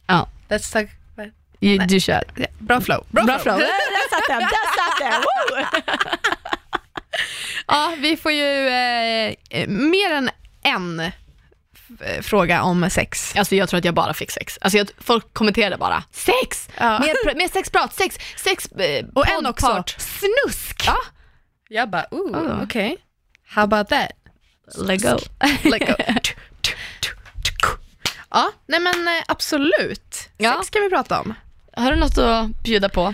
Ja, 0.07 0.29
Let's 0.49 0.73
talk... 0.73 0.89
du, 1.59 1.77
du 1.77 1.99
kör. 1.99 2.23
Ja, 2.35 2.45
Bra 2.59 2.81
flow. 2.81 3.05
Bra, 3.09 3.23
Bra 3.23 3.39
flow. 3.39 3.55
flow. 3.55 3.67
Där 3.67 4.09
satt 4.09 4.27
den, 4.27 4.39
där 4.39 4.49
satt 4.77 4.99
den. 4.99 6.23
Ja, 7.67 7.93
vi 7.97 8.17
får 8.17 8.31
ju 8.31 8.67
eh, 8.67 9.33
eh, 9.49 9.67
mer 9.67 10.11
än 10.11 10.29
en 10.63 10.99
f- 10.99 12.25
fråga 12.25 12.61
om 12.61 12.89
sex. 12.89 13.35
Alltså 13.35 13.55
jag 13.55 13.69
tror 13.69 13.77
att 13.77 13.85
jag 13.85 13.93
bara 13.93 14.13
fick 14.13 14.31
sex. 14.31 14.57
Alltså 14.61 14.77
jag, 14.77 14.87
folk 14.99 15.33
kommenterade 15.33 15.77
bara, 15.77 16.03
sex! 16.11 16.69
Ja. 16.77 16.99
Mer, 16.99 17.35
mer 17.35 17.47
sexprat, 17.47 17.93
sex, 17.95 18.17
sex 18.37 18.65
eh, 18.65 19.05
Och 19.15 19.29
en 19.29 19.45
också, 19.45 19.65
poddpart. 19.67 19.95
snusk. 19.99 20.83
Ja. 20.87 20.97
Jag 21.69 21.89
bara, 21.89 22.05
ooh, 22.11 22.37
Oh. 22.37 22.63
okej. 22.63 22.97
How 23.47 23.63
about 23.63 23.87
that? 23.89 24.11
Let 24.77 25.01
go. 25.01 25.17
Let 25.69 25.87
go. 25.87 25.93
ja, 28.29 28.51
nej 28.67 28.79
men 28.79 29.07
eh, 29.07 29.23
absolut. 29.27 30.29
Ja. 30.37 30.53
Sex 30.55 30.67
ska 30.67 30.79
vi 30.79 30.89
prata 30.89 31.19
om. 31.21 31.33
Har 31.77 31.91
du 31.91 31.97
något 31.97 32.17
att 32.17 32.63
bjuda 32.63 32.89
på? 32.89 33.01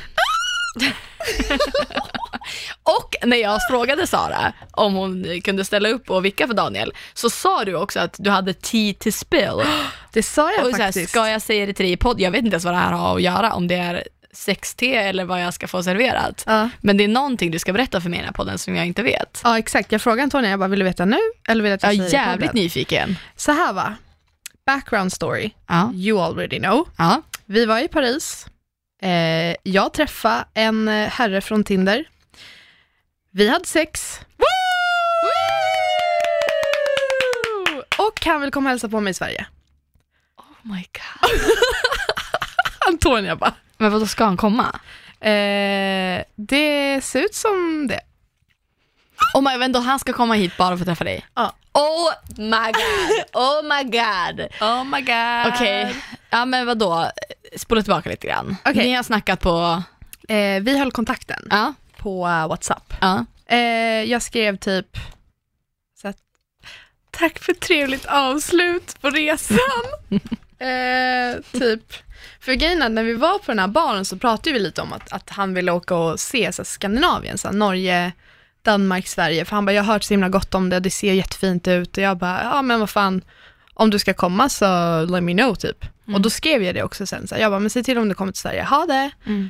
och 2.83 3.15
när 3.23 3.37
jag 3.37 3.59
frågade 3.69 4.07
Sara 4.07 4.53
om 4.71 4.93
hon 4.93 5.41
kunde 5.43 5.65
ställa 5.65 5.89
upp 5.89 6.09
och 6.09 6.25
vicka 6.25 6.47
för 6.47 6.53
Daniel, 6.53 6.93
så 7.13 7.29
sa 7.29 7.65
du 7.65 7.75
också 7.75 7.99
att 7.99 8.15
du 8.19 8.29
hade 8.29 8.53
tea 8.53 8.93
to 8.99 9.11
spill. 9.11 9.61
Det 10.13 10.23
sa 10.23 10.51
jag 10.51 10.65
Och 10.65 10.71
så 10.71 10.77
här, 10.77 10.85
faktiskt. 10.85 11.09
ska 11.09 11.29
jag 11.29 11.41
säga 11.41 11.65
det 11.65 11.73
till 11.73 11.85
dig 11.85 11.93
i 11.93 11.97
podd? 11.97 12.21
Jag 12.21 12.31
vet 12.31 12.39
inte 12.43 12.53
ens 12.53 12.65
vad 12.65 12.73
det 12.73 12.77
här 12.77 12.91
har 12.91 13.15
att 13.15 13.21
göra, 13.21 13.53
om 13.53 13.67
det 13.67 13.75
är 13.75 14.03
sex-te 14.33 14.95
eller 14.95 15.25
vad 15.25 15.41
jag 15.41 15.53
ska 15.53 15.67
få 15.67 15.83
serverat. 15.83 16.43
Ja. 16.47 16.69
Men 16.81 16.97
det 16.97 17.03
är 17.03 17.07
någonting 17.07 17.51
du 17.51 17.59
ska 17.59 17.73
berätta 17.73 18.01
för 18.01 18.09
mig 18.09 18.17
i 18.17 18.21
den 18.21 18.27
här 18.27 18.33
podden 18.33 18.57
som 18.57 18.75
jag 18.75 18.85
inte 18.85 19.03
vet. 19.03 19.41
ja, 19.43 19.57
exakt. 19.59 19.91
Jag 19.91 20.01
frågade 20.01 20.23
Antonija, 20.23 20.49
jag 20.51 20.59
bara, 20.59 20.69
vill 20.69 20.79
du 20.79 20.85
veta 20.85 21.05
nu? 21.05 21.17
Eller 21.47 21.63
vill 21.63 21.69
du 21.69 21.73
att 21.75 21.83
jag 21.83 21.93
Jag 21.93 22.05
är 22.05 22.09
säger 22.09 22.23
det 22.23 22.29
i 22.29 22.29
jävligt 22.31 22.53
nyfiken. 22.53 23.17
Så 23.35 23.51
här 23.51 23.73
va. 23.73 23.95
Background 24.65 25.13
story. 25.13 25.51
Ja. 25.67 25.91
You 25.93 26.21
already 26.21 26.59
know. 26.59 26.87
Ja. 26.97 27.21
Vi 27.45 27.65
var 27.65 27.79
i 27.79 27.87
Paris. 27.87 28.45
Eh, 29.03 29.55
jag 29.63 29.93
träffade 29.93 30.45
en 30.53 30.87
eh, 30.87 31.09
herre 31.09 31.41
från 31.41 31.63
Tinder. 31.63 32.05
Vi 33.31 33.49
hade 33.49 33.65
sex. 33.65 34.19
Och 37.97 38.25
han 38.25 38.41
vill 38.41 38.51
komma 38.51 38.67
och 38.67 38.69
hälsa 38.69 38.89
på 38.89 38.99
mig 38.99 39.11
i 39.11 39.13
Sverige. 39.13 39.45
Oh 40.37 40.71
my 40.71 40.85
god. 40.93 41.31
Antonija 42.87 43.35
bara. 43.35 43.53
Men 43.77 43.91
vad 43.91 44.09
ska 44.09 44.25
han 44.25 44.37
komma? 44.37 44.79
Eh, 45.19 46.23
det 46.35 47.01
ser 47.03 47.21
ut 47.21 47.35
som 47.35 47.87
det. 47.87 47.99
Oh 49.33 49.51
my, 49.51 49.57
vänta, 49.57 49.79
han 49.79 49.99
ska 49.99 50.13
komma 50.13 50.33
hit 50.33 50.57
bara 50.57 50.77
för 50.77 50.81
att 50.81 50.87
träffa 50.87 51.03
dig? 51.03 51.25
Ja. 51.33 51.55
Oh 51.73 52.11
my 52.37 52.71
god, 52.71 53.25
oh 53.33 53.63
my 53.63 53.83
god. 53.83 54.47
Oh 54.61 54.83
my 54.83 55.01
god. 55.01 55.53
Okej, 55.53 55.95
ja 56.29 56.45
men 56.45 56.65
vadå, 56.65 57.11
spola 57.57 57.81
tillbaka 57.81 58.09
lite 58.09 58.27
grann. 58.27 58.55
Okej. 58.65 58.83
Ni 58.87 58.93
har 58.93 59.03
snackat 59.03 59.39
på, 59.39 59.83
Eh, 60.29 60.61
vi 60.61 60.77
höll 60.79 60.91
kontakten 60.91 61.47
ja, 61.49 61.73
på 61.97 62.27
eh, 62.27 62.47
WhatsApp. 62.47 62.93
ja. 63.01 63.25
Eh, 63.45 64.03
jag 64.03 64.21
skrev 64.21 64.57
typ 64.57 64.97
så 66.01 66.07
att, 66.07 66.17
tack 67.11 67.39
för 67.39 67.53
trevligt 67.53 68.05
avslut 68.05 69.01
på 69.01 69.09
resan. 69.09 69.57
eh, 70.59 71.41
typ. 71.59 71.93
För 72.39 72.53
grejen 72.53 72.95
när 72.95 73.03
vi 73.03 73.13
var 73.13 73.39
på 73.39 73.51
den 73.51 73.59
här 73.59 73.67
baren 73.67 74.05
så 74.05 74.17
pratade 74.17 74.53
vi 74.53 74.59
lite 74.59 74.81
om 74.81 74.93
att, 74.93 75.13
att 75.13 75.29
han 75.29 75.53
ville 75.53 75.71
åka 75.71 75.95
och 75.95 76.19
se 76.19 76.53
så 76.53 76.61
här, 76.61 76.65
Skandinavien, 76.65 77.37
så 77.37 77.47
här, 77.47 77.55
Norge, 77.55 78.11
Danmark, 78.63 79.07
Sverige. 79.07 79.45
För 79.45 79.55
han 79.55 79.65
bara, 79.65 79.73
jag 79.73 79.83
har 79.83 79.93
hört 79.93 80.03
så 80.03 80.13
himla 80.13 80.29
gott 80.29 80.55
om 80.55 80.69
det, 80.69 80.79
det 80.79 80.91
ser 80.91 81.13
jättefint 81.13 81.67
ut. 81.67 81.97
Och 81.97 82.03
jag 82.03 82.17
bara, 82.17 82.43
ja 82.43 82.61
men 82.61 82.79
vad 82.79 82.89
fan, 82.89 83.21
om 83.73 83.89
du 83.89 83.99
ska 83.99 84.13
komma 84.13 84.49
så 84.49 84.65
let 85.05 85.23
me 85.23 85.33
know 85.33 85.55
typ. 85.55 85.85
Och 86.13 86.21
då 86.21 86.29
skrev 86.29 86.63
jag 86.63 86.75
det 86.75 86.83
också 86.83 87.05
sen, 87.05 87.27
så 87.27 87.35
jag 87.39 87.51
bara, 87.51 87.59
men 87.59 87.69
se 87.69 87.83
till 87.83 87.97
om 87.97 88.09
du 88.09 88.15
kommer 88.15 88.31
till 88.31 88.41
Sverige, 88.41 88.63
ha 88.63 88.85
det. 88.85 89.11
Mm. 89.25 89.49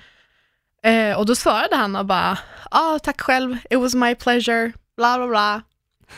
Eh, 0.84 1.18
och 1.18 1.26
då 1.26 1.36
svarade 1.36 1.76
han 1.76 1.96
och 1.96 2.06
bara, 2.06 2.38
ja 2.72 2.96
ah, 2.96 3.00
tack 3.00 3.22
själv, 3.22 3.58
it 3.70 3.80
was 3.80 3.96
my 3.96 4.16
pleasure, 4.16 4.72
bla 4.98 5.18
bla 5.18 5.28
bla. 5.28 5.62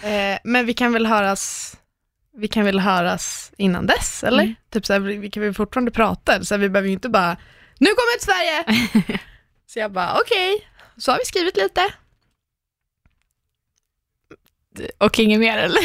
Eh, 0.10 0.40
men 0.44 0.66
vi 0.66 0.74
kan 0.74 0.94
väl 0.94 1.06
höras, 1.06 1.76
vi 2.38 2.48
kan 2.48 2.66
väl 2.66 2.80
höras 2.80 3.52
innan 3.58 3.86
dess, 3.86 4.24
eller? 4.24 4.44
Mm. 4.44 4.56
Typ 4.70 4.86
så 4.86 4.94
här, 4.94 5.00
vi 5.00 5.18
vi 5.18 5.30
kan 5.30 5.44
väl 5.44 5.54
fortfarande 5.54 5.92
prata, 5.92 6.44
så 6.44 6.54
här, 6.54 6.60
vi 6.60 6.70
behöver 6.70 6.88
ju 6.88 6.94
inte 6.94 7.10
bara, 7.10 7.38
nu 7.78 7.90
kommer 7.90 8.12
jag 8.14 8.20
till 8.20 8.34
Sverige! 8.34 9.20
så 9.68 9.80
jag 9.80 9.92
bara, 9.92 10.20
okej, 10.22 10.68
så 10.98 11.12
har 11.12 11.20
vi 11.20 11.26
skrivit 11.26 11.58
lite. 11.58 11.82
Och 14.98 15.20
inget 15.20 15.40
mer 15.40 15.58
eller? 15.58 15.82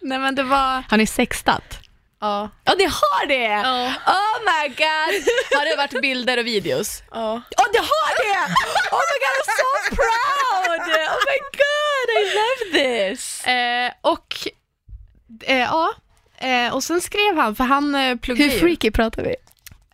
Nej 0.00 0.18
men 0.18 0.34
det 0.34 0.42
var, 0.42 0.84
Har 0.90 0.96
ni 0.96 1.06
sextat? 1.06 1.78
ja. 2.20 2.50
Ja 2.64 2.74
det 2.78 2.84
har 2.84 3.26
det! 3.26 3.44
Ja. 3.44 3.86
Oh 4.06 4.38
my 4.44 4.68
god! 4.68 5.24
Har 5.58 5.70
det 5.70 5.76
varit 5.76 6.02
bilder 6.02 6.38
och 6.38 6.46
videos? 6.46 7.02
ja. 7.10 7.42
Ja 7.50 7.64
det 7.72 7.78
har 7.78 8.10
det! 8.22 8.52
Oh 8.92 9.02
my 9.10 9.18
god 9.24 9.34
I'm 9.38 9.46
so 9.60 9.94
proud! 9.96 10.80
Oh 11.08 11.20
my 11.30 11.38
god 11.62 12.08
I 12.18 12.22
love 12.38 12.78
this! 12.78 13.44
Eh, 13.46 13.92
och, 14.00 14.36
eh, 15.46 15.58
ja, 15.58 15.92
eh, 16.38 16.74
och 16.74 16.84
sen 16.84 17.00
skrev 17.00 17.36
han, 17.36 17.56
för 17.56 17.64
han 17.64 17.94
eh, 17.94 18.16
pluggar 18.16 18.44
Hur 18.48 18.58
freaky 18.58 18.90
pratar 18.90 19.22
vi? 19.22 19.36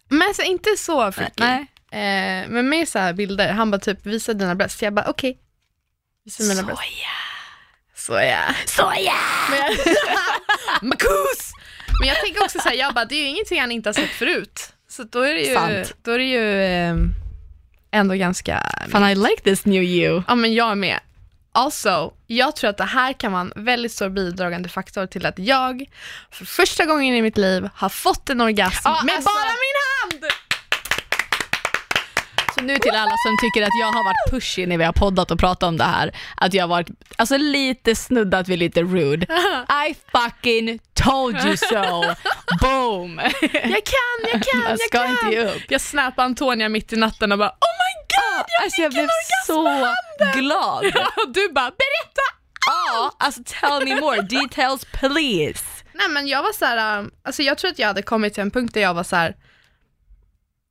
Men 0.08 0.28
alltså, 0.28 0.42
inte 0.42 0.70
så 0.78 1.12
freaky. 1.12 1.32
Nej. 1.36 1.66
Eh, 1.90 2.48
men 2.48 2.68
med 2.68 2.88
så 2.88 2.98
här 2.98 3.12
bilder, 3.12 3.52
han 3.52 3.70
bara 3.70 3.78
typ 3.80 4.06
visa 4.06 4.34
dina 4.34 4.54
bröst. 4.54 4.82
Jag 4.82 4.92
bara 4.92 5.06
okej. 5.10 5.38
Visa 6.24 6.42
mina 6.42 6.62
bröst. 6.62 6.82
Soja! 6.82 7.08
Såja. 8.06 8.54
Soja! 8.66 9.12
Men 9.50 9.76
Makus! 10.88 11.52
Men 12.00 12.08
jag 12.08 12.20
tänker 12.20 12.42
också 12.44 12.58
så 12.58 12.68
här, 12.68 12.76
jag 12.76 12.94
bara 12.94 13.04
det 13.04 13.14
är 13.14 13.20
ju 13.22 13.26
ingenting 13.28 13.60
han 13.60 13.72
inte 13.72 13.88
har 13.88 13.94
sett 13.94 14.10
förut. 14.10 14.72
Så 14.88 15.02
då 15.02 15.20
är 15.20 15.34
det 15.34 15.40
ju, 15.40 15.54
Sant. 15.54 15.94
då 16.02 16.10
är 16.10 16.18
det 16.18 16.24
ju 16.24 16.62
eh, 16.62 16.94
ändå 17.92 18.14
ganska, 18.14 18.62
Fan 18.90 19.08
I 19.10 19.14
like 19.14 19.40
this 19.44 19.64
new 19.64 19.82
you. 19.82 20.22
ja 20.28 20.34
men 20.34 20.54
jag 20.54 20.70
är 20.70 20.74
med. 20.74 21.00
Also, 21.52 22.12
jag 22.26 22.56
tror 22.56 22.70
att 22.70 22.76
det 22.76 22.84
här 22.84 23.12
kan 23.12 23.32
vara 23.32 23.40
en 23.42 23.52
väldigt 23.56 23.92
stor 23.92 24.08
bidragande 24.08 24.68
faktor 24.68 25.06
till 25.06 25.26
att 25.26 25.38
jag 25.38 25.84
för 26.30 26.44
första 26.44 26.84
gången 26.84 27.14
i 27.14 27.22
mitt 27.22 27.36
liv 27.38 27.68
har 27.74 27.88
fått 27.88 28.30
en 28.30 28.40
orgasm 28.40 28.80
Ja, 28.84 29.00
med 29.04 29.14
alltså- 29.14 29.30
bara! 29.30 29.44
Så 32.54 32.60
nu 32.62 32.78
till 32.78 32.90
alla 32.94 33.14
som 33.26 33.36
tycker 33.40 33.62
att 33.62 33.80
jag 33.80 33.86
har 33.86 34.04
varit 34.04 34.30
pushy 34.30 34.66
när 34.66 34.78
vi 34.78 34.84
har 34.84 34.92
poddat 34.92 35.30
och 35.30 35.38
pratat 35.38 35.62
om 35.62 35.76
det 35.76 35.84
här, 35.84 36.16
att 36.36 36.54
jag 36.54 36.62
har 36.62 36.68
varit 36.68 36.88
alltså, 37.16 37.36
lite 37.36 37.94
snuddat 37.94 38.48
vid 38.48 38.58
lite 38.58 38.82
rude. 38.82 39.26
I 39.88 39.94
fucking 40.12 40.78
told 40.94 41.44
you 41.46 41.56
so. 41.56 42.14
Boom. 42.60 43.20
Jag 43.52 43.84
kan, 43.84 44.32
jag 44.32 44.42
kan, 44.42 44.60
Man 44.60 44.70
jag 44.70 44.80
ska 44.80 44.98
kan. 44.98 45.10
inte 45.10 45.36
ge 45.36 45.44
upp. 45.44 45.62
Jag 45.68 45.80
snappade 45.80 46.26
Antonia 46.26 46.68
mitt 46.68 46.92
i 46.92 46.96
natten 46.96 47.32
och 47.32 47.38
bara 47.38 47.48
oh 47.48 47.74
my 47.84 47.94
god, 48.16 48.46
jag 48.48 48.62
Alltså 48.64 48.82
jag 48.82 48.92
fick 48.92 49.00
en 49.00 49.06
blev 49.06 49.46
så 49.46 49.62
glad. 50.40 50.84
Du 51.34 51.52
bara 51.52 51.70
berätta! 51.70 52.24
Ja, 52.66 53.12
alltså 53.18 53.42
tell 53.46 53.84
me 53.88 54.00
more, 54.00 54.22
details 54.22 54.84
please. 54.84 55.64
Nej 55.92 56.08
men 56.08 56.26
jag 56.26 56.42
var 56.42 56.52
så 56.52 56.64
här, 56.64 56.98
um, 56.98 57.10
alltså 57.24 57.42
jag 57.42 57.58
tror 57.58 57.70
att 57.70 57.78
jag 57.78 57.86
hade 57.86 58.02
kommit 58.02 58.34
till 58.34 58.40
en 58.42 58.50
punkt 58.50 58.74
där 58.74 58.80
jag 58.80 58.94
var 58.94 59.04
så 59.04 59.16
här. 59.16 59.34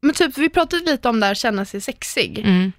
Men 0.03 0.15
typ 0.15 0.37
vi 0.37 0.49
pratade 0.49 0.83
lite 0.91 1.09
om 1.09 1.19
det 1.19 1.25
här 1.25 1.31
att 1.31 1.37
känna 1.37 1.65
sig 1.65 1.81
sexig 1.81 2.39
Mm. 2.39 2.71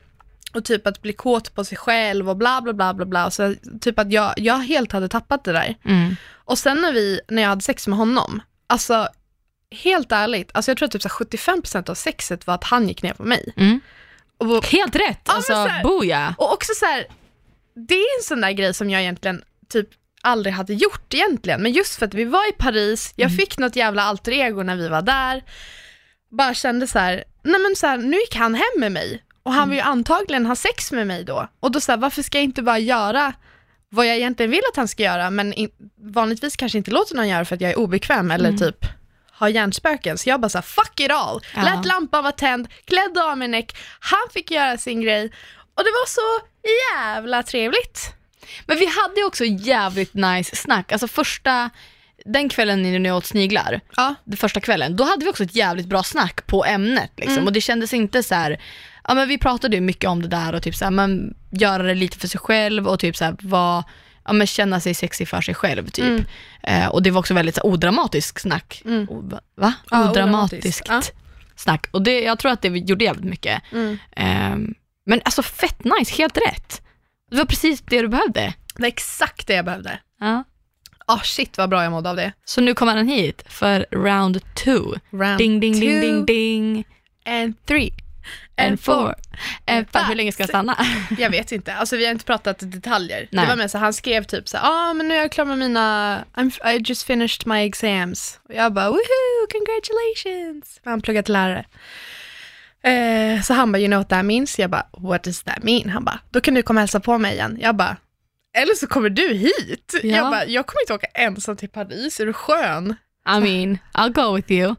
och 0.55 0.65
typ 0.65 0.87
att 0.87 1.03
bli 1.03 1.13
kåt 1.13 1.55
på 1.55 1.65
sig 1.65 1.79
själv 1.79 2.31
och 2.31 2.37
bla 2.37 2.61
bla 2.63 2.73
bla 2.73 2.95
bla 2.95 3.05
bla. 3.07 3.31
Så 3.31 3.55
typ 3.81 3.99
att 3.99 4.13
jag, 4.13 4.35
jag 4.37 4.59
helt 4.59 4.93
hade 4.93 5.09
tappat 5.09 5.45
det 5.45 5.53
där. 5.53 5.75
Mm. 5.85 6.17
Och 6.33 6.59
sen 6.59 6.81
när 6.81 6.93
vi, 6.93 7.21
när 7.29 7.43
jag 7.43 7.49
hade 7.49 7.63
sex 7.63 7.87
med 7.87 7.99
honom, 7.99 8.43
alltså 8.67 9.09
helt 9.83 10.13
ärligt, 10.13 10.51
alltså 10.55 10.71
jag 10.71 10.79
tror 10.79 10.87
att 10.87 10.93
typ 10.93 11.03
så 11.03 11.09
här 11.09 11.15
75% 11.57 11.91
av 11.91 11.95
sexet 11.95 12.47
var 12.47 12.55
att 12.55 12.65
han 12.65 12.89
gick 12.89 13.03
ner 13.03 13.15
på 13.15 13.23
mig. 13.23 13.53
Mm. 13.57 13.81
Och, 14.39 14.67
Helt 14.67 14.97
rätt, 14.97 15.29
alltså 15.29 15.53
så 15.53 15.67
här- 15.67 15.83
boja. 15.83 16.35
och 16.39 16.53
också 16.53 16.73
så 16.77 16.87
här, 16.87 17.07
det 17.89 17.95
är 17.95 18.19
en 18.21 18.25
sån 18.25 18.41
där 18.41 18.51
grej 18.53 18.75
som 18.75 18.91
jag 18.91 19.01
egentligen 19.03 19.43
typ 19.69 19.89
aldrig 20.23 20.55
hade 20.55 20.75
gjort 20.75 21.15
egentligen, 21.15 21.63
men 21.63 21.73
just 21.73 21.95
för 21.95 22.07
att 22.07 22.15
vi 22.15 22.25
var 22.25 22.49
i 22.49 22.53
Paris, 22.53 23.13
jag 23.17 23.27
Mm. 23.27 23.37
fick 23.39 23.59
något 23.59 23.77
jävla 23.77 24.03
alter 24.03 24.33
ego 24.33 24.63
när 24.63 24.77
vi 24.77 24.89
var 24.89 25.03
där, 25.03 25.43
bara 26.37 26.55
kände 26.55 26.87
så 26.87 26.99
här, 26.99 27.25
nej 27.43 27.61
men 27.61 27.77
så 27.77 27.87
här, 27.87 27.99
nu 27.99 28.17
gick 28.17 28.37
han 28.37 28.55
hem 28.55 28.75
med 28.77 28.93
mig 28.93 29.25
och 29.43 29.53
han 29.53 29.69
vill 29.69 29.79
ju 29.79 29.85
antagligen 29.85 30.47
ha 30.47 30.57
sex 30.57 30.93
med 30.93 31.07
mig 31.07 31.25
då, 31.25 31.49
och 31.61 31.71
då 31.73 31.81
så 31.81 31.93
här, 31.93 31.97
varför 31.97 32.23
ska 32.23 32.39
jag 32.39 32.45
inte 32.45 32.63
bara 32.63 32.79
göra 32.79 33.33
vad 33.89 34.07
jag 34.07 34.17
egentligen 34.17 34.51
vill 34.51 34.63
att 34.71 34.77
han 34.77 34.89
ska 34.89 35.03
göra, 35.03 35.31
men 35.31 35.53
in, 35.53 35.71
vanligtvis 36.01 36.57
kanske 36.57 36.79
inte 36.79 36.91
låter 36.91 37.15
någon 37.15 37.29
göra 37.29 37.45
för 37.45 37.55
att 37.55 37.61
jag 37.61 37.71
är 37.71 37.79
obekväm 37.79 38.31
eller 38.31 38.53
typ 38.53 38.87
har 39.31 39.49
hjärnspöken. 39.49 40.19
Så 40.19 40.29
jag 40.29 40.41
bara 40.41 40.49
så 40.49 40.59
här, 40.59 40.63
fuck 40.63 41.01
it 41.01 41.11
all. 41.11 41.41
Ja. 41.55 41.63
Lät 41.63 41.87
lampan 41.87 42.23
vara 42.23 42.33
tänd, 42.33 42.69
klädde 42.85 43.25
av 43.25 43.39
mig 43.39 43.49
näck, 43.49 43.77
han 44.01 44.29
fick 44.33 44.51
göra 44.51 44.79
sin 44.79 45.01
grej 45.01 45.25
och 45.75 45.85
det 45.85 45.91
var 45.91 46.07
så 46.07 46.47
jävla 46.97 47.43
trevligt. 47.43 48.15
Men 48.67 48.79
vi 48.79 48.87
hade 48.87 49.25
också 49.25 49.45
jävligt 49.45 50.15
nice 50.15 50.57
snack, 50.57 50.93
alltså 50.93 51.09
första, 51.09 51.71
den 52.25 52.49
kvällen 52.49 52.83
när 52.83 52.99
ni 52.99 53.13
åt 53.13 53.27
sniglar, 53.27 53.81
Ja. 53.97 54.15
den 54.25 54.37
första 54.37 54.61
kvällen, 54.61 54.97
då 54.97 55.05
hade 55.05 55.25
vi 55.25 55.31
också 55.31 55.45
ett 55.45 55.57
jävligt 55.57 55.87
bra 55.87 56.03
snack 56.03 56.47
på 56.47 56.65
ämnet 56.65 57.11
liksom. 57.17 57.47
och 57.47 57.53
det 57.53 57.61
kändes 57.61 57.95
inte 57.95 58.23
så 58.23 58.35
här. 58.35 58.61
ja 59.09 59.15
men 59.15 59.29
vi 59.29 59.39
pratade 59.39 59.77
ju 59.77 59.81
mycket 59.81 60.11
om 60.11 60.23
det 60.23 60.29
där 60.29 60.55
och 60.55 60.63
typ 60.63 60.75
så 60.77 60.85
här, 60.85 60.91
men 60.93 61.35
göra 61.51 61.83
det 61.83 61.95
lite 61.95 62.19
för 62.19 62.29
sig 62.29 62.41
själv 62.41 62.89
och 62.89 63.01
typ 63.01 63.17
så 63.17 63.25
här, 63.25 63.37
vad, 63.41 63.85
ja 64.25 64.33
men 64.33 64.47
känna 64.47 64.81
sig 64.81 64.95
sexig 64.95 65.29
för 65.29 65.41
sig 65.41 65.55
själv 65.55 65.89
typ. 65.91 66.05
Mm. 66.05 66.25
Eh, 66.63 66.89
och 66.89 67.03
det 67.03 67.11
var 67.11 67.19
också 67.21 67.35
väldigt 67.35 67.55
så 67.55 67.61
här, 67.61 67.67
odramatisk 67.75 68.39
snack. 68.39 68.83
Mm. 68.85 69.07
O- 69.11 69.41
va? 69.57 69.73
Ja, 69.91 70.11
Odramatiskt 70.11 70.83
odramatiskt. 70.83 71.15
snack. 71.57 71.87
Och 71.91 72.03
det, 72.03 72.21
jag 72.23 72.39
tror 72.39 72.53
att 72.53 72.63
det 72.63 72.69
gjorde 72.69 73.05
jävligt 73.05 73.25
mycket. 73.31 73.63
Mm. 73.73 73.99
Ehm, 74.17 74.75
men 75.07 75.21
alltså 75.25 75.43
fett 75.43 75.85
nice, 75.85 76.15
helt 76.15 76.37
rätt. 76.37 76.83
Det 77.31 77.37
var 77.37 77.45
precis 77.45 77.81
det 77.81 78.01
du 78.03 78.09
behövde. 78.09 78.55
Det 78.75 78.83
var 78.83 78.89
exakt 78.89 79.47
det 79.47 79.55
jag 79.55 79.65
behövde. 79.65 79.99
Ja. 80.21 80.45
Ah 81.07 81.21
shit 81.25 81.59
vad 81.59 81.71
bra 81.71 81.83
jag 81.83 81.93
mådde 81.93 82.11
av 82.11 82.17
det. 82.17 82.33
Så 82.45 82.61
nu 82.61 82.75
kommer 82.75 82.97
han 82.97 83.09
hit 83.09 83.43
för 83.49 83.87
round 83.91 84.55
two. 84.55 84.99
Round 85.11 85.39
Ding, 85.39 85.61
ding, 85.61 85.81
ding, 85.81 85.81
two 85.81 86.01
ding, 86.01 86.27
ding. 86.27 86.85
and 87.27 87.67
three 87.67 87.91
And 88.57 88.81
four. 88.81 89.15
And 89.67 89.87
five. 89.87 89.93
five. 89.93 90.05
Hur 90.09 90.15
länge 90.15 90.33
ska 90.33 90.43
jag 90.43 90.49
stanna? 90.49 90.77
Jag 91.19 91.31
vet 91.31 91.53
inte, 91.53 91.75
alltså 91.75 91.97
vi 91.97 92.05
har 92.05 92.13
inte 92.13 92.25
pratat 92.25 92.57
detaljer. 92.61 93.29
Nej. 93.31 93.45
Det 93.45 93.49
var 93.51 93.57
mer 93.57 93.69
så 93.69 93.79
han 93.79 93.93
skrev 93.93 94.25
typ 94.25 94.49
så 94.49 94.57
ja 94.57 94.91
ah, 94.91 94.95
men 94.95 95.09
nu 95.09 95.15
är 95.15 95.19
jag 95.19 95.33
klar 95.33 95.45
med 95.45 95.59
mina, 95.59 96.25
I'm, 96.35 96.73
I 96.75 96.83
just 96.85 97.03
finished 97.03 97.47
my 97.47 97.67
exams. 97.67 98.41
Och 98.49 98.55
jag 98.55 98.73
bara 98.73 98.89
woohoo, 98.89 99.47
congratulations. 99.53 100.81
Han 100.85 101.01
pluggar 101.01 101.23
till 101.23 101.33
lärare. 101.33 101.65
Eh, 102.83 103.43
så 103.43 103.55
han 103.55 103.73
bara, 103.73 103.79
you 103.79 103.89
know 103.89 103.99
what 104.01 104.09
that 104.09 104.25
means? 104.25 104.59
Jag 104.59 104.71
bara, 104.71 104.87
what 104.93 105.23
does 105.25 105.43
that 105.43 105.63
mean? 105.63 105.91
Han 105.91 106.05
bara, 106.05 106.19
då 106.31 106.41
kan 106.41 106.55
du 106.55 106.63
komma 106.63 106.79
och 106.79 106.83
hälsa 106.83 107.01
på 107.01 107.19
mig 107.19 107.35
igen. 107.35 107.59
Jag 107.61 107.77
bara, 107.77 107.97
eller 108.55 108.75
så 108.75 108.87
kommer 108.87 109.09
du 109.11 109.29
hit. 109.35 109.95
Ja. 110.03 110.17
Jag 110.17 110.31
bara, 110.31 110.45
jag 110.45 110.67
kommer 110.67 110.81
inte 110.83 110.95
åka 110.95 111.07
ensam 111.15 111.57
till 111.57 111.69
Paris, 111.69 112.21
är 112.21 112.27
du 112.27 112.33
skön? 112.33 112.97
I 113.29 113.41
mean, 113.41 113.79
I'll 113.95 114.13
go 114.13 114.37
with 114.37 114.53
you. 114.53 114.75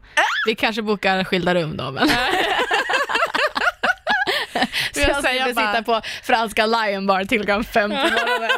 Vi 0.46 0.54
kanske 0.54 0.82
bokar 0.82 1.24
skilda 1.24 1.54
rum 1.54 1.76
då 1.76 1.90
men. 1.90 2.08
Så 4.94 5.00
jag 5.00 5.16
slipper 5.24 5.52
bara- 5.54 5.72
sitta 5.72 5.82
på 5.82 6.00
franska 6.22 6.66
Lion 6.66 7.06
Bar 7.06 7.24
till 7.24 7.38
klockan 7.38 7.64
fem 7.64 7.90
på 7.90 7.96
morgonen. 7.96 8.50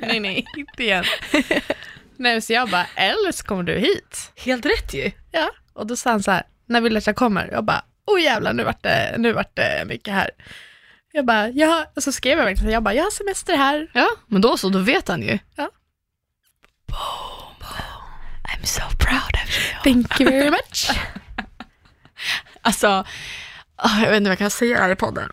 nej, 0.00 0.20
nej, 0.20 0.46
inte 0.56 0.82
igen. 0.84 1.04
nej, 2.16 2.40
så 2.42 2.52
jag 2.52 2.68
bara, 2.70 2.86
eller 2.94 3.32
så 3.32 3.44
kommer 3.44 3.62
du 3.62 3.72
hit. 3.72 4.32
Helt 4.36 4.66
rätt 4.66 4.94
ju. 4.94 5.10
Ja, 5.32 5.50
och 5.72 5.86
då 5.86 5.96
sa 5.96 6.10
han 6.10 6.22
så 6.22 6.30
här, 6.30 6.42
när 6.66 6.80
vill 6.80 6.92
du 6.94 6.98
att 6.98 7.06
jag 7.06 7.16
kommer? 7.16 7.48
Jag 7.52 7.64
bara, 7.64 7.84
oh 8.06 8.20
jävlar, 8.22 8.52
nu 8.52 8.64
vart 8.64 8.82
det, 8.82 9.14
nu 9.18 9.32
vart 9.32 9.56
det 9.56 9.84
mycket 9.86 10.14
här. 10.14 10.30
Jag 11.12 11.26
bara, 11.26 11.48
jag 11.48 11.68
har, 11.68 11.86
och 11.96 12.02
så 12.02 12.12
skrev 12.12 12.38
jag 12.38 12.44
verkligen, 12.44 12.70
så 12.70 12.72
jag 12.74 12.82
bara, 12.82 12.94
jag 12.94 13.04
har 13.04 13.10
semester 13.10 13.56
här. 13.56 13.90
Ja, 13.94 14.08
men 14.26 14.40
då 14.42 14.56
så, 14.56 14.68
då 14.68 14.78
vet 14.78 15.08
han 15.08 15.22
ju. 15.22 15.38
Ja. 15.56 15.70
I'm 18.44 18.64
so 18.64 18.82
proud 18.98 19.34
of 19.44 19.58
you. 19.58 19.82
Thank 19.94 20.20
you 20.20 20.30
very 20.30 20.50
much. 20.50 20.90
Alltså, 22.62 23.04
ah, 23.76 24.00
jag 24.02 24.08
vet 24.10 24.16
inte 24.16 24.28
vad 24.28 24.30
jag 24.32 24.38
kan 24.38 24.50
säga 24.50 24.78
här 24.78 24.90
i 24.90 24.96
podden. 24.96 25.32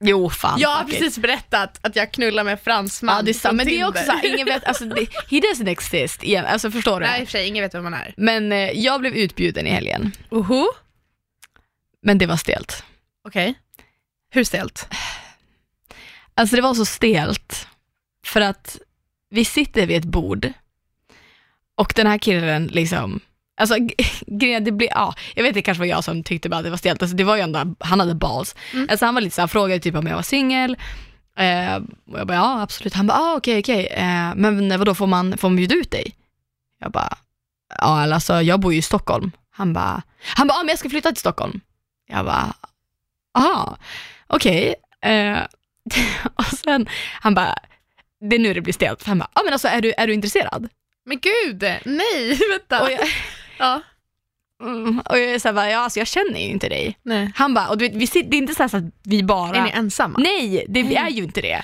Jo, 0.00 0.30
fan. 0.30 0.60
jag 0.60 0.68
har 0.68 0.84
it. 0.84 0.90
precis 0.90 1.18
berättat 1.18 1.78
att 1.86 1.96
jag 1.96 2.12
knullar 2.12 2.44
med 2.44 2.60
fransman 2.60 3.16
Ja, 3.16 3.22
det 3.22 3.30
är 3.30 3.34
sant. 3.34 3.56
Men 3.56 3.66
det 3.66 3.80
är 3.80 3.88
också 3.88 4.02
Tinder. 4.02 4.12
såhär, 4.20 4.34
ingen 4.34 4.46
vet, 4.46 4.64
alltså, 4.64 4.84
det, 4.84 5.00
he 5.30 5.36
doesn't 5.40 5.68
exist. 5.68 6.22
Igen, 6.24 6.44
alltså 6.46 6.70
förstår 6.70 7.00
du? 7.00 7.06
Nej, 7.06 7.20
i 7.20 7.24
och 7.24 7.28
för 7.28 7.32
sig, 7.32 7.46
ingen 7.48 7.62
vet 7.64 7.74
vem 7.74 7.84
man 7.84 7.94
är. 7.94 8.14
Men 8.16 8.52
eh, 8.52 8.58
jag 8.70 9.00
blev 9.00 9.14
utbjuden 9.14 9.66
i 9.66 9.70
helgen, 9.70 10.12
Oho, 10.30 10.66
men 12.02 12.18
det 12.18 12.26
var 12.26 12.36
stelt. 12.36 12.84
okej. 13.28 13.54
Hur 14.36 14.44
stelt? 14.44 14.88
Alltså 16.34 16.56
det 16.56 16.62
var 16.62 16.74
så 16.74 16.84
stelt, 16.84 17.68
för 18.24 18.40
att 18.40 18.78
vi 19.30 19.44
sitter 19.44 19.86
vid 19.86 19.96
ett 19.96 20.04
bord 20.04 20.52
och 21.74 21.92
den 21.96 22.06
här 22.06 22.18
killen 22.18 22.66
liksom, 22.66 23.20
alltså 23.56 23.76
grejen, 24.26 24.64
det 24.64 24.72
blir, 24.72 24.88
ja, 24.88 25.14
jag 25.34 25.42
vet 25.42 25.54
det 25.54 25.62
kanske 25.62 25.80
var 25.80 25.86
jag 25.86 26.04
som 26.04 26.22
tyckte 26.22 26.48
bara 26.48 26.56
att 26.56 26.64
det 26.64 26.70
var 26.70 26.76
stelt, 26.76 27.02
alltså 27.02 27.16
det 27.16 27.24
var 27.24 27.36
ju 27.36 27.42
ändå, 27.42 27.74
han 27.80 28.00
hade 28.00 28.14
balls. 28.14 28.54
Mm. 28.72 28.86
Alltså 28.90 29.04
han 29.04 29.14
var 29.14 29.20
lite 29.20 29.34
så 29.34 29.42
här, 29.42 29.48
frågade 29.48 29.80
typ 29.80 29.94
om 29.94 30.06
jag 30.06 30.16
var 30.16 30.22
singel, 30.22 30.76
eh, 31.36 31.76
och 32.12 32.18
jag 32.18 32.26
bara 32.26 32.34
ja 32.34 32.62
absolut, 32.62 32.94
han 32.94 33.06
bara 33.06 33.18
ah, 33.18 33.36
okej 33.36 33.58
okej, 33.58 33.86
eh, 33.86 34.34
men 34.34 34.78
vadå 34.78 34.94
får 34.94 35.06
man, 35.06 35.38
får 35.38 35.48
man 35.48 35.56
bjuda 35.56 35.74
ut 35.74 35.90
dig? 35.90 36.16
Jag 36.80 36.90
bara, 36.90 37.18
ja 37.78 38.14
alltså 38.14 38.42
jag 38.42 38.60
bor 38.60 38.72
ju 38.72 38.78
i 38.78 38.82
Stockholm. 38.82 39.32
Han 39.50 39.72
bara, 39.72 40.02
han 40.36 40.46
bara, 40.46 40.54
ah, 40.54 40.62
men 40.62 40.68
jag 40.68 40.78
ska 40.78 40.90
flytta 40.90 41.08
till 41.08 41.20
Stockholm. 41.20 41.60
Jag 42.08 42.24
bara, 42.24 42.54
aha, 43.38 43.76
okej. 44.26 44.74
Eh, 45.02 45.38
och 46.34 46.44
sen, 46.44 46.88
han 47.20 47.34
bara, 47.34 47.58
det 48.20 48.36
är 48.36 48.40
nu 48.40 48.54
det 48.54 48.60
blir 48.60 48.72
stelt. 48.72 49.06
Han 49.06 49.18
bara, 49.18 49.28
ja 49.34 49.40
ah, 49.40 49.44
men 49.44 49.52
alltså 49.52 49.68
är 49.68 49.80
du, 49.80 49.92
är 49.96 50.06
du 50.06 50.14
intresserad? 50.14 50.68
Men 51.04 51.20
gud, 51.20 51.62
nej, 51.84 52.40
vänta. 52.50 52.82
Och 52.82 52.90
jag, 52.90 53.08
ja, 53.58 53.80
mm, 54.62 55.00
och 55.00 55.18
jag 55.18 55.24
är 55.24 55.38
såhär, 55.38 55.54
bara, 55.54 55.70
ja 55.70 55.78
alltså 55.78 55.98
jag 55.98 56.08
känner 56.08 56.40
ju 56.40 56.46
inte 56.46 56.68
dig. 56.68 56.98
nej. 57.02 57.32
Han 57.34 57.54
bara, 57.54 57.68
och 57.68 57.78
du 57.78 57.88
vet, 57.88 58.14
vi 58.14 58.22
det 58.22 58.36
är 58.36 58.38
inte 58.38 58.54
så, 58.54 58.62
att 58.62 58.84
vi 59.02 59.22
bara... 59.22 59.56
Är 59.56 59.62
ni 59.62 59.70
ensamma? 59.70 60.18
Nej, 60.18 60.66
det 60.68 60.82
Nej. 60.82 60.96
är 60.96 61.08
ju 61.08 61.22
inte 61.22 61.40
det. 61.40 61.62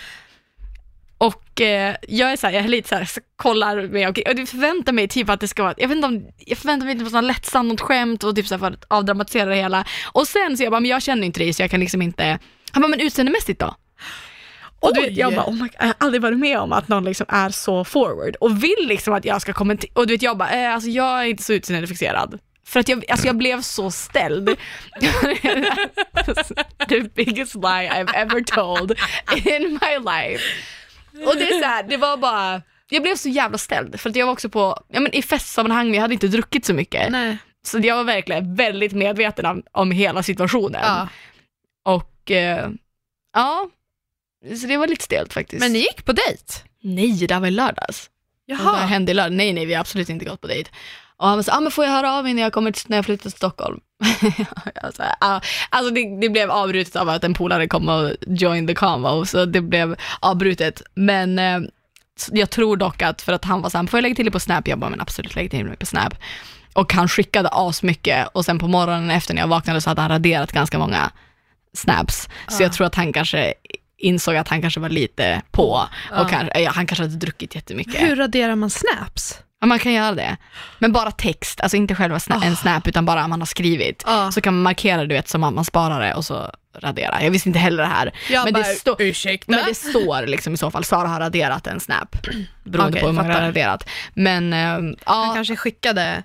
Och 1.22 1.60
eh, 1.60 1.96
jag 2.08 2.32
är 2.32 2.36
så 2.36 2.46
här, 2.46 2.54
jag 2.54 2.64
är 2.64 2.68
lite 2.68 2.88
så 2.88 2.94
här, 2.94 3.04
så 3.04 3.20
kollar 3.36 3.82
mig 3.82 4.06
och, 4.06 4.18
och 4.18 4.48
förväntar 4.48 4.92
mig 4.92 5.08
typ 5.08 5.28
att 5.28 5.40
det 5.40 5.48
ska 5.48 5.62
vara, 5.62 5.74
jag 5.76 5.88
vet 5.88 5.96
inte 5.96 6.08
om, 6.08 6.26
jag 6.38 6.58
förväntar 6.58 6.86
mig 6.86 6.98
typ 6.98 7.12
något 7.12 7.24
lättsamt, 7.24 7.68
något 7.68 7.80
skämt 7.80 8.24
och 8.24 8.36
typ 8.36 8.46
så 8.46 8.54
här 8.54 8.58
för 8.58 8.66
att 8.66 8.84
avdramatisera 8.88 9.50
det 9.50 9.56
hela. 9.56 9.84
Och 10.12 10.28
sen 10.28 10.56
så 10.56 10.62
jag 10.62 10.70
bara, 10.70 10.80
men 10.80 10.90
jag 10.90 11.02
känner 11.02 11.26
inte 11.26 11.40
dig 11.40 11.52
så 11.52 11.62
jag 11.62 11.70
kan 11.70 11.80
liksom 11.80 12.02
inte, 12.02 12.38
han 12.72 12.82
bara, 12.82 12.88
men 12.88 13.00
utseendemässigt 13.00 13.60
då? 13.60 13.74
Och 14.80 14.94
du 14.94 15.00
jag 15.00 15.34
bara, 15.34 15.46
oh 15.46 15.52
my 15.52 15.58
God, 15.58 15.70
jag 15.78 15.86
har 15.86 15.94
aldrig 15.98 16.22
varit 16.22 16.38
med 16.38 16.58
om 16.58 16.72
att 16.72 16.88
någon 16.88 17.04
liksom 17.04 17.26
är 17.28 17.50
så 17.50 17.84
forward 17.84 18.36
och 18.40 18.64
vill 18.64 18.86
liksom 18.86 19.14
att 19.14 19.24
jag 19.24 19.42
ska 19.42 19.52
kommentera. 19.52 19.90
Och 19.94 20.06
du 20.06 20.14
vet, 20.14 20.22
jag 20.22 20.38
bara, 20.38 20.50
eh, 20.50 20.74
alltså 20.74 20.90
jag 20.90 21.20
är 21.20 21.24
inte 21.24 21.42
så 21.42 21.52
utseendefixerad. 21.52 22.38
För 22.66 22.80
att 22.80 22.88
jag, 22.88 23.10
alltså 23.10 23.26
jag 23.26 23.36
blev 23.36 23.60
så 23.60 23.90
ställd. 23.90 24.48
The 26.88 27.00
biggest 27.00 27.54
lie 27.54 27.90
I've 27.90 28.14
ever 28.14 28.40
told 28.40 28.98
in 29.46 29.78
my 29.82 29.98
life. 29.98 30.42
Och 31.26 31.36
det 31.36 31.48
är 31.48 31.60
så 31.60 31.66
här, 31.66 31.82
det 31.82 31.96
var 31.96 32.16
bara, 32.16 32.62
jag 32.88 33.02
blev 33.02 33.16
så 33.16 33.28
jävla 33.28 33.58
ställd 33.58 34.00
för 34.00 34.10
att 34.10 34.16
jag 34.16 34.26
var 34.26 34.32
också 34.32 34.48
på, 34.48 34.82
ja 34.88 35.00
men 35.00 35.14
i 35.14 35.22
festsammanhang, 35.22 35.86
men 35.86 35.94
jag 35.94 36.02
hade 36.02 36.14
inte 36.14 36.28
druckit 36.28 36.64
så 36.64 36.74
mycket. 36.74 37.10
Nej. 37.12 37.38
Så 37.64 37.78
jag 37.78 37.96
var 37.96 38.04
verkligen 38.04 38.54
väldigt 38.54 38.92
medveten 38.92 39.46
om, 39.46 39.62
om 39.72 39.90
hela 39.90 40.22
situationen. 40.22 40.80
Ja. 40.84 41.08
Och 41.84 42.30
eh, 42.30 42.70
ja, 43.34 43.68
så 44.60 44.66
det 44.66 44.76
var 44.76 44.86
lite 44.86 45.04
stelt 45.04 45.32
faktiskt. 45.32 45.60
Men 45.60 45.72
ni 45.72 45.78
gick 45.78 46.04
på 46.04 46.12
dejt? 46.12 46.52
Nej, 46.80 47.26
det 47.26 47.34
här 47.34 47.40
var 47.40 47.48
i 47.48 47.50
lördags. 47.50 48.10
Jaha. 48.46 48.76
hände 48.76 49.12
i 49.12 49.14
lördag? 49.14 49.32
Nej, 49.32 49.52
nej, 49.52 49.66
vi 49.66 49.74
har 49.74 49.80
absolut 49.80 50.08
inte 50.08 50.24
gått 50.24 50.40
på 50.40 50.46
dejt. 50.46 50.70
Och 51.22 51.28
han 51.28 51.44
så 51.44 51.52
ah, 51.52 51.60
men 51.60 51.70
får 51.72 51.84
jag 51.84 51.92
höra 51.92 52.12
av 52.12 52.24
mig 52.24 52.34
när 52.34 52.42
jag, 52.42 52.52
kommer 52.52 52.72
till, 52.72 52.84
när 52.88 52.96
jag 52.98 53.04
flyttar 53.04 53.22
till 53.22 53.36
Stockholm? 53.36 53.80
jag 54.82 54.94
sa, 54.94 55.04
ah. 55.20 55.40
Alltså 55.70 55.94
det, 55.94 56.20
det 56.20 56.28
blev 56.28 56.50
avbrutet 56.50 56.96
av 56.96 57.08
att 57.08 57.24
en 57.24 57.34
polare 57.34 57.68
kom 57.68 57.88
och 57.88 58.10
join 58.26 58.66
the 58.66 58.74
convo, 58.74 59.24
så 59.24 59.44
det 59.44 59.60
blev 59.60 59.96
avbrutet. 60.20 60.82
Men 60.94 61.38
eh, 61.38 61.60
Jag 62.30 62.50
tror 62.50 62.76
dock 62.76 63.02
att 63.02 63.22
för 63.22 63.32
att 63.32 63.44
han 63.44 63.62
var 63.62 63.70
såhär, 63.70 63.86
får 63.86 63.98
jag 63.98 64.02
lägga 64.02 64.14
till 64.14 64.24
det 64.24 64.30
på 64.30 64.40
Snap? 64.40 64.68
Jag 64.68 64.78
bara, 64.78 64.90
men 64.90 65.00
absolut 65.00 65.34
lägg 65.34 65.50
till 65.50 65.66
det 65.66 65.76
på 65.76 65.86
Snap. 65.86 66.14
Och 66.74 66.92
han 66.92 67.08
skickade 67.08 67.48
asmycket 67.52 68.28
och 68.32 68.44
sen 68.44 68.58
på 68.58 68.68
morgonen 68.68 69.10
efter 69.10 69.34
när 69.34 69.42
jag 69.42 69.48
vaknade 69.48 69.80
så 69.80 69.90
hade 69.90 70.00
han 70.00 70.10
raderat 70.10 70.52
ganska 70.52 70.78
många 70.78 71.10
snaps. 71.76 72.28
Så 72.48 72.56
Ah. 72.56 72.62
jag 72.62 72.72
tror 72.72 72.86
att 72.86 72.94
han 72.94 73.12
kanske 73.12 73.54
insåg 73.98 74.36
att 74.36 74.48
han 74.48 74.60
kanske 74.60 74.80
var 74.80 74.88
lite 74.88 75.42
på 75.50 75.68
och 76.10 76.20
Ah. 76.20 76.28
kanske, 76.28 76.60
ja, 76.60 76.70
han 76.70 76.86
kanske 76.86 77.02
hade 77.04 77.16
druckit 77.16 77.54
jättemycket. 77.54 78.00
Hur 78.02 78.16
raderar 78.16 78.54
man 78.54 78.70
snaps? 78.70 79.38
Ja, 79.62 79.66
man 79.66 79.78
kan 79.78 79.92
göra 79.92 80.14
det. 80.14 80.36
Men 80.78 80.92
bara 80.92 81.10
text, 81.10 81.60
alltså 81.60 81.76
inte 81.76 81.94
själva 81.94 82.18
sna- 82.18 82.44
en 82.44 82.52
Ah. 82.52 82.56
snap 82.56 82.88
utan 82.88 83.04
bara 83.04 83.28
man 83.28 83.40
har 83.40 83.46
skrivit. 83.46 84.02
Ja. 84.06 84.32
Så 84.32 84.40
kan 84.40 84.54
man 84.54 84.62
markera 84.62 85.04
du 85.04 85.14
vet 85.14 85.28
som 85.28 85.44
att 85.44 85.54
man 85.54 85.64
sparar 85.64 86.00
det 86.00 86.14
och 86.14 86.24
så 86.24 86.50
radera. 86.78 87.22
Jag 87.22 87.30
visste 87.30 87.48
inte 87.48 87.58
heller 87.58 87.82
det 87.82 87.88
här. 87.88 88.12
Jag 88.30 88.44
men, 88.44 88.52
bara, 88.52 88.62
det 88.62 88.68
men 89.48 89.64
det 89.66 89.74
står 89.74 90.26
liksom 90.26 90.54
i 90.54 90.56
så 90.56 90.70
fall, 90.70 90.84
Sara 90.84 91.08
har 91.08 91.20
raderat 91.20 91.66
en 91.66 91.80
snap. 91.80 92.16
Beroende 92.64 92.90
Okej, 92.98 93.00
på 93.02 93.08
hur 93.22 93.28
jag 93.30 93.34
har 93.34 93.46
raderat. 93.46 93.88
Men 94.14 94.52
Han 94.52 94.96
ja, 95.06 95.32
kanske 95.34 95.56
skickade 95.56 96.22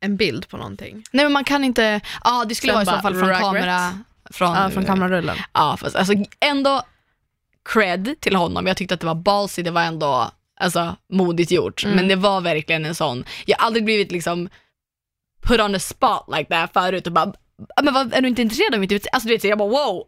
en 0.00 0.16
bild 0.16 0.48
på 0.48 0.56
någonting. 0.56 1.04
nej 1.12 1.24
men 1.24 1.32
man 1.32 1.44
kan 1.44 1.64
inte, 1.64 2.00
ja 2.24 2.44
det 2.48 2.54
skulle 2.54 2.72
Sen 2.72 2.84
vara 2.86 2.94
i 2.94 2.98
så 2.98 3.02
fall 3.02 3.14
från 3.14 3.22
regrets. 3.28 3.40
kamera. 3.44 3.98
Från, 4.30 4.54
Ja, 4.56 4.70
från 4.70 4.84
kamerarullen. 4.84 5.36
Ja, 5.52 5.76
fast 5.80 5.96
alltså 5.96 6.14
ändå 6.40 6.82
cred 7.72 8.14
till 8.20 8.36
honom. 8.36 8.66
Jag 8.66 8.76
tyckte 8.76 8.94
att 8.94 9.00
det 9.00 9.06
var 9.06 9.14
ballsy, 9.14 9.62
det 9.62 9.70
var 9.70 9.82
ändå 9.82 10.30
alltså, 10.60 10.96
modigt 11.12 11.50
gjort. 11.50 11.84
Mm. 11.84 11.96
Men 11.96 12.08
det 12.08 12.16
var 12.16 12.40
verkligen 12.40 12.84
en 12.84 12.94
sån, 12.94 13.24
jag 13.46 13.58
har 13.58 13.66
aldrig 13.66 13.84
blivit 13.84 14.12
liksom 14.12 14.48
put 15.42 15.60
on 15.60 15.72
the 15.72 15.80
spot 15.80 16.24
like 16.36 16.44
that 16.50 16.72
förut 16.72 17.06
och 17.06 17.12
bara, 17.12 17.32
"Ah, 17.76 17.82
men 17.82 17.94
vad, 17.94 18.14
är 18.14 18.20
du 18.20 18.28
inte 18.28 18.42
intresserad 18.42 18.74
av 18.74 18.80
mitt 18.80 18.92
utseende? 18.92 19.14
Alltså 19.14 19.28
du 19.28 19.34
vet, 19.34 19.42
så 19.42 19.48
jag 19.48 19.58
bara 19.58 19.68
wow, 19.68 20.04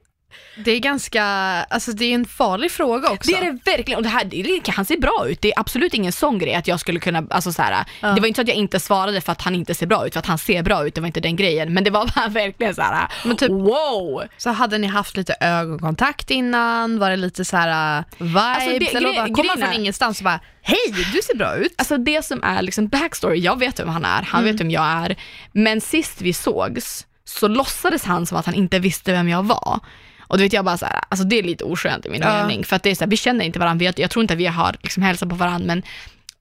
Det 0.64 0.70
är 0.70 0.78
ganska, 0.78 1.22
alltså 1.70 1.92
det 1.92 2.04
är 2.04 2.14
en 2.14 2.24
farlig 2.26 2.70
fråga 2.70 3.08
också. 3.10 3.30
det 3.30 3.36
är 3.38 3.52
det 3.52 3.58
verkligen. 3.70 3.96
Och 3.96 4.02
det 4.02 4.08
här, 4.08 4.24
det, 4.24 4.68
han 4.72 4.84
ser 4.84 4.98
bra 4.98 5.26
ut. 5.28 5.40
Det 5.42 5.48
är 5.52 5.60
absolut 5.60 5.94
ingen 5.94 6.12
sån 6.12 6.38
grej 6.38 6.54
att 6.54 6.66
jag 6.66 6.80
skulle 6.80 7.00
kunna, 7.00 7.22
alltså 7.30 7.52
så 7.52 7.62
här, 7.62 7.84
Ja. 8.00 8.08
det 8.08 8.20
var 8.20 8.28
inte 8.28 8.38
så 8.38 8.42
att 8.42 8.48
jag 8.48 8.56
inte 8.56 8.80
svarade 8.80 9.20
för 9.20 9.32
att 9.32 9.42
han 9.42 9.54
inte 9.54 9.74
ser 9.74 9.86
bra 9.86 10.06
ut, 10.06 10.12
för 10.12 10.20
att 10.20 10.26
han 10.26 10.38
ser 10.38 10.62
bra 10.62 10.86
ut, 10.86 10.94
det 10.94 11.00
var 11.00 11.06
inte 11.06 11.20
den 11.20 11.36
grejen. 11.36 11.74
Men 11.74 11.84
det 11.84 11.90
var 11.90 12.10
bara 12.16 12.28
verkligen 12.28 12.74
så 12.74 12.82
här, 12.82 13.08
Men 13.24 13.36
typ- 13.36 13.50
wow! 13.50 14.22
Så 14.36 14.50
hade 14.50 14.78
ni 14.78 14.86
haft 14.86 15.16
lite 15.16 15.34
ögonkontakt 15.40 16.30
innan? 16.30 16.98
Var 16.98 17.10
det 17.10 17.16
lite 17.16 17.44
så 17.44 17.56
här 17.56 18.04
vibes? 18.18 18.36
Alltså, 18.36 18.78
det- 18.78 18.94
eller 18.94 19.14
bara, 19.14 19.26
kom 19.34 19.46
är- 19.50 19.66
från 19.66 19.72
ingenstans 19.80 20.18
och 20.18 20.24
bara, 20.24 20.40
hej 20.62 20.78
du 21.14 21.20
ser 21.22 21.36
bra 21.36 21.54
ut. 21.56 21.74
Alltså 21.78 21.96
det 21.98 22.24
som 22.24 22.42
är 22.42 22.62
liksom 22.62 22.88
backstory, 22.88 23.38
jag 23.40 23.58
vet 23.58 23.80
vem 23.80 23.88
han 23.88 24.04
är, 24.04 24.22
han 24.22 24.44
vet 24.44 24.60
vem 24.60 24.70
jag 24.70 24.84
är. 24.84 25.16
Men 25.52 25.80
sist 25.80 26.20
vi 26.22 26.32
sågs 26.32 27.06
så 27.24 27.48
låtsades 27.48 28.04
han 28.04 28.26
som 28.26 28.38
att 28.38 28.46
han 28.46 28.54
inte 28.54 28.78
visste 28.78 29.12
vem 29.12 29.28
jag 29.28 29.42
var. 29.42 29.80
Och 30.30 30.38
då 30.38 30.42
vet 30.44 30.52
jag 30.52 30.64
bara 30.64 30.76
så 30.78 30.86
här, 30.86 31.00
alltså 31.08 31.24
det 31.26 31.38
är 31.38 31.42
lite 31.42 31.64
oskönt 31.64 32.06
i 32.06 32.10
min 32.10 32.20
Ja. 32.22 32.46
mening. 32.46 32.64
För 32.64 32.76
att 32.76 32.82
det 32.82 32.90
är 32.90 32.94
så 32.94 33.04
här, 33.04 33.10
vi 33.10 33.16
känner 33.16 33.44
inte 33.44 33.58
varandra, 33.58 33.92
vi, 33.96 34.02
jag 34.02 34.10
tror 34.10 34.22
inte 34.22 34.34
att 34.34 34.40
vi 34.40 34.46
har 34.46 34.76
liksom 34.82 35.02
hälsat 35.02 35.28
på 35.28 35.34
varandra 35.34 35.66
men 35.66 35.82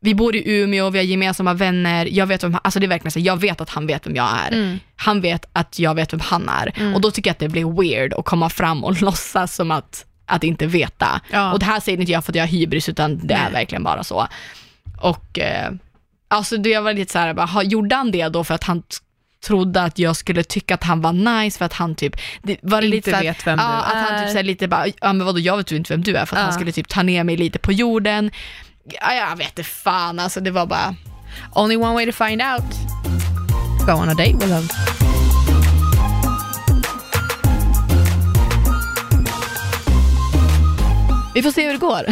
vi 0.02 0.16
bor 0.16 0.36
i 0.36 0.44
Umeå, 0.62 0.90
vi 0.90 0.98
har 1.00 1.06
gemensamma 1.06 1.54
vänner, 1.54 2.06
jag 2.12 2.26
vet 2.28 2.44
vem, 2.44 2.58
alltså 2.64 2.80
det 2.80 2.86
är 2.86 2.88
verkligen 2.88 3.12
så 3.12 3.20
jag 3.20 3.38
vet 3.42 3.62
att 3.62 3.70
han 3.70 3.88
vet 3.88 4.08
vem 4.08 4.16
jag 4.16 4.30
är. 4.48 4.52
Mm. 4.52 4.80
Han 4.96 5.22
vet 5.22 5.46
att 5.54 5.80
jag 5.80 5.96
vet 5.96 6.14
vem 6.14 6.20
han 6.20 6.50
är. 6.50 6.94
Och 6.96 7.02
då 7.02 7.12
tycker 7.12 7.30
jag 7.30 7.34
att 7.34 7.40
det 7.40 7.50
blir 7.50 7.82
weird 7.82 8.14
att 8.14 8.26
komma 8.26 8.50
fram 8.50 8.84
och 8.84 9.02
låtsas 9.02 9.56
som 9.56 9.72
att, 9.72 10.06
att 10.26 10.44
inte 10.44 10.66
veta. 10.66 11.22
Ja. 11.32 11.52
Och 11.54 11.60
det 11.60 11.66
här 11.66 11.80
säger 11.80 12.00
inte 12.00 12.12
jag 12.12 12.26
för 12.26 12.32
att 12.32 12.36
jag 12.36 12.44
har 12.44 12.48
hybris 12.48 12.90
utan 12.90 13.28
det 13.28 13.34
är 13.34 13.44
Nej. 13.44 13.54
verkligen 13.54 13.84
bara 13.84 14.04
så. 14.04 14.28
Och 15.02 15.40
eh, 15.40 15.72
alltså 16.28 16.58
det 16.58 16.70
jag 16.70 16.82
var 16.82 16.94
lite 16.94 17.12
så 17.12 17.20
här, 17.20 17.34
bara, 17.34 17.64
gjorde 17.64 17.96
han 17.96 18.12
det 18.12 18.28
då 18.28 18.44
för 18.44 18.54
att 18.54 18.64
han 18.64 18.84
trodde 19.46 19.82
att 19.84 20.00
jag 20.00 20.16
skulle 20.16 20.44
tycka 20.44 20.74
att 20.74 20.84
han 20.84 21.02
var 21.02 21.14
nice 21.14 21.58
för 21.58 21.66
att 21.66 21.74
han 21.74 21.96
typ, 21.96 22.16
det, 22.44 22.58
var 22.62 22.82
Inte 22.82 22.96
lite 22.96 23.10
så 23.10 23.16
här, 23.16 23.24
vet 23.24 23.48
vem 23.48 23.60
ja, 23.60 23.66
du 23.66 23.98
att 23.98 24.06
han 24.08 24.14
är. 24.16 24.22
typ 24.22 24.30
så 24.32 24.36
här, 24.38 24.44
lite 24.44 24.68
bara, 24.68 24.86
ja 24.88 25.14
men 25.14 25.26
vadå 25.26 25.40
jag 25.40 25.58
vet 25.58 25.72
ju 25.72 25.76
inte 25.76 25.94
vem 25.94 26.04
du 26.04 26.16
är 26.16 26.26
för 26.26 26.36
att 26.36 26.40
Ja. 26.40 26.44
han 26.44 26.54
skulle 26.54 26.72
typ 26.72 26.88
ta 26.88 27.04
ner 27.04 27.24
mig 27.24 27.38
lite 27.38 27.60
på 27.60 27.72
jorden. 27.72 28.32
Ja, 29.02 29.14
jag 29.14 29.36
vet 29.36 29.48
inte 29.48 29.64
fan 29.64 30.20
alltså 30.20 30.40
det 30.40 30.52
var 30.52 30.66
bara, 30.66 30.96
Only 31.54 31.76
one 31.76 31.94
way 31.94 32.06
to 32.12 32.26
find 32.26 32.42
out. 32.42 32.64
Go 33.86 33.92
on 33.94 34.10
a 34.10 34.14
date 34.14 34.34
with 34.34 34.48
them. 34.48 34.68
vi 41.34 41.44
får 41.44 41.52
se 41.52 41.66
hur 41.66 41.72
det 41.74 41.80
går. 41.80 42.06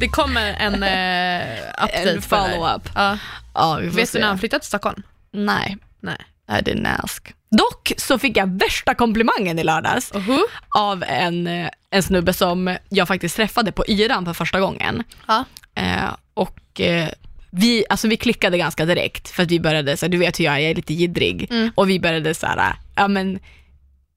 Det 0.00 0.08
kommer 0.08 0.52
en 0.58 0.74
uh, 0.74 1.68
update 1.84 2.08
En 2.10 2.14
det 2.14 2.20
follow-up. 2.20 2.88
Ja. 2.94 3.18
Ja, 3.54 3.76
vi 3.76 3.90
får 3.90 3.96
Vet 3.96 4.08
se. 4.08 4.18
du 4.18 4.22
när 4.22 4.28
han 4.28 4.38
flyttat 4.38 4.62
till 4.62 4.68
Stockholm? 4.68 5.02
Nej, 5.32 5.76
Nej. 6.00 6.16
I 6.48 6.52
didn't 6.62 7.02
ask. 7.04 7.34
Dock 7.50 7.92
så 7.96 8.18
fick 8.18 8.36
jag 8.36 8.58
värsta 8.58 8.94
komplimangen 8.94 9.58
i 9.58 9.64
lördags. 9.64 10.12
Uh-huh. 10.12 10.40
av 10.68 11.04
en, 11.06 11.46
eh, 11.46 11.68
en 11.90 12.02
snubbe 12.02 12.32
som 12.32 12.76
jag 12.88 13.08
faktiskt 13.08 13.36
träffade 13.36 13.72
på 13.72 13.84
Yran 13.88 14.24
för 14.24 14.32
första 14.32 14.60
gången. 14.60 15.02
Ja. 15.28 15.44
Eh, 15.74 16.10
och 16.34 16.80
eh, 16.80 17.08
vi, 17.50 17.84
alltså 17.90 18.08
vi 18.08 18.16
klickade 18.16 18.58
ganska 18.58 18.84
direkt 18.84 19.28
för 19.28 19.42
att 19.42 19.50
vi 19.50 19.60
började, 19.60 19.96
så 19.96 20.06
här, 20.06 20.10
du 20.10 20.18
vet 20.18 20.40
hur 20.40 20.44
jag 20.44 20.54
är, 20.54 20.58
jag 20.58 20.70
är 20.70 20.74
lite 20.74 20.94
jiddrig. 20.94 21.46
Mm. 21.50 21.70
Och 21.74 21.90
vi 21.90 22.00
började 22.00 22.34
så 22.34 22.46
här, 22.46 22.74
ja 22.94 23.08
men 23.08 23.38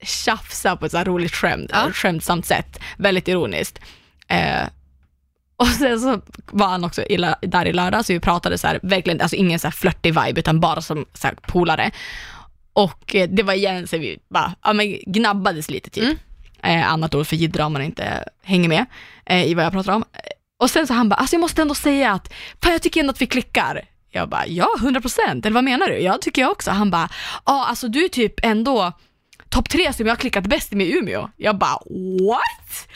tjafsa 0.02 0.76
på 0.76 0.86
ett 0.86 0.92
så 0.92 1.04
roligt 1.04 1.34
skämt, 1.34 1.70
Ja. 1.72 1.90
skämtsamt 1.92 2.46
sätt, 2.46 2.80
väldigt 2.96 3.28
ironiskt. 3.28 3.78
Eh, 4.28 4.62
och 5.56 5.66
sen 5.66 6.00
så 6.00 6.20
var 6.46 6.66
han 6.66 6.84
också 6.84 7.02
i, 7.02 7.16
där 7.40 7.66
i 7.66 7.72
lördag, 7.72 8.04
så 8.04 8.12
vi 8.12 8.20
pratade 8.20 8.58
så 8.58 8.66
här, 8.66 8.80
verkligen, 8.82 9.20
alltså 9.20 9.36
ingen 9.36 9.58
så 9.58 9.66
här 9.66 9.72
flörtig 9.72 10.20
vibe, 10.20 10.40
utan 10.40 10.60
bara 10.60 10.82
som 10.82 11.04
så 11.14 11.26
här 11.26 11.34
polare. 11.34 11.90
Och 12.72 13.14
eh, 13.14 13.28
det 13.28 13.42
var 13.42 13.54
igen 13.54 13.86
så 13.86 13.98
vi 13.98 14.18
bara, 14.30 14.54
ja 14.62 14.72
men 14.72 14.98
gnabbades 15.06 15.70
lite 15.70 15.90
typ. 15.90 16.04
Mm. 16.04 16.16
Eh, 16.62 16.92
annat 16.92 17.14
ord 17.14 17.26
för 17.26 17.36
jiddra 17.36 17.66
om 17.66 17.72
man 17.72 17.82
inte 17.82 18.24
hänger 18.42 18.68
med 18.68 18.86
eh, 19.26 19.44
i 19.44 19.54
vad 19.54 19.64
jag 19.64 19.72
pratar 19.72 19.92
om. 19.94 20.04
Och 20.58 20.70
sen 20.70 20.86
så 20.86 20.94
han 20.94 21.08
bara, 21.08 21.16
alltså 21.16 21.36
jag 21.36 21.40
måste 21.40 21.62
ändå 21.62 21.74
säga 21.74 22.12
att, 22.12 22.32
fan 22.62 22.72
jag 22.72 22.82
tycker 22.82 23.00
ändå 23.00 23.10
att 23.10 23.22
vi 23.22 23.26
klickar. 23.26 23.82
Jag 24.10 24.28
bara, 24.28 24.46
ja 24.46 24.68
100% 24.78 25.46
eller 25.46 25.50
vad 25.50 25.64
menar 25.64 25.88
du? 25.88 25.98
Ja 25.98 26.18
tycker 26.20 26.42
jag 26.42 26.50
också. 26.50 26.70
Han 26.70 26.90
bara, 26.90 27.08
ja 27.46 27.66
alltså 27.66 27.88
du 27.88 28.04
är 28.04 28.08
typ 28.08 28.34
ändå 28.42 28.92
topp 29.48 29.68
tre 29.68 29.92
som 29.92 30.06
jag 30.06 30.12
har 30.12 30.16
klickat 30.16 30.46
bäst 30.46 30.72
med 30.72 30.86
i 30.86 30.98
Umeå. 30.98 31.30
Jag 31.36 31.58
bara, 31.58 31.78
what? 32.30 32.88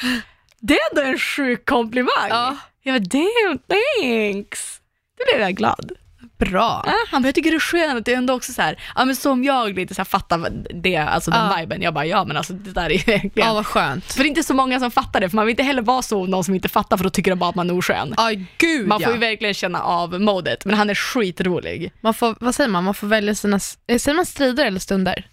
Det 0.61 0.74
är 0.74 0.80
ändå 0.90 1.11
en 1.12 1.18
sjuk 1.18 1.66
komplimang. 1.66 2.28
Ja. 2.28 2.56
Jag 2.82 3.02
bara, 3.02 3.09
damn 3.09 3.59
thanks. 3.59 4.80
Då 5.18 5.24
blev 5.32 5.46
jag 5.46 5.54
glad. 5.56 5.92
Bra. 6.38 6.82
Ja, 6.86 6.92
han 7.11 7.22
bara, 7.22 7.28
jag 7.28 7.34
tycker 7.34 7.50
det 7.50 7.56
är 7.56 7.61
skönt, 7.61 8.06
det 8.06 8.12
är 8.12 8.16
ändå 8.16 8.34
också 8.34 8.52
så 8.52 8.62
här, 8.62 8.80
ja 8.96 9.04
men 9.04 9.16
som 9.16 9.44
jag 9.44 9.74
lite 9.74 9.94
så 9.94 9.98
här 10.00 10.04
fattar 10.04 10.50
det, 10.82 10.96
alltså 10.96 11.30
den 11.30 11.40
Ja. 11.50 11.56
viben. 11.61 11.82
Jag 11.82 11.94
bara, 11.94 12.06
ja 12.06 12.24
men 12.24 12.36
alltså 12.36 12.52
det 12.52 12.72
där 12.72 12.92
är 12.92 12.98
verkligen. 13.06 13.30
Ja, 13.48 13.54
vad 13.54 13.66
skönt. 13.66 14.04
För 14.12 14.18
det 14.18 14.26
är 14.26 14.28
inte 14.28 14.42
så 14.42 14.54
många 14.54 14.80
som 14.80 14.90
fattar 14.90 15.20
det, 15.20 15.28
för 15.28 15.36
man 15.36 15.46
vill 15.46 15.52
inte 15.52 15.62
heller 15.62 15.82
vara 15.82 16.02
så 16.02 16.26
någon 16.26 16.44
som 16.44 16.54
inte 16.54 16.68
fattar 16.68 16.96
för 16.96 17.04
då 17.04 17.11
tycker 17.11 17.30
de 17.30 17.38
bara 17.38 17.50
att 17.50 17.54
man 17.56 17.70
är 17.70 17.78
oskön. 17.78 18.14
Ja, 18.16 18.30
gud 18.59 18.88
Man 18.88 19.00
får 19.00 19.09
ja. 19.09 19.14
ju 19.14 19.20
verkligen 19.20 19.54
känna 19.54 19.82
av 19.82 20.20
modet, 20.20 20.64
men 20.64 20.74
han 20.76 20.90
är 20.90 20.94
skitrolig. 20.94 21.92
Man 22.00 22.14
får, 22.14 22.36
vad 22.40 22.54
säger 22.54 22.70
man, 22.70 22.84
man 22.84 22.94
får 22.94 23.06
välja 23.06 23.34
sina, 23.34 23.61
eh, 23.86 23.98
säger 23.98 24.16
man 24.16 24.26
strider 24.26 24.66
eller 24.66 24.80
stunder? 24.80 25.26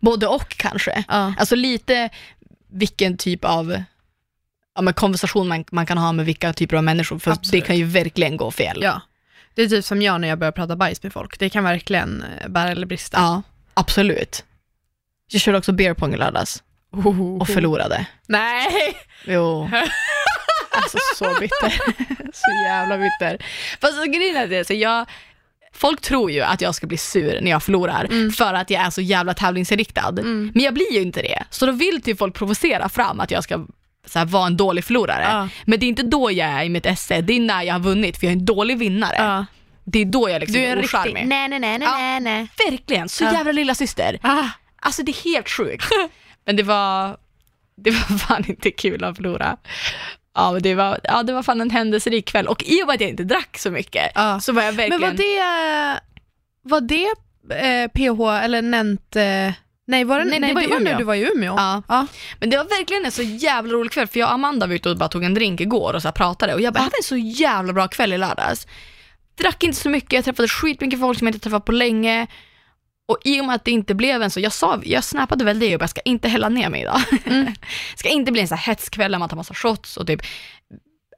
Både 0.00 0.26
och 0.26 0.48
kanske. 0.48 1.04
Ja. 1.08 1.34
Alltså 1.38 1.54
lite 1.56 2.10
vilken 2.72 3.16
typ 3.16 3.44
av 3.44 3.82
ja, 4.74 4.82
men 4.82 4.94
konversation 4.94 5.48
man, 5.48 5.64
man 5.72 5.86
kan 5.86 5.98
ha 5.98 6.12
med 6.12 6.26
vilka 6.26 6.52
typer 6.52 6.76
av 6.76 6.84
människor, 6.84 7.18
för 7.18 7.30
Absolut. 7.30 7.52
det 7.52 7.60
kan 7.66 7.76
ju 7.76 7.84
verkligen 7.84 8.36
gå 8.36 8.50
fel. 8.50 8.78
ja. 8.82 9.00
Det 9.54 9.62
är 9.62 9.68
typ 9.68 9.84
som 9.84 10.02
jag 10.02 10.20
när 10.20 10.28
jag 10.28 10.38
börjar 10.38 10.52
prata 10.52 10.76
bajs 10.76 11.02
med 11.02 11.12
folk. 11.12 11.38
Det 11.38 11.48
kan 11.48 11.64
verkligen 11.64 12.24
eh, 12.40 12.48
bära 12.48 12.70
eller 12.70 12.86
brista. 12.86 13.18
Ja, 13.18 13.42
absolut. 13.74 14.44
Jag 15.30 15.40
körde 15.40 15.58
också 15.58 15.72
beer 15.72 15.94
pong 15.94 16.14
i 16.14 16.16
lördags 16.16 16.62
och 17.40 17.48
förlorade. 17.48 18.06
Nej! 18.26 18.68
Jo. 19.24 19.70
Alltså 20.74 20.98
så 21.16 21.24
bitter. 21.40 21.70
så 22.32 22.50
jävla 22.68 22.98
bitter. 22.98 23.44
Fast 23.80 24.04
grejen 24.06 24.36
är 24.36 24.46
det, 24.46 24.64
så 24.66 24.72
jag, 24.74 25.06
folk 25.72 26.00
tror 26.00 26.30
ju 26.30 26.40
att 26.40 26.60
jag 26.60 26.74
ska 26.74 26.86
bli 26.86 26.96
sur 26.96 27.40
när 27.40 27.50
jag 27.50 27.62
förlorar 27.62 28.04
Mm. 28.04 28.32
för 28.32 28.54
att 28.54 28.70
jag 28.70 28.82
är 28.86 28.90
så 28.90 29.00
jävla 29.00 29.34
tävlingsinriktad. 29.34 30.08
Mm. 30.08 30.52
Men 30.54 30.64
jag 30.64 30.74
blir 30.74 30.92
ju 30.92 31.00
inte 31.02 31.22
det. 31.22 31.44
Så 31.50 31.66
då 31.66 31.72
vill 31.72 32.02
typ 32.02 32.18
folk 32.18 32.34
provocera 32.34 32.88
fram 32.88 33.20
att 33.20 33.30
jag 33.30 33.44
ska 33.44 33.66
så 34.06 34.18
här, 34.18 34.26
vara 34.26 34.46
en 34.46 34.56
dålig 34.56 34.84
förlorare. 34.84 35.22
Ja. 35.22 35.48
Men 35.66 35.80
det 35.80 35.86
är 35.86 35.88
inte 35.88 36.02
då 36.02 36.30
jag 36.32 36.48
är 36.48 36.64
i 36.64 36.68
mitt 36.68 36.86
esse, 36.86 37.20
det 37.20 37.32
är 37.32 37.40
när 37.40 37.62
jag 37.62 37.74
har 37.74 37.80
vunnit 37.80 38.16
för 38.18 38.26
jag 38.26 38.32
är 38.32 38.36
en 38.36 38.44
dålig 38.44 38.78
vinnare. 38.78 39.14
Ja. 39.18 39.46
Det 39.84 39.98
är 39.98 40.04
då 40.04 40.30
jag 40.30 40.40
liksom 40.40 40.54
Du 40.60 40.66
är 40.66 40.72
en 40.76 40.84
ocharmig. 40.84 41.14
riktig 41.14 41.28
nej, 41.28 41.48
nej, 41.48 41.58
nej, 41.58 41.78
nej, 41.78 41.88
Ja. 42.14 42.18
nej. 42.20 42.48
Verkligen, 42.70 43.08
så 43.08 43.24
Ja. 43.24 43.32
jävla 43.32 43.52
lilla 43.52 43.74
syster. 43.74 44.18
Ah. 44.22 44.44
Alltså 44.76 45.02
det 45.02 45.10
är 45.12 45.24
helt 45.34 45.48
sjukt. 45.48 45.84
Men 46.46 46.56
det 46.56 46.62
var, 46.62 47.16
det 47.76 47.90
var 47.90 48.18
fan 48.18 48.44
inte 48.48 48.70
kul 48.70 49.04
att 49.04 49.16
förlora. 49.16 49.56
Ja, 50.34 50.52
men 50.52 50.62
det 50.62 50.74
var, 50.74 50.98
ja, 51.04 51.22
det 51.22 51.32
var 51.32 51.42
fan 51.42 51.60
en 51.60 51.70
händelserik 51.70 52.26
kväll 52.28 52.46
och 52.48 52.62
i 52.62 52.82
och 52.82 52.86
med 52.86 52.94
att 52.94 53.00
jag 53.00 53.10
inte 53.10 53.24
drack 53.24 53.58
så 53.58 53.70
mycket 53.70 54.12
Ja. 54.14 54.40
så 54.40 54.52
var 54.52 54.62
jag 54.62 54.72
verkligen... 54.72 55.00
Men 55.00 55.10
var 55.10 55.16
det, 55.16 56.00
var 56.62 56.80
det 56.80 57.06
eh, 57.66 57.88
PH 57.88 58.44
eller 58.44 58.62
Nent, 58.62 59.16
eh, 59.16 59.52
nej, 59.86 60.04
var 60.04 60.18
det, 60.18 60.24
Nej, 60.24 60.40
nej, 60.40 60.48
det 60.48 60.54
var 60.54 60.62
i 60.62 60.66
när 60.66 60.76
Umeå. 60.76 60.98
du 60.98 61.04
var 61.04 61.14
i 61.14 61.30
Umeå. 61.34 61.54
Ja. 61.56 61.82
Ja. 61.88 62.06
Men 62.40 62.50
det 62.50 62.56
var 62.56 62.64
verkligen 62.64 63.04
en 63.04 63.12
så 63.12 63.22
jävla 63.22 63.72
rolig 63.72 63.92
kväll 63.92 64.06
för 64.06 64.20
jag 64.20 64.26
och 64.26 64.32
Amanda 64.32 64.66
var 64.66 64.74
ute 64.74 64.90
och 64.90 64.96
bara 64.96 65.08
tog 65.08 65.24
en 65.24 65.34
drink 65.34 65.60
igår 65.60 65.94
och 65.94 66.02
så 66.02 66.08
här 66.08 66.12
pratade 66.12 66.54
och 66.54 66.60
jag 66.60 66.72
bara, 66.74 66.78
jag 66.78 66.84
hade 66.84 66.96
en 66.96 67.02
så 67.02 67.16
jävla 67.16 67.72
bra 67.72 67.88
kväll 67.88 68.12
i 68.12 68.18
lördags. 68.18 68.66
Drack 69.38 69.62
inte 69.62 69.78
så 69.78 69.88
mycket, 69.88 70.12
jag 70.12 70.24
träffade 70.24 70.48
skitmycket 70.48 71.00
folk 71.00 71.18
som 71.18 71.26
jag 71.26 71.34
inte 71.34 71.44
träffat 71.44 71.64
på 71.64 71.72
länge. 71.72 72.26
Och 73.08 73.18
i 73.24 73.40
och 73.40 73.44
med 73.44 73.54
att 73.54 73.64
det 73.64 73.70
inte 73.70 73.94
blev 73.94 74.22
en 74.22 74.30
så, 74.30 74.40
jag 74.40 74.52
sa, 74.52 74.80
jag 74.84 75.04
snappade 75.04 75.44
väl 75.44 75.58
det 75.58 75.74
och 75.74 75.78
bara, 75.78 75.82
jag 75.82 75.90
ska 75.90 76.00
inte 76.00 76.28
hälla 76.28 76.48
ner 76.48 76.68
mig 76.68 76.80
idag. 76.80 77.00
Mm. 77.24 77.54
ska 77.96 78.08
inte 78.08 78.32
bli 78.32 78.40
en 78.40 78.48
så 78.48 78.54
här 78.54 78.62
hetskväll 78.62 79.12
där 79.12 79.18
man 79.18 79.28
tar 79.28 79.36
massa 79.36 79.54
shots 79.54 79.96
och 79.96 80.06
typ 80.06 80.22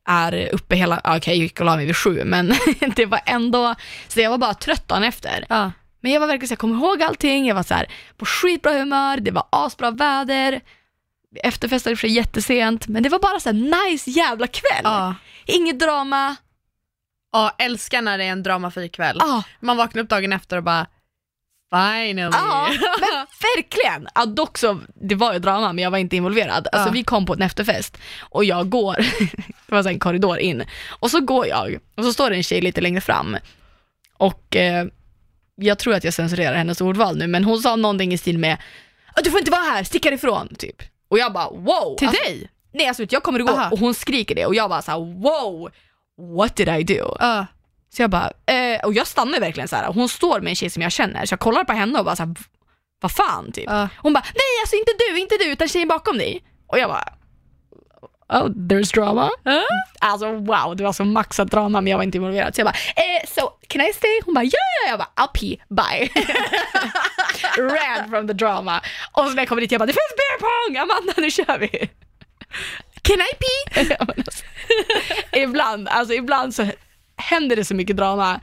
är 0.05 0.55
uppe 0.55 0.77
hela, 0.77 1.01
okej 1.05 1.17
okay, 1.17 1.35
jag 1.35 1.43
gick 1.43 1.61
och 1.61 1.67
la 1.67 1.77
mig 1.77 1.87
vid 1.87 1.97
sju, 1.97 2.25
men 2.25 2.55
det 2.97 3.07
var 3.07 3.21
ändå, 3.27 3.75
så 4.09 4.21
jag 4.21 4.31
var 4.31 4.39
bara 4.39 4.55
trött 4.55 4.89
dagen 4.89 5.05
efter. 5.05 5.47
Ja. 5.49 5.73
Men 6.05 6.13
jag 6.13 6.21
var 6.21 6.27
verkligen 6.27 6.49
så 6.49 6.53
jag 6.53 6.59
kommer 6.59 6.77
ihåg 6.77 7.03
allting, 7.03 7.47
jag 7.47 7.55
var 7.55 7.63
så 7.63 7.75
här, 7.75 7.87
på 8.17 8.25
skitbra 8.27 8.73
humör, 8.73 9.17
det 9.17 9.31
var 9.31 9.47
asbra 9.51 9.91
väder, 9.91 10.61
efterfestade 11.43 11.93
i 11.93 11.95
och 11.95 11.99
för 11.99 12.09
sig 12.09 12.17
jättesent, 12.17 12.89
men 12.89 13.03
det 13.03 13.09
var 13.09 13.19
bara 13.19 13.41
så 13.41 13.49
här 13.49 13.89
nice 13.91 14.11
jävla 14.11 14.47
kväll. 14.47 14.81
Ja. 14.85 15.15
Inget 15.47 15.79
drama. 15.81 16.37
Ja, 17.33 17.55
älskar 17.59 18.03
när 18.03 18.19
det 18.19 18.25
är 18.25 18.29
en 18.33 18.43
dramafri 18.43 18.89
kväll. 18.89 19.17
Ja, 19.21 19.43
Man 19.61 19.77
vaknar 19.77 20.03
upp 20.03 20.09
dagen 20.09 20.33
efter 20.33 20.57
och 20.57 20.63
bara 20.63 20.87
finally. 21.75 22.21
ja 22.33 22.69
men 23.01 23.11
verkligen. 23.57 24.09
Ja, 24.15 24.27
dock 24.27 24.59
så, 24.59 24.81
det 24.95 25.15
var 25.15 25.33
ju 25.33 25.39
drama 25.39 25.73
men 25.73 25.83
jag 25.85 25.91
var 25.91 25.99
inte 25.99 26.17
involverad. 26.17 26.69
Alltså 26.73 26.89
Ja. 26.89 26.93
vi 26.93 27.05
kom 27.05 27.27
på 27.27 27.33
en 27.33 27.43
efterfest 27.43 27.99
och 28.21 28.45
jag 28.45 28.69
går, 28.71 28.97
det 29.67 29.75
var 29.75 29.83
så 29.83 29.89
en 29.89 29.99
korridor 29.99 30.39
in, 30.39 30.65
och 30.89 31.11
så 31.11 31.21
går 31.21 31.47
jag 31.47 31.79
och 31.97 32.05
så 32.05 32.13
står 32.13 32.31
det 32.31 32.37
en 32.37 32.43
tjej 32.43 32.61
lite 32.61 32.81
längre 32.81 33.01
fram 33.01 33.37
och 34.17 34.57
eh, 34.57 34.87
jag 35.57 35.79
tror 35.79 35.95
att 35.95 36.05
jag 36.05 36.15
censurerar 36.15 36.57
hennes 36.57 36.81
ordval 36.81 37.17
nu 37.17 37.27
men 37.27 37.45
hon 37.45 37.59
sa 37.59 37.77
någonting 37.77 38.13
i 38.13 38.19
stil 38.19 38.39
med 38.39 38.59
"Ah, 39.15 39.21
du 39.25 39.31
får 39.31 39.39
inte 39.39 39.51
vara 39.51 39.61
här, 39.61 39.85
stick 39.85 40.05
härifrån 40.05 40.49
typ. 40.59 40.83
Och 41.09 41.19
jag 41.19 41.33
bara 41.33 41.51
wow. 41.51 41.97
Till 41.99 42.09
alltså, 42.09 42.23
dig? 42.25 42.51
Nej 42.73 42.87
alltså 42.89 43.07
jag 43.11 43.23
kommer 43.23 43.41
att 43.41 43.47
gå 43.47 43.53
Aha. 43.53 43.71
och 43.71 43.79
hon 43.79 43.95
skriker 43.95 44.35
det 44.35 44.47
och 44.47 44.55
jag 44.55 44.71
bara 44.71 44.83
så 44.83 44.91
här, 44.91 44.99
wow, 44.99 45.71
what 46.37 46.57
did 46.57 46.69
I 46.69 46.83
do? 46.83 47.17
Ja. 47.21 47.47
Så 47.97 48.03
jag 48.03 48.11
bara, 48.11 48.31
eh, 48.47 48.85
och 48.85 48.93
jag 48.95 49.07
stannar 49.07 49.41
verkligen 49.41 49.69
så 49.69 49.77
här. 49.77 49.93
hon 49.93 50.09
står 50.09 50.41
med 50.41 50.51
en 50.51 50.55
tjej 50.57 50.71
som 50.71 50.83
jag 50.83 50.93
känner, 50.93 51.27
så 51.27 51.33
jag 51.33 51.41
kollar 51.41 51.65
på 51.65 51.73
henne 51.73 51.99
och 51.99 52.05
bara 52.05 52.17
så 52.17 52.23
här, 52.23 52.35
vad 53.01 53.13
fan 53.13 53.53
typ. 53.53 53.65
Ja. 53.67 53.89
Hon 53.99 54.13
bara, 54.13 54.25
nej 54.35 54.61
alltså 54.63 54.77
inte 54.77 54.93
du, 54.99 55.19
inte 55.21 55.37
du, 55.39 55.45
utan 55.53 55.69
tjejen 55.69 55.89
bakom 55.89 56.19
dig. 56.19 56.43
Och 56.67 56.79
jag 56.79 56.91
bara, 56.91 57.13
oh 58.35 58.49
there's 58.49 58.93
drama. 58.95 59.31
Alltså 60.01 60.33
wow, 60.33 60.77
det 60.77 60.85
var 60.85 60.93
så 60.93 61.05
maxat 61.05 61.51
drama 61.51 61.81
men 61.81 61.91
jag 61.91 61.97
var 61.97 62.05
inte 62.05 62.19
involverad. 62.19 62.55
Så 62.55 62.61
jag 62.61 62.67
bara, 62.67 62.77
eh, 62.97 63.29
so 63.29 63.51
can 63.69 63.81
I 63.81 63.93
stay? 63.93 64.21
Hon 64.25 64.35
bara, 64.35 64.45
ja 64.45 64.51
ja, 64.85 64.91
jag 64.91 64.99
bara, 64.99 65.11
I'll 65.17 65.33
pee, 65.33 65.59
bye. 65.69 66.11
Ran 67.75 68.11
from 68.11 68.27
the 68.29 68.33
drama. 68.35 68.81
Och 69.13 69.25
så 69.25 69.31
när 69.31 69.43
jag 69.43 69.49
kommer 69.49 69.63
dit, 69.63 69.73
jag 69.73 69.79
bara, 69.79 69.87
det 69.87 69.93
finns 69.93 70.17
beer 70.17 70.39
pong, 70.41 70.77
Amanda 70.77 71.13
nu 71.17 71.31
kör 71.31 71.59
vi. 71.59 71.69
Can 73.03 73.21
I 73.21 73.35
pee? 73.39 73.87
Ja, 73.99 74.07
alltså, 74.17 74.45
ibland, 75.33 75.89
alltså 75.89 76.15
ibland 76.15 76.55
så 76.55 76.67
händer 77.17 77.57
det 77.57 77.65
så 77.65 77.75
mycket 77.75 77.97
drama 77.97 78.41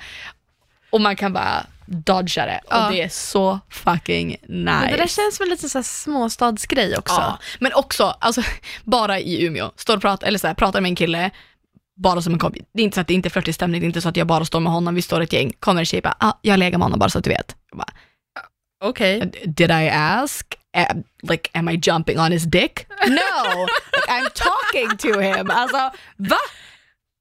och 0.90 1.02
man 1.02 1.16
kan 1.16 1.34
bara 1.34 1.66
dodga 1.92 2.46
det 2.46 2.62
Ja. 2.70 2.86
och 2.86 2.92
det 2.94 3.02
är 3.02 3.10
så 3.10 3.60
fucking 3.70 4.28
nice. 4.30 4.40
Men 4.50 4.92
det 4.92 4.98
där 4.98 5.08
känns 5.08 5.42
väl 5.42 5.50
lite 5.50 5.70
så 5.70 5.84
småstadsgrej 5.84 6.98
också. 6.98 7.16
ja. 7.16 7.38
Men 7.60 7.74
också, 7.74 8.04
alltså, 8.20 8.42
bara 8.84 9.20
i 9.20 9.46
Umeå, 9.46 9.72
står 9.76 9.96
och 9.96 10.02
pratar, 10.02 10.28
eller 10.28 10.40
så 10.40 10.48
här, 10.48 10.54
pratar 10.54 10.82
med 10.82 10.90
en 10.90 10.96
kille, 10.96 11.32
bara 11.96 12.22
som 12.22 12.34
en 12.34 12.40
kompis. 12.40 12.64
Det 12.74 12.82
är 12.82 12.84
inte 12.84 12.96
så 12.96 13.02
att 13.02 13.08
det 13.08 13.14
inte 13.14 13.28
är 13.28 13.30
flörtig 13.30 13.56
stämning, 13.56 13.82
det 13.82 13.86
är 13.86 13.88
inte 13.88 14.02
så 14.02 14.10
att 14.10 14.18
jag 14.18 14.28
bara 14.28 14.46
står 14.46 14.60
med 14.60 14.74
honom, 14.74 14.96
vi 14.96 15.02
står 15.02 15.22
ett 15.22 15.34
gäng, 15.34 15.52
kommer 15.60 15.80
en 15.82 15.86
tjej 15.86 16.02
bara, 16.02 16.16
ah, 16.20 16.34
jag 16.42 16.60
lägger 16.60 16.78
med 16.78 16.86
honom 16.86 17.00
bara 17.00 17.10
så 17.10 17.18
att 17.18 17.24
du 17.24 17.30
vet. 17.30 17.56
Okej. 18.84 19.32
Did 19.46 19.72
I 19.72 19.90
ask? 19.90 20.56
Eh, 20.78 20.96
like, 21.30 21.50
am 21.54 21.70
I 21.70 21.80
jumping 21.84 22.20
on 22.20 22.32
his 22.32 22.44
dick? 22.44 22.86
No! 23.08 23.66
like, 23.94 24.10
I'm 24.10 24.30
talking 24.36 24.98
to 24.98 25.20
him. 25.20 25.50
Alltså, 25.50 25.78
va? 26.18 26.38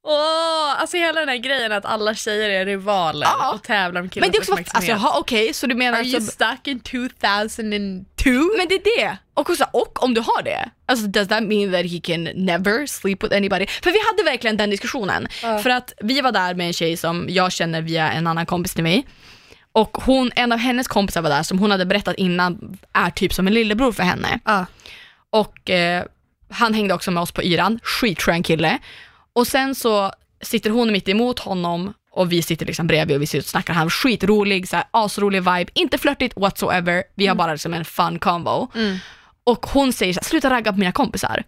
Åh, 0.03 0.81
alltså 0.81 0.97
hela 0.97 1.21
den 1.21 1.29
här 1.29 1.37
grejen 1.37 1.73
att 1.73 1.85
alla 1.85 2.15
tjejer 2.15 2.51
är 2.51 2.67
rivaler 2.67 3.27
Ja. 3.39 3.53
och 3.55 3.63
tävlar 3.63 4.01
om 4.01 4.09
killarnas 4.09 4.27
Men 4.27 4.33
det 4.33 4.37
är 4.39 4.41
också, 4.41 4.53
alltså, 4.53 4.71
uppmärksamhet. 4.71 5.03
jaha, 5.03 5.19
okej, 5.21 5.53
så 5.55 5.67
du 5.67 5.75
menar 5.75 5.99
Are 5.99 6.07
you 6.07 6.21
så, 6.21 6.27
stuck 6.33 6.67
in 6.67 6.81
2002? 6.81 8.31
Men 8.59 8.69
det 8.69 8.75
är 8.75 8.99
det. 9.01 9.17
Och, 9.35 9.51
också, 9.51 9.65
och 9.73 10.03
om 10.03 10.15
du 10.15 10.21
har 10.21 10.43
det, 10.43 10.71
alltså 10.87 11.07
does 11.07 11.29
that 11.29 11.43
mean 11.43 11.73
that 11.73 11.91
he 11.93 12.01
can 12.03 12.25
never 12.25 12.87
sleep 12.87 13.23
with 13.25 13.37
anybody? 13.37 13.67
För 13.67 13.91
vi 13.91 13.99
hade 14.07 14.31
verkligen 14.31 14.57
den 14.57 14.71
diskussionen. 14.71 15.29
Ja. 15.43 15.59
För 15.59 15.71
att 15.71 15.93
vi 16.01 16.21
var 16.21 16.33
där 16.33 16.55
med 16.55 16.67
en 16.67 16.73
tjej 16.73 16.97
som 16.97 17.27
jag 17.29 17.53
känner 17.53 17.83
via 17.83 18.13
en 18.13 18.27
annan 18.27 18.47
kompis 18.47 18.75
till 18.75 18.83
mig. 18.85 19.07
Och 19.73 19.97
hon, 19.97 20.31
en 20.37 20.53
av 20.53 20.59
hennes 20.59 20.89
kompisar 20.89 21.23
var 21.23 21.31
där 21.31 21.43
som 21.43 21.59
hon 21.59 21.71
hade 21.71 21.87
berättat 21.87 22.17
innan 22.17 22.79
är 22.93 23.11
typ 23.11 23.33
som 23.35 23.47
en 23.47 23.55
lillebror 23.55 23.93
för 23.93 24.03
henne. 24.03 24.41
Ja. 24.45 24.67
Och 25.31 25.71
eh, 25.71 26.05
han 26.51 26.75
hängde 26.75 26.95
också 26.95 27.11
med 27.11 27.23
oss 27.23 27.33
på 27.33 27.43
yran, 27.43 27.81
skitskön 27.83 28.43
kille. 28.43 28.79
Och 29.33 29.47
sen 29.47 29.75
så 29.75 30.13
sitter 30.41 30.71
hon 30.71 30.93
mitt 30.93 31.09
emot 31.09 31.39
honom 31.39 31.93
och 32.11 32.33
vi 32.33 32.43
sitter 32.43 32.67
liksom 32.67 32.87
bredvid 32.87 33.17
och 33.17 33.23
vi 33.23 33.27
sitter 33.27 33.45
och 33.45 33.49
snackar. 33.49 33.75
Han 33.75 33.87
är 33.87 33.91
skitrolig, 33.91 34.69
så 34.69 34.77
här, 34.77 34.85
asrolig 34.91 35.39
vibe, 35.39 35.71
inte 35.75 35.99
flörtigt 35.99 36.37
whatsoever. 36.37 37.05
Vi 37.15 37.27
har 37.27 37.35
bara 37.35 37.53
liksom 37.53 37.75
en 37.75 37.85
fun 37.85 38.19
convo. 38.19 38.69
Mm. 38.75 38.97
Och 39.45 39.67
hon 39.67 39.93
säger 39.93 40.13
så 40.13 40.21
här, 40.21 40.25
sluta 40.25 40.51
ragga 40.51 40.73
på 40.73 40.79
mina 40.79 40.93
kompisar. 40.93 41.45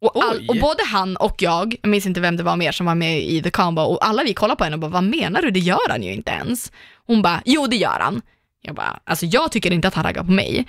Och, 0.00 0.24
all, 0.24 0.48
och 0.48 0.56
både 0.60 0.84
han 0.84 1.16
och 1.16 1.42
jag, 1.42 1.76
jag 1.82 1.88
minns 1.88 2.06
inte 2.06 2.20
vem 2.20 2.36
det 2.36 2.42
var 2.42 2.56
mer 2.56 2.72
som 2.72 2.86
var 2.86 2.94
med 2.94 3.22
i 3.22 3.42
the 3.42 3.50
combo, 3.50 3.82
och 3.82 4.06
alla 4.06 4.22
vi 4.22 4.34
kollar 4.34 4.54
på 4.54 4.64
henne 4.64 4.74
och 4.76 4.80
bara, 4.80 4.90
vad 4.90 5.04
menar 5.04 5.42
du? 5.42 5.50
Det 5.50 5.60
gör 5.60 5.88
han 5.88 6.02
ju 6.02 6.12
inte 6.12 6.30
ens. 6.32 6.72
Hon 7.06 7.22
bara, 7.22 7.42
jo 7.44 7.66
det 7.66 7.76
gör 7.76 7.98
han. 8.00 8.22
Jag 8.62 8.74
bara, 8.74 9.00
alltså 9.04 9.26
jag 9.26 9.52
tycker 9.52 9.72
inte 9.72 9.88
att 9.88 9.94
han 9.94 10.04
raggar 10.04 10.24
på 10.24 10.30
mig. 10.30 10.66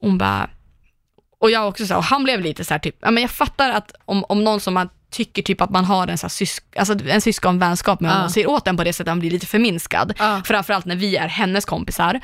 Hon 0.00 0.18
bara, 0.18 0.50
och 1.38 1.50
jag 1.50 1.68
också 1.68 1.86
så 1.86 1.92
här, 1.94 1.98
och 1.98 2.04
han 2.04 2.24
blev 2.24 2.40
lite 2.40 2.64
så 2.64 2.74
här 2.74 2.78
typ, 2.78 2.96
ja 3.00 3.10
men 3.10 3.22
jag 3.22 3.30
fattar 3.30 3.70
att 3.70 3.94
om, 4.04 4.24
om 4.28 4.44
någon 4.44 4.60
som 4.60 4.74
man 4.74 4.88
tycker 5.12 5.42
typ 5.42 5.60
att 5.60 5.70
man 5.70 5.84
har 5.84 6.08
en, 6.08 6.18
så 6.18 6.24
här 6.24 6.28
sysk, 6.28 6.64
alltså 6.76 6.94
en 7.08 7.20
syskonvänskap 7.20 8.00
med 8.00 8.12
honom, 8.12 8.30
säger 8.30 8.50
åt 8.50 8.64
den 8.64 8.76
på 8.76 8.84
det 8.84 8.92
sättet, 8.92 9.08
han 9.08 9.20
blir 9.20 9.30
lite 9.30 9.46
förminskad. 9.46 10.12
Ja. 10.18 10.42
Framförallt 10.44 10.84
när 10.84 10.96
vi 10.96 11.16
är 11.16 11.28
hennes 11.28 11.64
kompisar. 11.64 12.20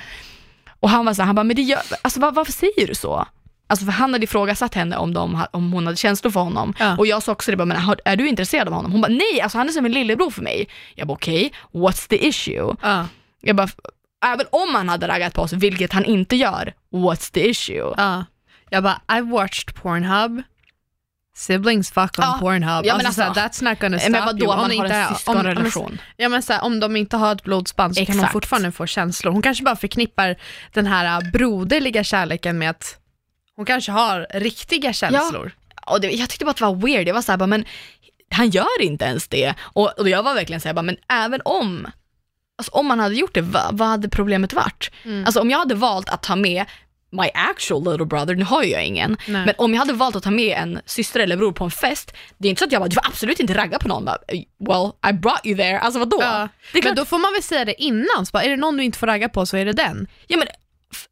Och 0.80 0.90
han 0.90 1.06
var 1.06 1.14
så 1.14 1.22
här, 1.22 1.26
han 1.26 1.34
bara, 1.34 1.44
men 1.44 1.56
det 1.56 1.62
gör, 1.62 1.80
alltså 2.02 2.20
var, 2.20 2.32
varför 2.32 2.52
säger 2.52 2.86
du 2.86 2.94
så? 2.94 3.26
Alltså 3.66 3.84
för 3.84 3.92
han 3.92 4.12
hade 4.12 4.24
ifrågasatt 4.24 4.74
henne 4.74 4.96
om, 4.96 5.14
de, 5.14 5.44
om 5.50 5.72
hon 5.72 5.86
hade 5.86 5.96
känslor 5.96 6.30
för 6.30 6.40
honom. 6.40 6.74
Ja. 6.78 6.96
Och 6.96 7.06
jag 7.06 7.22
sa 7.22 7.32
också 7.32 7.50
det, 7.50 7.56
bara, 7.56 7.64
men 7.64 7.96
är 8.04 8.16
du 8.16 8.28
intresserad 8.28 8.68
av 8.68 8.74
honom? 8.74 8.92
Hon 8.92 9.00
bara, 9.00 9.12
nej, 9.12 9.40
alltså 9.40 9.58
han 9.58 9.68
är 9.68 9.72
som 9.72 9.84
en 9.84 9.92
lillebror 9.92 10.30
för 10.30 10.42
mig. 10.42 10.68
Jag 10.94 11.06
bara, 11.06 11.14
okej, 11.14 11.52
what's 11.72 12.08
the 12.08 12.26
issue? 12.28 12.76
Ja. 12.82 13.06
Jag 13.40 13.56
bara, 13.56 13.68
även 14.24 14.46
om 14.50 14.74
han 14.74 14.88
hade 14.88 15.08
raggat 15.08 15.34
på 15.34 15.42
oss, 15.42 15.52
vilket 15.52 15.92
han 15.92 16.04
inte 16.04 16.36
gör, 16.36 16.72
what's 16.92 17.32
the 17.32 17.48
issue? 17.48 17.94
Ja. 17.96 18.24
Jag 18.70 18.82
bara, 18.82 19.00
I've 19.06 19.30
watched 19.30 19.74
Pornhub. 19.74 20.42
Siblings 21.38 21.90
fuck 21.90 22.18
on 22.18 22.24
Ja. 22.24 22.36
Pornhub. 22.40 22.86
Ja, 22.86 22.96
men 22.96 23.06
alltså, 23.06 23.22
alltså, 23.22 23.34
såhär, 23.34 23.48
that's 23.48 23.64
not 23.64 23.80
gonna 23.80 23.98
stop 23.98 24.10
Men 24.10 24.24
vadå, 24.24 24.44
you. 24.44 24.54
Om 24.62 24.68
ni 24.68 24.76
har 24.76 24.84
inte- 24.84 24.96
en 24.96 25.08
om- 25.08 25.14
syskonrelation. 25.14 25.98
Ja 26.16 26.28
men 26.28 26.42
såhär, 26.42 26.62
om 26.64 26.80
de 26.80 26.96
inte 26.96 27.16
har 27.16 27.32
ett 27.32 27.42
blodsband 27.42 27.94
så 27.96 27.98
kan 28.04 28.06
de 28.16 28.18
Exakt. 28.20 28.32
fortfarande 28.32 28.72
få 28.72 28.86
känslor. 28.86 29.32
Hon 29.32 29.42
kanske 29.42 29.64
bara 29.64 29.76
förknippar 29.76 30.36
den 30.72 30.86
här 30.86 31.22
äh, 31.24 31.30
broderliga 31.30 32.04
kärleken 32.04 32.58
med 32.58 32.70
att 32.70 32.98
hon 33.56 33.64
kanske 33.66 33.92
har 33.92 34.26
riktiga 34.34 34.92
känslor. 34.92 35.52
Och 35.86 36.00
det, 36.00 36.10
jag 36.10 36.28
tyckte 36.30 36.44
bara 36.44 36.50
att 36.50 36.56
det 36.56 36.64
var 36.64 36.74
weird, 36.74 37.08
jag 37.08 37.14
var 37.14 37.22
såhär, 37.22 37.36
bara, 37.38 37.46
men 37.46 37.64
han 38.30 38.50
gör 38.50 38.80
inte 38.82 39.04
ens 39.04 39.28
det. 39.28 39.54
Och, 39.60 39.98
och 40.00 40.08
jag 40.08 40.22
var 40.22 40.34
verkligen 40.34 40.60
såhär, 40.60 40.74
bara, 40.74 40.82
men 40.82 40.96
även 41.08 41.40
om, 41.44 41.86
alltså, 42.58 42.72
om 42.72 42.86
man 42.86 43.00
hade 43.00 43.14
gjort 43.14 43.34
det, 43.34 43.40
vad, 43.42 43.78
vad 43.78 43.88
hade 43.88 44.08
problemet 44.08 44.52
varit? 44.52 44.90
Mm. 45.04 45.24
Alltså 45.26 45.40
om 45.40 45.50
jag 45.50 45.58
hade 45.58 45.74
valt 45.74 46.08
att 46.08 46.22
ta 46.22 46.36
med 46.36 46.64
my 47.10 47.30
actual 47.34 47.84
little 47.84 48.06
brother, 48.06 48.34
nu 48.34 48.44
har 48.44 48.62
jag 48.62 48.84
ingen, 48.84 49.16
Nej. 49.26 49.46
men 49.46 49.54
om 49.58 49.74
jag 49.74 49.80
hade 49.80 49.92
valt 49.92 50.16
att 50.16 50.22
ta 50.22 50.30
med 50.30 50.58
en 50.58 50.80
syster 50.86 51.20
eller 51.20 51.36
bror 51.36 51.52
på 51.52 51.64
en 51.64 51.70
fest, 51.70 52.12
det 52.38 52.48
är 52.48 52.50
inte 52.50 52.58
så 52.58 52.64
att 52.64 52.72
jag 52.72 52.80
bara, 52.82 52.88
du 52.88 52.94
får 52.94 53.06
absolut 53.06 53.40
inte 53.40 53.54
ragga 53.54 53.78
på 53.78 53.88
någon. 53.88 54.04
Bara, 54.04 54.18
well, 54.58 54.92
I 55.10 55.12
brought 55.12 55.46
you 55.46 55.56
there, 55.56 55.78
alltså 55.78 55.98
vadå? 55.98 56.18
Ja. 56.20 56.48
Det 56.72 56.78
är 56.78 56.82
klart, 56.82 56.90
Men 56.90 56.96
då 56.96 57.04
får 57.04 57.18
man 57.18 57.32
väl 57.32 57.42
säga 57.42 57.64
det 57.64 57.82
innan, 57.82 58.26
så 58.26 58.30
bara, 58.32 58.42
är 58.42 58.48
det 58.48 58.56
någon 58.56 58.76
du 58.76 58.84
inte 58.84 58.98
får 58.98 59.06
ragga 59.06 59.28
på 59.28 59.46
så 59.46 59.56
är 59.56 59.64
det 59.64 59.72
den. 59.72 60.06
ja, 60.26 60.36
men, 60.38 60.46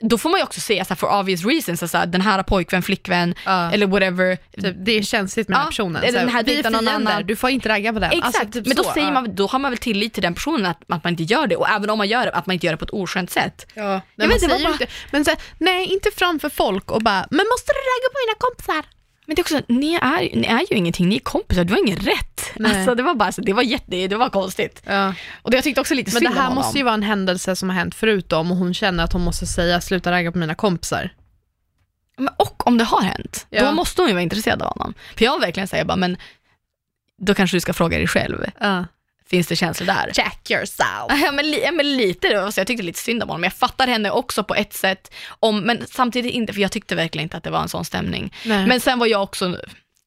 då 0.01 0.19
får 0.19 0.31
man 0.31 0.41
ju 0.41 0.45
också 0.45 0.61
säga 0.61 0.85
så 0.85 0.89
här, 0.89 0.97
for 0.97 1.19
obvious 1.21 1.45
reasons, 1.45 1.91
så 1.91 1.99
här, 1.99 2.07
den 2.07 2.21
här 2.21 2.37
har 2.37 2.43
pojkvän, 2.43 2.83
flickvän, 2.83 3.35
Ja. 3.45 3.73
eller 3.73 3.87
whatever. 3.87 4.37
Typ, 4.37 4.75
det 4.79 4.93
är 4.93 5.03
känsligt 5.03 5.49
med 5.49 5.55
den 5.57 5.61
här 5.63 5.69
personen. 5.71 6.03
eller 6.05 6.21
den 6.21 6.29
här 6.29 6.43
vi 6.45 6.59
är 6.59 6.63
fiender, 6.63 6.93
annan. 6.93 7.27
du 7.27 7.37
får 7.37 7.51
inte 7.51 7.69
ragga 7.69 7.93
på 7.93 7.99
den. 7.99 8.11
Exakt, 8.13 8.27
Alltså, 8.37 8.53
typ 8.53 8.67
men 8.67 8.77
då, 8.77 8.83
så, 8.85 8.93
säger 8.93 9.07
ja. 9.07 9.13
man, 9.13 9.35
då 9.35 9.47
har 9.47 9.59
man 9.59 9.71
väl 9.71 9.79
tillit 9.79 10.13
till 10.15 10.23
den 10.23 10.35
personen 10.35 10.67
att, 10.67 10.81
att 10.89 11.05
man 11.05 11.11
inte 11.13 11.23
gör 11.23 11.47
det 11.47 11.57
och 11.57 11.69
även 11.69 11.91
om 11.91 11.99
man 11.99 12.09
gör 12.09 12.25
det, 12.27 12.33
att 12.33 12.47
man 12.47 12.55
inte 12.55 12.67
gör 12.67 12.73
det 12.73 12.77
på 12.77 12.85
ett 12.85 12.91
oskönt 12.91 13.31
sätt. 13.31 13.67
Ja, 13.75 13.83
Jag 13.83 14.01
men 14.17 14.29
vet, 14.29 14.41
man 14.43 14.49
det 14.51 14.55
var 14.57 14.63
bara- 14.65 14.73
inte, 14.73 14.87
men 15.11 15.25
så, 15.25 15.31
här, 15.31 15.41
nej 15.59 15.87
inte 15.87 16.11
framför 16.17 16.49
folk 16.49 16.91
och 16.91 17.03
bara, 17.03 17.27
men 17.31 17.47
måste 17.53 17.73
du 17.73 17.79
ragga 17.79 18.09
på 18.13 18.19
mina 18.27 18.35
kompisar? 18.39 18.93
Men 19.27 19.35
det 19.37 19.41
är 19.41 19.43
också, 19.43 19.61
ni 19.69 19.95
är, 19.95 20.37
ni 20.37 20.47
är 20.47 20.61
ju 20.71 20.77
ingenting, 20.77 21.09
ni 21.09 21.15
är 21.17 21.21
kompisar, 21.21 21.65
du 21.65 21.73
har 21.73 21.81
ingen 21.81 21.97
rätt. 21.99 22.53
Nej. 22.57 22.77
Alltså, 22.77 22.95
det 22.95 23.03
var 23.03 23.15
bara 23.15 23.33
så, 23.33 23.41
det 23.41 23.53
var 23.53 23.63
jätte, 23.63 24.07
det 24.07 24.17
var 24.17 24.29
konstigt. 24.31 24.83
Ja. 24.87 25.15
Och 25.43 25.51
det, 25.51 25.57
jag 25.57 25.65
tyckte 25.65 25.81
också 25.81 25.95
lite 25.95 26.11
Men 26.13 26.21
synd 26.23 26.35
det 26.35 26.41
här 26.41 26.49
om 26.49 26.49
honom. 26.49 26.65
måste 26.65 26.79
ju 26.79 26.85
vara 26.85 26.95
en 26.95 27.03
händelse 27.03 27.57
som 27.57 27.69
har 27.69 27.77
hänt 27.77 27.95
förut 27.95 28.33
om 28.33 28.49
hon 28.51 28.75
känner 28.75 29.05
att 29.05 29.13
hon 29.13 29.23
måste 29.25 29.47
säga 29.47 29.81
sluta 29.81 30.13
ragga 30.13 30.33
på 30.33 30.39
mina 30.39 30.55
kompisar. 30.55 31.11
Men, 32.19 32.29
och 32.37 32.67
om 32.67 32.79
det 32.79 32.85
har 32.85 33.01
hänt, 33.03 33.47
Ja. 33.51 33.65
då 33.65 33.73
måste 33.73 34.03
hon 34.03 34.09
ju 34.09 34.15
vara 34.15 34.23
intresserad 34.23 34.63
av 34.63 34.69
honom. 34.79 34.95
För 35.17 35.25
jag 35.25 35.33
var 35.33 35.41
verkligen 35.41 35.69
säga 35.69 35.85
bara, 35.85 35.97
men 35.97 36.17
då 37.19 37.35
kanske 37.35 37.57
du 37.57 37.61
ska 37.61 37.73
fråga 37.73 37.99
dig 37.99 38.07
själv, 38.07 38.45
Ja. 38.61 38.85
Finns 39.31 39.47
det 39.47 39.57
känslor 39.57 39.87
där? 39.87 40.11
Check 40.13 40.51
yourself. 40.51 41.23
Ja 41.23 41.33
men, 41.33 41.53
ja, 41.53 41.73
men 41.73 41.97
lite, 41.97 42.35
då, 42.35 42.53
så 42.53 42.61
jag 42.61 42.67
tyckte 42.67 42.83
lite 42.83 42.99
synd 43.01 43.23
om 43.23 43.29
honom. 43.29 43.43
Jag 43.45 43.53
fattar 43.53 43.87
henne 43.87 44.11
också 44.11 44.45
på 44.45 44.55
ett 44.55 44.73
sätt, 44.73 45.15
om, 45.29 45.61
men 45.61 45.87
samtidigt 45.87 46.33
inte, 46.35 46.53
för 46.53 46.61
jag 46.61 46.73
tyckte 46.73 46.95
verkligen 46.95 47.23
inte 47.23 47.37
att 47.37 47.45
det 47.45 47.51
var 47.51 47.63
en 47.63 47.69
sån 47.69 47.85
stämning. 47.85 48.35
Nej. 48.45 48.67
Men 48.67 48.81
sen 48.81 48.99
var 48.99 49.07
jag 49.07 49.23
också 49.23 49.57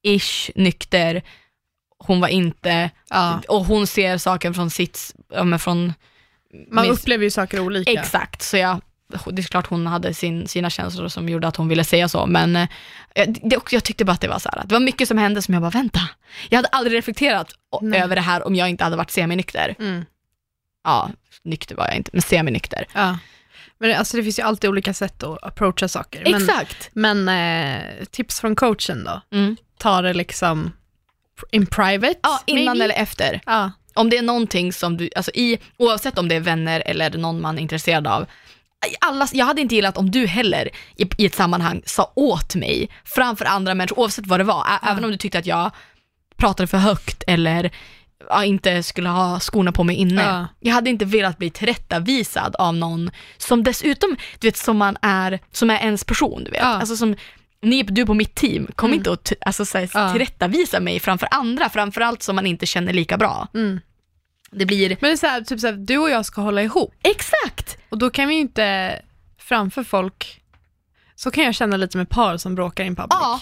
ish 0.03 0.49
nykter, 0.55 1.21
hon 1.97 2.21
var 2.21 2.27
inte, 2.27 2.89
ja. 3.09 3.41
och 3.47 3.65
hon 3.65 3.87
ser 3.87 4.17
saker 4.17 4.53
från 4.53 4.69
sitt, 4.69 5.15
ja, 5.33 5.43
men 5.43 5.59
från, 5.59 5.93
Man 6.71 6.81
min- 6.83 6.91
upplever 6.91 7.23
ju 7.23 7.29
saker 7.31 7.59
olika. 7.59 7.91
exakt, 7.91 8.41
så 8.41 8.57
jag, 8.57 8.81
det 9.09 9.41
är 9.41 9.43
klart 9.43 9.67
hon 9.67 9.87
hade 9.87 10.13
sin, 10.13 10.47
sina 10.47 10.69
känslor 10.69 11.07
som 11.07 11.29
gjorde 11.29 11.47
att 11.47 11.55
hon 11.55 11.67
ville 11.67 11.83
säga 11.83 12.09
så, 12.09 12.25
men 12.25 12.55
eh, 12.55 12.67
det, 13.43 13.57
jag 13.71 13.83
tyckte 13.83 14.05
bara 14.05 14.11
att 14.11 14.21
det 14.21 14.27
var 14.27 14.39
så 14.39 14.49
här, 14.49 14.63
det 14.65 14.73
var 14.73 14.79
mycket 14.79 15.07
som 15.07 15.17
hände 15.17 15.41
som 15.41 15.53
jag 15.53 15.61
bara, 15.61 15.69
vänta, 15.69 15.99
jag 16.49 16.57
hade 16.57 16.67
aldrig 16.67 16.97
reflekterat 16.97 17.53
Nej. 17.81 18.01
över 18.01 18.15
det 18.15 18.21
här 18.21 18.47
om 18.47 18.55
jag 18.55 18.69
inte 18.69 18.83
hade 18.83 18.95
varit 18.95 19.11
seminykter. 19.11 19.75
Mm. 19.79 20.05
Ja, 20.83 21.09
nykter 21.43 21.75
var 21.75 21.85
jag 21.85 21.95
inte, 21.95 22.09
men 22.13 22.21
seminykter. 22.21 22.85
Ja. 22.93 23.17
Men 23.77 23.97
alltså, 23.97 24.17
det 24.17 24.23
finns 24.23 24.39
ju 24.39 24.43
alltid 24.43 24.69
olika 24.69 24.93
sätt 24.93 25.23
att 25.23 25.43
approacha 25.43 25.87
saker. 25.87 26.23
Men, 26.23 26.41
Exakt. 26.41 26.89
men 26.93 27.29
eh, 27.29 28.05
tips 28.11 28.39
från 28.39 28.55
coachen 28.55 29.03
då? 29.03 29.37
Mm. 29.37 29.57
Ta 29.77 30.01
det 30.01 30.13
liksom 30.13 30.71
in 31.51 31.65
private? 31.65 32.19
Ja, 32.21 32.43
innan 32.45 32.77
maybe? 32.77 32.83
eller 32.83 32.95
efter. 33.03 33.41
Ja. 33.45 33.71
Om 33.93 34.09
det 34.09 34.17
är 34.17 34.21
någonting 34.21 34.73
som 34.73 34.97
du, 34.97 35.09
alltså 35.15 35.31
i, 35.31 35.59
oavsett 35.77 36.17
om 36.17 36.27
det 36.27 36.35
är 36.35 36.39
vänner 36.39 36.83
eller 36.85 37.09
någon 37.09 37.41
man 37.41 37.57
är 37.57 37.61
intresserad 37.61 38.07
av, 38.07 38.25
alla, 38.99 39.27
jag 39.33 39.45
hade 39.45 39.61
inte 39.61 39.75
gillat 39.75 39.97
om 39.97 40.11
du 40.11 40.25
heller 40.27 40.69
i, 40.95 41.05
i 41.17 41.25
ett 41.25 41.35
sammanhang 41.35 41.81
sa 41.85 42.11
åt 42.15 42.55
mig 42.55 42.89
framför 43.05 43.45
andra 43.45 43.73
människor, 43.75 43.99
oavsett 43.99 44.27
vad 44.27 44.39
det 44.39 44.43
var, 44.43 44.61
ä- 44.61 44.79
Ja. 44.81 44.89
även 44.91 45.03
om 45.05 45.11
du 45.11 45.17
tyckte 45.17 45.39
att 45.39 45.45
jag 45.45 45.71
pratade 46.37 46.67
för 46.67 46.77
högt 46.77 47.23
eller 47.27 47.71
ja, 48.29 48.43
inte 48.45 48.83
skulle 48.83 49.09
ha 49.09 49.39
skorna 49.39 49.71
på 49.71 49.83
mig 49.83 49.95
inne. 49.95 50.23
Ja. 50.23 50.47
Jag 50.59 50.73
hade 50.73 50.89
inte 50.89 51.05
velat 51.05 51.37
bli 51.37 51.49
tillrättavisad 51.49 52.55
av 52.55 52.75
någon 52.75 53.11
som 53.37 53.63
dessutom, 53.63 54.15
du 54.39 54.47
vet, 54.47 54.57
som 54.57 54.77
man 54.77 54.97
är, 55.01 55.39
som 55.51 55.69
är 55.69 55.79
ens 55.79 56.03
person, 56.03 56.43
du 56.43 56.51
vet. 56.51 56.59
Ja. 56.61 56.67
Alltså 56.67 56.95
som, 56.97 57.15
ni, 57.61 57.83
du 57.83 58.05
på 58.05 58.13
mitt 58.13 58.35
team, 58.35 58.67
kom 58.75 58.87
Mm. 58.89 58.97
inte 58.99 59.11
att 59.11 59.23
t- 59.23 59.35
alltså, 59.45 59.65
så 59.65 59.77
här, 59.77 60.11
tillrättavisa 60.11 60.79
mig 60.79 60.99
framför 60.99 61.27
andra, 61.31 61.69
framförallt 61.69 62.23
som 62.23 62.35
man 62.35 62.45
inte 62.45 62.65
känner 62.65 62.93
lika 62.93 63.17
bra. 63.17 63.47
Det 64.51 64.65
blir... 64.65 64.89
Men 64.89 64.97
det 65.09 65.11
är 65.11 65.15
så 65.17 65.27
här, 65.27 65.41
typ 65.41 65.59
så 65.59 65.67
här, 65.67 65.73
du 65.73 65.97
och 65.97 66.09
jag 66.09 66.25
ska 66.25 66.41
hålla 66.41 66.61
ihop. 66.63 66.93
Exakt! 67.03 67.77
Och 67.89 67.97
då 67.97 68.09
kan 68.09 68.27
vi 68.27 68.33
ju 68.33 68.39
inte 68.39 68.99
framför 69.39 69.83
folk, 69.83 70.41
så 71.15 71.31
kan 71.31 71.43
jag 71.43 71.55
känna 71.55 71.77
lite 71.77 71.97
med 71.97 72.09
par 72.09 72.37
som 72.37 72.55
bråkar 72.55 72.83
in 72.83 72.95
public. 72.95 73.17
Ja, 73.21 73.41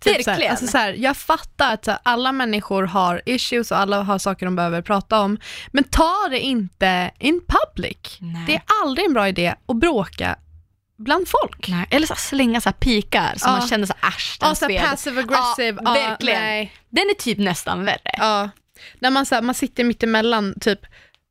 Typ 0.00 0.12
så 0.24 0.30
här, 0.30 0.36
verkligen. 0.36 0.50
alltså 0.50 0.66
så 0.66 0.78
här, 0.78 0.92
jag 0.92 1.16
fattar 1.16 1.74
att 1.74 1.84
så 1.84 1.96
alla 2.02 2.32
människor 2.32 2.82
har 2.82 3.22
issues 3.26 3.70
och 3.70 3.78
alla 3.78 4.02
har 4.02 4.18
saker 4.18 4.46
de 4.46 4.56
behöver 4.56 4.82
prata 4.82 5.20
om, 5.20 5.38
men 5.72 5.84
ta 5.84 6.28
det 6.30 6.40
inte 6.40 7.10
in 7.18 7.40
public. 7.48 8.16
Nej. 8.20 8.44
Det 8.46 8.54
är 8.54 8.62
aldrig 8.82 9.06
en 9.06 9.12
bra 9.12 9.28
idé 9.28 9.54
att 9.68 9.76
bråka 9.76 10.36
bland 10.98 11.28
folk. 11.28 11.68
Nej. 11.68 11.86
Eller 11.90 12.06
så 12.06 12.14
slänga 12.14 12.60
så 12.60 12.68
här 12.68 12.74
pikar 12.76 13.34
som 13.36 13.52
Ja. 13.52 13.58
man 13.58 13.68
känner 13.68 13.86
så 13.86 13.94
äsch, 14.08 14.36
den 14.40 14.48
Ja, 14.48 14.54
så 14.54 14.66
passive 14.90 15.20
aggressive. 15.20 15.80
Ja, 15.84 15.98
ja, 15.98 16.08
verkligen. 16.08 16.40
nej. 16.42 16.72
Den 16.88 17.04
är 17.10 17.14
typ 17.14 17.38
nästan 17.38 17.84
värre. 17.84 18.14
Ja. 18.18 18.50
När 18.98 19.10
man, 19.10 19.26
så 19.26 19.34
här, 19.34 19.42
man 19.42 19.54
sitter 19.54 19.84
mitt 19.84 20.02
emellan, 20.02 20.54
typ, 20.60 20.80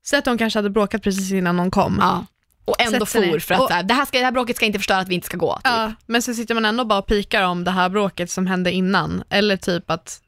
säg 0.06 0.20
att 0.20 0.26
de 0.26 0.38
kanske 0.38 0.60
hade 0.60 0.70
bråkat 0.70 1.04
precis 1.04 1.32
innan 1.32 1.58
någon 1.58 1.72
kom. 1.72 1.98
Ja. 2.02 2.26
Och 2.66 2.82
ändå 2.82 3.06
Sätt 3.06 3.24
for 3.32 3.40
för 3.40 3.54
att 3.54 3.62
Och- 3.62 3.70
här, 3.70 3.84
det, 3.84 3.94
här 3.94 4.06
ska, 4.06 4.18
det 4.20 4.26
här 4.26 4.32
bråket 4.32 4.56
ska 4.56 4.66
inte 4.66 4.80
förstöra 4.80 4.98
att 5.00 5.08
vi 5.08 5.16
inte 5.16 5.28
ska 5.28 5.38
gå. 5.38 5.56
Typ. 5.56 5.62
Ja, 5.64 5.94
men 6.06 6.22
så 6.22 6.34
sitter 6.34 6.54
man 6.56 6.66
ändå 6.66 6.86
bara 6.86 7.00
och 7.00 7.08
pikar 7.08 7.44
om 7.44 7.64
det 7.64 7.72
här 7.72 7.90
bråket 7.90 8.32
som 8.32 8.48
hände 8.48 8.72
innan. 8.72 9.24
Eller 9.30 9.58
typ 9.58 9.90
att 9.90 10.22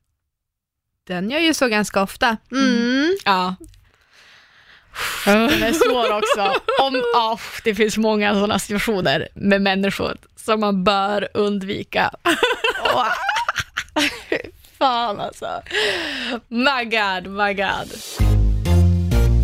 den 1.07 1.29
gör 1.29 1.39
ju 1.39 1.53
så 1.53 1.67
ganska 1.67 2.01
ofta. 2.01 2.37
Mm. 2.51 3.17
Ja. 3.25 3.55
Den 5.25 5.63
är 5.63 5.73
svår 5.73 6.17
också. 6.17 6.61
Om, 6.81 7.03
ja, 7.13 7.39
det 7.63 7.75
finns 7.75 7.97
många 7.97 8.33
sådana 8.33 8.59
situationer 8.59 9.27
med 9.35 9.61
människor 9.61 10.17
som 10.35 10.59
man 10.59 10.83
bör 10.83 11.27
undvika. 11.33 12.11
Åh. 12.93 13.07
Fan 14.81 15.19
alltså. 15.19 15.61
My 16.47 16.83
God, 16.83 17.31
my 17.31 17.53
God. 17.53 17.93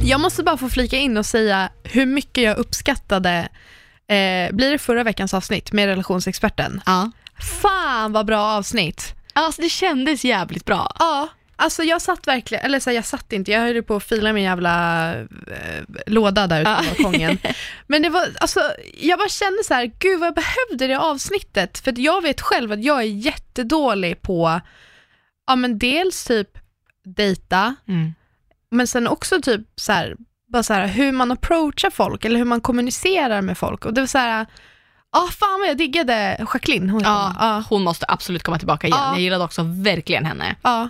Jag 0.04 0.20
måste 0.20 0.44
bara 0.44 0.58
få 0.58 0.70
flika 0.70 0.98
in 0.98 1.18
och 1.18 1.26
säga 1.26 1.70
hur 1.84 2.06
mycket 2.06 2.44
jag 2.44 2.58
uppskattade, 2.58 3.38
eh, 4.08 4.56
blir 4.56 4.72
det 4.72 4.78
förra 4.78 5.04
veckans 5.04 5.34
avsnitt 5.34 5.72
med 5.72 5.88
relationsexperten? 5.88 6.82
Ja. 6.86 7.12
Fan 7.62 8.14
vad 8.14 8.26
bra 8.26 8.42
avsnitt! 8.42 9.14
Alltså 9.34 9.62
det 9.62 9.70
kändes 9.70 10.26
jävligt 10.26 10.66
bra. 10.66 10.96
Ja, 11.00 11.28
alltså 11.56 11.84
jag 11.84 12.02
satt 12.02 12.28
verkligen, 12.28 12.66
eller 12.66 12.80
så 12.80 12.90
här, 12.90 12.96
jag 12.96 13.06
satt 13.06 13.34
inte, 13.34 13.52
jag 13.52 13.62
höll 13.62 13.84
på 13.84 13.96
att 13.96 14.04
fila 14.04 14.34
min 14.34 14.44
jävla 14.44 15.14
eh, 15.16 15.84
låda 16.06 16.48
där 16.48 16.62
ute 16.62 16.76
på 16.76 16.84
balkongen. 17.04 17.38
Men 17.88 18.02
det 18.02 18.10
var, 18.10 18.28
alltså 18.40 18.62
jag 19.02 19.20
bara 19.20 19.30
kände 19.30 19.64
så 19.64 19.74
här, 19.74 19.92
gud 20.00 20.20
vad 20.20 20.28
jag 20.28 20.36
behövde 20.36 20.88
det 20.88 21.00
avsnittet. 21.00 21.78
För 21.78 21.94
jag 21.98 22.22
vet 22.22 22.42
själv 22.42 22.72
att 22.72 22.84
jag 22.84 22.98
är 23.00 23.06
jättedålig 23.06 24.22
på, 24.22 24.62
ja 25.48 25.56
men 25.56 25.80
dels 25.80 26.24
typ 26.26 26.50
dejta, 27.06 27.76
Mm. 27.88 28.14
men 28.72 28.88
sen 28.88 29.08
också 29.08 29.42
typ 29.42 29.62
så 29.76 29.92
här, 29.92 30.16
bara 30.52 30.64
så 30.64 30.74
här, 30.74 30.88
hur 30.88 31.12
man 31.12 31.32
approachar 31.32 31.90
folk 31.90 32.26
eller 32.26 32.38
hur 32.38 32.46
man 32.46 32.62
kommunicerar 32.62 33.42
med 33.42 33.58
folk. 33.58 33.86
Och 33.86 33.94
det 33.94 34.02
var 34.02 34.08
så 34.08 34.18
här, 34.18 34.46
ja 35.12 35.28
fan 35.40 35.60
vad 35.60 35.70
jag 35.70 35.78
diggade 35.78 36.36
Jacqueline. 36.40 36.90
Hon, 36.90 37.02
Ja, 37.04 37.36
ja, 37.40 37.64
hon 37.70 37.84
måste 37.84 38.06
absolut 38.10 38.44
komma 38.44 38.58
tillbaka 38.58 38.88
igen. 38.88 39.00
Ja. 39.02 39.12
Jag 39.12 39.22
gillade 39.22 39.44
också 39.44 39.62
verkligen 39.64 40.26
henne. 40.26 40.56
ja, 40.62 40.90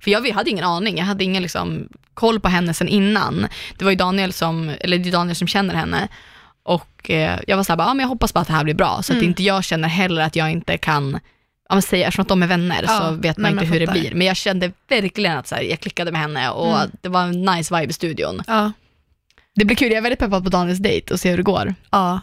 För 0.00 0.10
jag 0.10 0.30
hade 0.30 0.50
ingen 0.50 0.64
aning, 0.64 0.98
jag 0.98 1.04
hade 1.04 1.24
ingen 1.24 1.42
liksom 1.42 1.88
koll 2.14 2.40
på 2.40 2.48
henne 2.48 2.74
sen 2.74 2.88
innan. 2.88 3.46
Det 3.78 3.84
var 3.84 3.90
ju 3.92 3.96
Daniel 3.96 4.32
som, 4.32 4.74
eller 4.80 4.98
det 4.98 5.08
är 5.08 5.12
Daniel 5.12 5.36
som 5.36 5.48
känner 5.48 5.74
henne. 5.74 6.08
Och 6.62 7.10
eh, 7.10 7.40
jag 7.46 7.56
var 7.56 7.64
såhär, 7.64 7.80
ja 7.80 7.94
men 7.94 8.00
jag 8.04 8.08
hoppas 8.08 8.34
bara 8.34 8.40
att 8.40 8.46
det 8.46 8.52
här 8.52 8.64
blir 8.64 8.74
bra. 8.74 9.02
Så 9.02 9.12
att 9.12 9.16
Mm. 9.16 9.24
inte 9.28 9.42
jag 9.42 9.64
känner 9.64 9.88
heller 9.88 10.22
att 10.22 10.36
jag 10.36 10.50
inte 10.50 10.78
kan, 10.78 11.20
men 11.74 11.82
säga, 11.82 12.06
eftersom 12.06 12.22
att 12.22 12.28
de 12.28 12.42
är 12.42 12.46
vänner 12.46 12.84
Ja, 12.86 12.98
så 12.98 13.10
vet 13.14 13.36
man 13.36 13.50
inte 13.52 13.64
hur 13.64 13.80
det 13.80 13.86
blir. 13.86 14.14
Men 14.14 14.26
jag 14.26 14.36
kände 14.36 14.72
verkligen 14.88 15.38
att 15.38 15.46
så 15.46 15.54
här, 15.54 15.62
jag 15.62 15.80
klickade 15.80 16.12
med 16.12 16.20
henne 16.20 16.50
och 16.50 16.76
Mm. 16.76 16.90
det 17.00 17.08
var 17.08 17.22
en 17.22 17.42
nice 17.42 17.74
vibe 17.80 17.90
i 17.90 17.92
studion. 17.92 18.42
ja. 18.46 18.72
Det 19.54 19.64
blir 19.64 19.76
kul, 19.76 19.88
jag 19.88 19.96
är 19.98 20.02
väldigt 20.02 20.18
peppad 20.18 20.44
på 20.44 20.50
Daniels 20.50 20.78
dejt 20.78 21.14
och 21.14 21.20
se 21.20 21.30
hur 21.30 21.36
det 21.36 21.42
går. 21.42 21.74
Ja. 21.90 22.20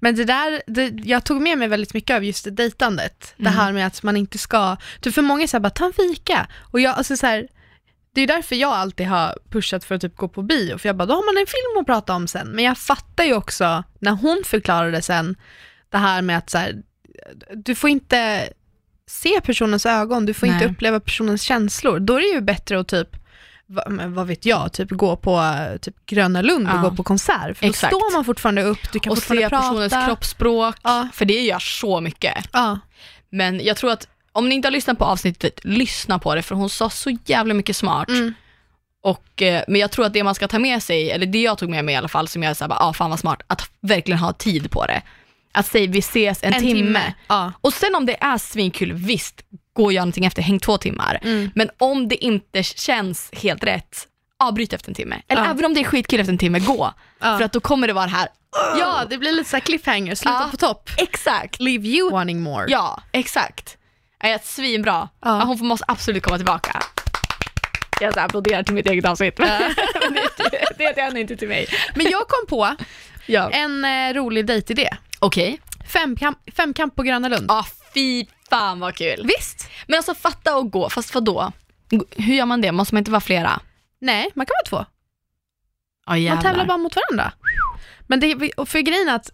Men 0.00 0.16
det 0.16 0.24
där, 0.24 0.62
det, 0.66 0.92
jag 1.04 1.24
tog 1.24 1.40
med 1.42 1.58
mig 1.58 1.68
väldigt 1.68 1.94
mycket 1.94 2.16
av 2.16 2.24
just 2.24 2.44
det 2.44 2.50
dejtandet. 2.50 3.34
Det 3.36 3.42
Mm. 3.48 3.52
här 3.58 3.72
med 3.72 3.86
att 3.86 4.02
man 4.02 4.16
inte 4.16 4.38
ska, 4.38 4.76
typ 5.00 5.14
för 5.14 5.22
många 5.22 5.48
säger 5.48 5.60
bara 5.60 5.70
ta 5.70 5.86
en 5.86 5.92
fika. 5.92 6.46
Och 6.60 6.80
jag, 6.80 6.96
alltså 6.96 7.16
så 7.16 7.26
här, 7.26 7.48
det 8.14 8.20
är 8.20 8.26
därför 8.26 8.56
jag 8.56 8.72
alltid 8.72 9.06
har 9.06 9.38
pushat 9.50 9.84
för 9.84 9.94
att 9.94 10.00
typ 10.00 10.16
gå 10.16 10.28
på 10.28 10.42
bio, 10.42 10.78
för 10.78 10.88
jag 10.88 10.96
bara 10.96 11.06
då 11.06 11.14
har 11.14 11.34
man 11.34 11.40
en 11.40 11.46
film 11.46 11.80
att 11.80 11.86
prata 11.86 12.14
om 12.14 12.28
sen. 12.28 12.48
Men 12.48 12.64
jag 12.64 12.78
fattar 12.78 13.24
ju 13.24 13.34
också 13.34 13.84
när 13.98 14.12
hon 14.12 14.42
förklarade 14.46 15.02
sen, 15.02 15.36
det 15.90 15.98
här 15.98 16.22
med 16.22 16.38
att 16.38 16.50
så 16.50 16.58
här, 16.58 16.74
du 17.54 17.74
får 17.74 17.90
inte 17.90 18.48
se 19.10 19.40
personens 19.40 19.86
ögon, 19.86 20.26
du 20.26 20.34
får 20.34 20.48
inte 20.48 20.58
Nej. 20.64 20.68
uppleva 20.74 21.00
personens 21.00 21.42
känslor. 21.42 21.98
Då 22.00 22.14
är 22.16 22.20
det 22.20 22.26
ju 22.34 22.40
bättre 22.40 22.80
att 22.80 22.88
typ 22.88 23.08
vad, 23.66 24.02
vad 24.02 24.26
vet 24.26 24.46
jag, 24.46 24.72
typ 24.72 24.90
gå 24.90 25.16
på 25.16 25.54
typ 25.80 26.06
Gröna 26.06 26.42
Lund 26.42 26.68
och 26.68 26.74
Ja. 26.76 26.80
gå 26.82 26.90
på 26.96 27.02
konsert. 27.02 27.56
För 27.56 27.66
då 27.66 27.70
Exakt. 27.70 27.94
står 27.94 28.12
man 28.12 28.24
fortfarande 28.24 28.62
upp, 28.62 28.92
du 28.92 28.98
kan 28.98 29.10
Och 29.10 29.18
fortfarande 29.18 29.44
se 29.44 29.48
prata. 29.48 29.62
personens 29.62 30.06
kroppsspråk, 30.06 30.76
Ja. 30.82 31.08
för 31.12 31.24
det 31.24 31.40
gör 31.40 31.58
så 31.58 32.00
mycket. 32.00 32.34
Ja. 32.52 32.78
Men 33.30 33.60
jag 33.64 33.76
tror 33.76 33.90
att 33.90 34.08
om 34.32 34.48
ni 34.48 34.54
inte 34.54 34.66
har 34.68 34.72
lyssnat 34.72 34.98
på 34.98 35.04
avsnittet, 35.04 35.60
lyssna 35.64 36.18
på 36.18 36.34
det 36.34 36.42
för 36.42 36.54
hon 36.54 36.70
sa 36.70 36.90
så 36.90 37.16
jävla 37.24 37.54
mycket 37.54 37.76
smart. 37.76 38.08
Mm. 38.08 38.34
Och, 39.02 39.42
eh, 39.42 39.62
men 39.68 39.80
jag 39.80 39.90
tror 39.90 40.06
att 40.06 40.12
det 40.12 40.24
man 40.24 40.34
ska 40.34 40.48
ta 40.48 40.58
med 40.58 40.82
sig, 40.82 41.10
eller 41.10 41.26
det 41.26 41.42
jag 41.42 41.58
tog 41.58 41.70
med 41.70 41.84
mig 41.84 41.92
i 41.94 41.96
alla 41.96 42.08
fall, 42.08 42.28
som 42.28 42.42
jag 42.42 42.56
såhär, 42.56 42.72
ah, 42.88 42.92
fan 42.92 43.10
vad 43.10 43.18
smart, 43.18 43.42
att 43.46 43.70
verkligen 43.80 44.18
ha 44.18 44.32
tid 44.32 44.70
på 44.70 44.86
det. 44.86 45.02
Att 45.56 45.66
säga 45.66 45.90
vi 45.90 45.98
ses 45.98 46.38
en, 46.42 46.52
timme. 46.60 47.14
Ja. 47.28 47.52
Och 47.60 47.72
sen 47.72 47.94
om 47.94 48.06
det 48.06 48.16
är 48.20 48.38
svinkul, 48.38 48.92
visst, 48.92 49.42
gå 49.72 49.84
och 49.84 49.92
gör 49.92 50.00
någonting 50.00 50.24
efter, 50.24 50.42
häng 50.42 50.60
två 50.60 50.78
timmar. 50.78 51.18
Mm. 51.22 51.50
Men 51.54 51.70
om 51.78 52.08
det 52.08 52.24
inte 52.24 52.62
känns 52.62 53.30
helt 53.32 53.64
rätt, 53.64 54.06
avbryt 54.38 54.72
efter 54.72 54.88
en 54.90 54.94
timme. 54.94 55.22
Eller 55.28 55.44
Ja. 55.44 55.50
även 55.50 55.64
om 55.64 55.74
det 55.74 55.80
är 55.80 55.84
skitkul 55.84 56.20
efter 56.20 56.32
en 56.32 56.38
timme, 56.38 56.58
gå. 56.58 56.92
Ja. 57.20 57.38
För 57.38 57.44
att 57.44 57.52
då 57.52 57.60
kommer 57.60 57.86
det 57.86 57.92
vara 57.92 58.04
det 58.06 58.10
här, 58.12 58.28
ja, 58.78 59.04
det 59.10 59.18
blir 59.18 59.32
lite 59.32 59.50
så 59.50 59.60
cliffhanger, 59.60 60.14
sluta 60.14 60.40
Ja. 60.44 60.48
på 60.50 60.56
topp. 60.56 60.90
exakt. 60.98 61.60
Leave 61.60 61.88
you 61.88 62.10
wanting 62.10 62.42
more. 62.42 62.64
Ja, 62.68 63.02
exakt. 63.12 63.76
Ja, 64.22 64.28
är 64.28 64.38
svinbra. 64.44 64.92
Ja. 64.92 65.08
Ja. 65.38 65.44
Hon 65.44 65.66
måste 65.66 65.84
absolut 65.88 66.22
komma 66.22 66.36
tillbaka. 66.36 66.82
Jag 68.00 68.14
så 68.14 68.20
applåderar 68.20 68.62
till 68.62 68.74
mitt 68.74 68.86
eget 68.86 69.04
avsnitt. 69.04 69.38
Men 69.38 69.48
det, 70.08 70.78
det 70.78 70.84
är 70.84 70.94
det 70.94 71.00
är 71.00 71.16
inte 71.16 71.36
till 71.36 71.48
mig. 71.48 71.66
Men 71.94 72.06
jag 72.10 72.28
kom 72.28 72.46
på 72.48 72.76
Ja. 73.26 73.50
en 73.50 73.84
eh, 73.84 74.14
rolig 74.14 74.46
dejtidé. 74.46 74.90
Okej. 75.18 75.60
Femkamp, 75.92 76.38
femkamp 76.56 76.96
på 76.96 77.02
Gröna 77.02 77.28
Lund. 77.28 77.46
Ja, 77.48 77.66
fy 77.94 78.26
fan 78.50 78.80
vad 78.80 78.94
kul. 78.94 79.26
Visst? 79.36 79.68
Men 79.86 79.96
alltså 79.96 80.14
fatta 80.14 80.56
och 80.56 80.70
gå, 80.70 80.90
fast 80.90 81.14
vadå? 81.14 81.52
Hur 82.16 82.34
gör 82.34 82.46
man 82.46 82.60
det? 82.60 82.72
Måste 82.72 82.94
man 82.94 82.98
inte 82.98 83.10
vara 83.10 83.20
flera? 83.20 83.60
Nej, 84.00 84.30
man 84.34 84.46
kan 84.46 84.54
vara 84.64 84.84
två. 84.84 84.90
Ja 86.06 86.34
Man 86.34 86.42
tävlar 86.42 86.64
bara 86.66 86.78
mot 86.78 86.96
varandra. 86.96 87.32
Men 88.06 88.20
det, 88.20 88.50
för 88.66 88.80
grejen 88.80 89.08
är 89.08 89.14
att 89.14 89.30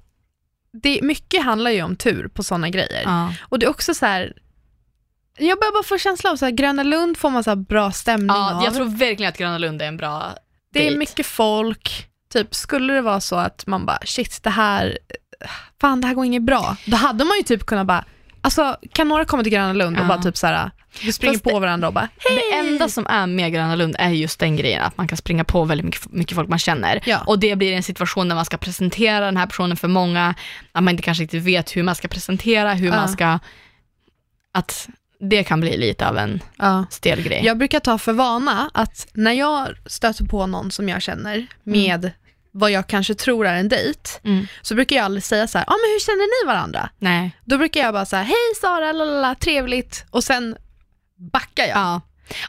det, 0.82 1.00
mycket 1.02 1.42
handlar 1.44 1.70
ju 1.70 1.82
om 1.82 1.96
tur 1.96 2.28
på 2.28 2.42
sådana 2.42 2.68
grejer. 2.68 3.02
Ja. 3.04 3.34
Och 3.42 3.58
det 3.58 3.66
är 3.66 3.70
också 3.70 3.94
så 3.94 4.06
här. 4.06 4.32
Jag 5.38 5.58
börjar 5.58 5.72
bara 5.72 5.82
få 5.82 5.98
känsla 5.98 6.30
av 6.30 6.36
så 6.36 6.44
här, 6.44 6.52
Gröna 6.52 6.82
Lund 6.82 7.16
får 7.18 7.30
man 7.30 7.44
så 7.44 7.56
bra 7.56 7.92
stämning 7.92 8.28
ja, 8.36 8.54
av. 8.54 8.64
jag 8.64 8.74
tror 8.74 8.84
verkligen 8.84 9.28
att 9.30 9.38
Gröna 9.38 9.58
Lund 9.58 9.82
är 9.82 9.86
en 9.86 9.96
bra 9.96 10.34
Det 10.72 10.78
är 10.78 10.84
dejt. 10.84 10.98
mycket 10.98 11.26
folk. 11.26 12.08
Typ, 12.32 12.54
skulle 12.54 12.92
det 12.92 13.00
vara 13.00 13.20
så 13.20 13.36
att 13.36 13.66
man 13.66 13.86
bara, 13.86 13.98
shit, 14.04 14.42
det 14.42 14.50
här, 14.50 14.98
fan 15.80 16.00
det 16.00 16.06
här 16.06 16.14
går 16.14 16.24
inget 16.24 16.42
bra. 16.42 16.76
Då 16.86 16.96
hade 16.96 17.24
man 17.24 17.36
ju 17.36 17.42
typ 17.42 17.66
kunnat 17.66 17.86
bara, 17.86 18.04
alltså 18.40 18.76
kan 18.92 19.08
några 19.08 19.24
komma 19.24 19.42
till 19.42 19.52
Gröna 19.52 19.72
Lund 19.72 19.96
och 19.96 20.04
Ja. 20.04 20.08
bara 20.08 20.22
typ 20.22 20.36
så 20.36 20.46
här, 20.46 20.70
Vi 21.04 21.12
springer 21.12 21.34
Fast 21.34 21.44
på 21.44 21.50
det- 21.50 21.60
varandra 21.60 21.88
och 21.88 21.94
bara 21.94 22.08
Det 22.24 22.54
enda 22.58 22.88
som 22.88 23.06
är 23.06 23.26
med 23.26 23.52
Gröna 23.52 23.74
Lund 23.74 23.96
är 23.98 24.10
just 24.10 24.38
den 24.40 24.56
grejen 24.56 24.82
att 24.82 24.96
man 24.96 25.08
kan 25.08 25.16
springa 25.18 25.44
på 25.44 25.64
väldigt 25.64 25.84
mycket, 25.84 26.12
mycket 26.12 26.34
folk 26.36 26.48
man 26.48 26.58
känner. 26.58 27.00
Ja. 27.04 27.18
Och 27.26 27.38
det 27.38 27.56
blir 27.56 27.72
en 27.72 27.82
situation 27.82 28.28
där 28.28 28.34
man 28.36 28.44
ska 28.44 28.56
presentera 28.56 29.24
den 29.24 29.36
här 29.36 29.46
personen 29.46 29.76
för 29.76 29.88
många, 29.88 30.34
att 30.72 30.82
man 30.84 30.88
inte 30.92 31.02
kanske 31.02 31.22
inte 31.22 31.38
vet 31.38 31.76
hur 31.76 31.82
man 31.82 31.94
ska 31.94 32.08
presentera, 32.08 32.74
hur 32.74 32.86
Ja. 32.88 32.96
man 32.96 33.08
ska... 33.08 33.38
Att 34.54 34.88
det 35.20 35.44
kan 35.44 35.60
bli 35.60 35.76
lite 35.76 36.08
av 36.08 36.18
en 36.18 36.40
Ja. 36.58 36.84
stel 36.90 37.22
grej. 37.22 37.42
Jag 37.44 37.58
brukar 37.58 37.80
ta 37.80 37.98
för 37.98 38.12
vana 38.12 38.70
att 38.74 39.06
när 39.14 39.32
jag 39.32 39.68
stöter 39.86 40.24
på 40.24 40.46
någon 40.46 40.70
som 40.70 40.88
jag 40.88 41.02
känner 41.02 41.46
med 41.62 42.10
vad 42.54 42.70
jag 42.70 42.86
kanske 42.86 43.14
tror 43.14 43.46
är 43.46 43.54
en 43.54 43.68
dejt, 43.68 44.10
Mm. 44.24 44.46
så 44.62 44.74
brukar 44.74 44.96
jag 44.96 45.04
aldrig 45.04 45.24
säga 45.24 45.46
så 45.48 45.58
här, 45.58 45.64
ah, 45.68 45.70
men 45.82 45.90
hur 45.92 46.00
känner 46.00 46.44
ni 46.44 46.46
varandra? 46.46 46.88
Nej. 46.98 47.30
Då 47.44 47.58
brukar 47.58 47.80
jag 47.80 47.94
bara 47.94 48.04
säga, 48.06 48.22
hej 48.22 48.54
Sara, 48.60 48.92
lalala, 48.92 49.34
trevligt, 49.34 50.04
och 50.10 50.24
sen 50.24 50.56
backar 51.32 51.64
jag. 51.66 51.76
Ja. 51.78 52.00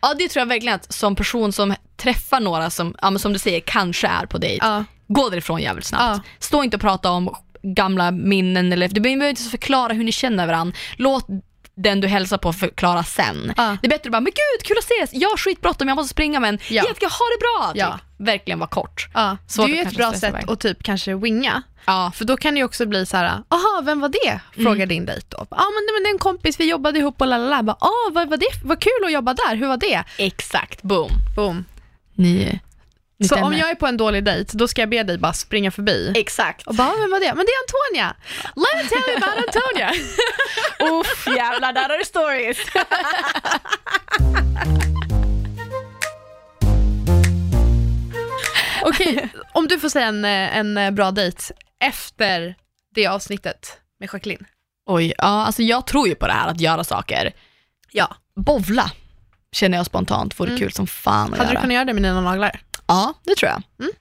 ja, 0.01 0.13
det 0.13 0.27
tror 0.29 0.41
jag 0.41 0.45
verkligen 0.47 0.75
att 0.75 0.93
som 0.93 1.15
person 1.15 1.53
som 1.53 1.75
träffar 1.97 2.39
några 2.39 2.69
som, 2.69 2.95
ja, 3.01 3.09
men 3.09 3.19
som 3.19 3.33
du 3.33 3.39
säger, 3.39 3.59
kanske 3.59 4.07
är 4.07 4.25
på 4.25 4.37
dejt, 4.37 4.65
Ja. 4.65 4.83
gå 5.07 5.29
därifrån 5.29 5.61
jävligt 5.61 5.85
snabbt. 5.85 6.21
Ja. 6.25 6.31
Stå 6.39 6.63
inte 6.63 6.77
och 6.77 6.81
prata 6.81 7.11
om 7.11 7.35
gamla 7.63 8.11
minnen 8.11 8.73
eller, 8.73 8.87
du 8.87 9.01
behöver 9.01 9.27
inte 9.29 9.41
förklara 9.43 9.93
hur 9.93 10.03
ni 10.03 10.11
känner 10.11 10.47
varandra. 10.47 10.77
Låt 10.97 11.27
den 11.75 12.01
du 12.01 12.07
hälsar 12.07 12.37
på 12.37 12.53
förklara 12.53 13.03
sen. 13.03 13.53
Ja. 13.57 13.77
Det 13.81 13.87
är 13.87 13.89
bättre 13.89 14.07
att 14.07 14.11
bara, 14.11 14.19
men 14.21 14.31
gud 14.31 14.65
kul 14.67 14.77
att 14.77 14.83
ses, 14.91 15.09
jag 15.21 15.29
har 15.29 15.37
skitbråttom, 15.37 15.87
jag 15.87 15.95
måste 15.95 16.09
springa 16.11 16.39
men 16.39 16.59
Ja. 16.69 16.83
jättekul, 16.83 17.09
ha 17.09 17.25
det 17.35 17.39
bra. 17.39 17.71
Ja. 17.75 17.91
Typ. 17.93 18.27
Verkligen 18.27 18.59
vara 18.59 18.69
kort. 18.69 19.07
Ja. 19.13 19.37
Det 19.55 19.61
är 19.63 19.67
ju 19.67 19.79
ett 19.81 19.95
bra 19.97 20.13
sätt 20.13 20.23
iväg. 20.29 20.43
att 20.51 20.59
typ 20.59 20.83
kanske 20.83 21.15
winga, 21.15 21.61
Ja. 21.85 22.11
för 22.15 22.25
då 22.25 22.37
kan 22.37 22.53
det 22.53 22.57
ju 22.57 22.63
också 22.65 22.85
bli 22.85 23.05
så 23.05 23.17
här, 23.17 23.25
aha, 23.27 23.81
vem 23.83 23.99
var 23.99 24.09
det? 24.09 24.39
Frågar 24.63 24.85
din 24.85 25.05
dejt 25.05 25.25
då. 25.29 25.37
Ja 25.49 25.57
men, 25.57 25.85
det- 25.87 25.93
men 25.93 26.03
det 26.03 26.09
är 26.09 26.13
en 26.13 26.19
kompis, 26.19 26.59
vi 26.59 26.69
jobbade 26.69 26.99
ihop 26.99 27.21
och 27.21 27.27
lalala. 27.27 27.63
Bara, 27.63 27.77
ah, 27.79 28.09
vad, 28.11 28.29
vad, 28.29 28.39
det, 28.39 28.45
vad 28.63 28.79
kul 28.79 29.05
att 29.05 29.11
jobba 29.11 29.33
där, 29.33 29.55
hur 29.55 29.67
var 29.67 29.77
det? 29.77 30.03
Exakt, 30.17 30.81
boom. 30.81 31.11
Boom. 31.35 31.65
Ni, 32.15 32.59
Så 33.29 33.35
om 33.35 33.53
jag 33.57 33.69
är 33.69 33.75
på 33.75 33.87
en 33.87 33.97
dålig 33.97 34.23
dejt, 34.23 34.57
då 34.57 34.67
ska 34.67 34.81
jag 34.81 34.89
be 34.89 35.03
dig 35.03 35.17
bara 35.17 35.33
springa 35.33 35.71
förbi. 35.71 36.13
Exakt. 36.15 36.67
Och 36.67 36.75
bara, 36.75 36.87
"Ah, 36.87 36.95
vem 37.01 37.11
var 37.11 37.19
det? 37.19 37.33
Men 37.35 37.45
det 37.45 37.51
är 37.51 37.59
Antonia! 37.63 38.15
Let 38.55 38.83
me 38.83 38.89
tell 38.89 39.09
you 39.09 39.17
about 39.17 39.45
Antonia! 39.47 39.91
Uff 40.91 41.27
jävlar, 41.27 41.73
där 41.73 41.89
har 41.89 41.97
du 41.97 42.05
stories. 42.05 42.57
Okej, 48.85 49.29
om 49.53 49.67
du 49.67 49.79
får 49.79 49.89
säga 49.89 50.07
en, 50.07 50.25
eh, 50.25 50.57
en 50.57 50.77
eh, 50.77 50.91
bra 50.91 51.11
dejt 51.11 51.37
efter 51.79 52.55
det 52.95 53.07
avsnittet 53.07 53.77
med 53.99 54.09
Jacqueline. 54.13 54.45
Oj, 54.85 55.13
ja 55.17 55.45
alltså 55.45 55.61
jag 55.63 55.87
tror 55.87 56.07
ju 56.07 56.15
på 56.15 56.27
det 56.27 56.33
här 56.33 56.47
att 56.47 56.59
göra 56.59 56.83
saker. 56.83 57.31
Ja. 57.91 58.15
Bovla 58.35 58.91
känner 59.51 59.77
jag 59.77 59.85
spontant 59.85 60.39
vore 60.39 60.57
kul 60.57 60.71
som 60.71 60.87
fan 60.87 61.33
att 61.33 61.37
Hade 61.39 61.49
du 61.49 61.53
göra. 61.53 61.61
kunnat 61.61 61.73
göra 61.73 61.85
det 61.85 61.93
med 61.93 62.03
dina 62.03 62.21
naglar? 62.21 62.61
Ja, 62.87 63.13
det 63.23 63.35
tror 63.35 63.51
jag. 63.51 63.61
Mm. 63.79 63.91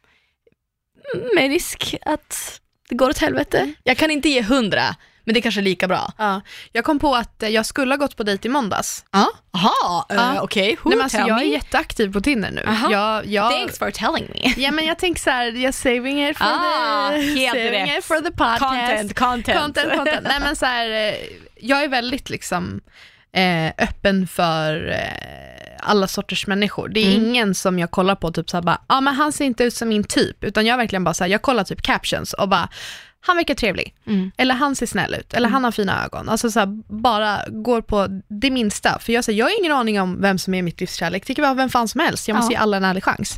Med 1.34 1.48
risk 1.50 1.94
att 2.02 2.60
det 2.88 2.94
går 2.94 3.10
åt 3.10 3.18
helvete. 3.18 3.72
Jag 3.82 3.96
kan 3.96 4.10
inte 4.10 4.28
ge 4.28 4.42
hundra, 4.42 4.96
men 5.24 5.34
det 5.34 5.40
är 5.40 5.42
kanske 5.42 5.60
är 5.60 5.62
lika 5.62 5.88
bra. 5.88 6.12
Ja. 6.18 6.40
Jag 6.72 6.84
kom 6.84 6.98
på 6.98 7.14
att 7.14 7.42
jag 7.50 7.66
skulle 7.66 7.92
ha 7.92 7.96
gått 7.96 8.16
på 8.16 8.22
dejt 8.22 8.48
i 8.48 8.50
måndags. 8.50 9.04
Ja. 9.10 9.28
Jaha, 9.52 10.04
Ja. 10.08 10.34
eh, 10.34 10.42
okej. 10.42 10.76
Who 10.82 10.88
Nej, 10.88 10.96
men 10.96 11.04
alltså, 11.04 11.18
jag 11.18 11.28
är 11.30 11.34
me? 11.34 11.42
jätteaktiv 11.44 12.12
på 12.12 12.20
Tinder 12.20 12.50
nu. 12.50 12.62
Aha. 12.66 12.90
Jag, 12.92 13.26
jag, 13.26 13.50
Thanks 13.52 13.78
for 13.78 13.90
telling 13.90 14.28
me. 14.34 14.54
Ja 14.56 14.70
men 14.72 14.86
jag 14.86 14.98
tänker 14.98 15.20
så 15.20 15.30
här, 15.30 15.44
jag 15.46 15.64
är 15.64 15.72
saving 15.72 16.28
it 16.28 16.38
for 16.38 16.44
Ah, 16.46 17.10
the, 17.10 17.48
saving 17.48 17.96
it 17.98 18.04
for 18.04 18.16
the 18.20 18.30
podcast. 18.30 18.60
Content, 18.60 19.14
content. 19.18 19.58
content, 19.60 19.96
content. 19.96 20.22
Nej 20.22 20.40
men 20.40 20.56
så 20.56 20.66
här, 20.66 20.90
eh, 20.90 21.14
jag 21.56 21.84
är 21.84 21.88
väldigt 21.88 22.30
liksom 22.30 22.80
eh, 23.32 23.66
öppen 23.78 24.26
för 24.26 24.88
eh, 24.90 25.88
alla 25.88 26.06
sorters 26.06 26.46
människor. 26.46 26.88
Det 26.88 27.00
är 27.00 27.16
Mm. 27.16 27.28
ingen 27.28 27.54
som 27.54 27.78
jag 27.78 27.90
kollar 27.90 28.14
på 28.14 28.32
typ 28.32 28.50
så 28.50 28.56
här 28.56 28.62
bara, 28.62 28.78
ja 28.88 28.96
ah, 28.96 29.00
men 29.00 29.14
han 29.14 29.32
ser 29.32 29.44
inte 29.44 29.64
ut 29.64 29.74
som 29.74 29.88
min 29.88 30.04
typ, 30.04 30.44
utan 30.44 30.66
jag 30.66 30.76
verkligen 30.76 31.04
bara 31.04 31.14
så 31.14 31.24
här, 31.24 31.30
jag 31.30 31.42
kollar 31.42 31.64
typ 31.64 31.82
captions 31.82 32.32
och 32.32 32.48
bara, 32.48 32.68
han 33.24 33.36
verkar 33.36 33.54
trevlig, 33.54 33.94
Mm. 34.06 34.30
eller 34.36 34.54
han 34.54 34.76
ser 34.76 34.86
snäll 34.86 35.14
ut, 35.14 35.34
eller 35.34 35.48
han 35.48 35.64
har 35.64 35.70
fina 35.72 36.04
ögon. 36.04 36.28
Alltså 36.28 36.50
så 36.50 36.58
här, 36.58 36.66
bara 37.02 37.38
går 37.48 37.80
på 37.82 38.06
det 38.28 38.50
minsta. 38.50 38.98
För 38.98 39.12
jag, 39.12 39.24
säger, 39.24 39.38
jag 39.38 39.46
har 39.46 39.60
ingen 39.60 39.72
aning 39.72 40.00
om 40.00 40.20
vem 40.20 40.38
som 40.38 40.54
är 40.54 40.62
mitt 40.62 40.80
livs 40.80 40.94
kärlek, 40.94 41.24
tycker 41.26 41.42
vara 41.42 41.54
vem 41.54 41.68
fan 41.68 41.88
som 41.88 42.00
helst, 42.00 42.28
jag 42.28 42.34
måste 42.36 42.52
Ja. 42.52 42.58
ge 42.58 42.62
alla 42.62 42.76
en 42.76 42.84
ärlig 42.84 43.04
chans. 43.04 43.36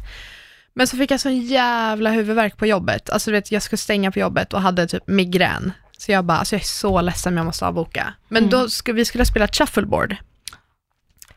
Men 0.75 0.87
så 0.87 0.97
fick 0.97 1.11
jag 1.11 1.21
sån 1.21 1.41
jävla 1.41 2.11
huvudvärk 2.11 2.57
på 2.57 2.67
jobbet. 2.67 3.11
Alltså 3.11 3.31
du 3.31 3.37
vet, 3.37 3.53
jag 3.53 3.63
skulle 3.63 3.79
stänga 3.79 4.13
på 4.13 4.19
jobbet 4.19 4.53
och 4.53 4.61
hade 4.61 4.87
typ 4.87 5.07
migrän. 5.09 5.73
Så 5.99 6.13
jag 6.13 6.25
bara, 6.25 6.39
alltså 6.39 6.55
jag 6.55 6.61
är 6.63 6.67
så 6.67 7.01
ledsen 7.01 7.35
men 7.35 7.39
jag 7.39 7.47
måste 7.47 7.67
avboka. 7.67 8.15
Men 8.29 8.43
Mm. 8.43 8.51
då 8.51 8.69
skulle 8.69 8.97
vi 8.97 9.05
skulle 9.05 9.25
spela 9.27 9.49
shuffleboard. 9.49 10.17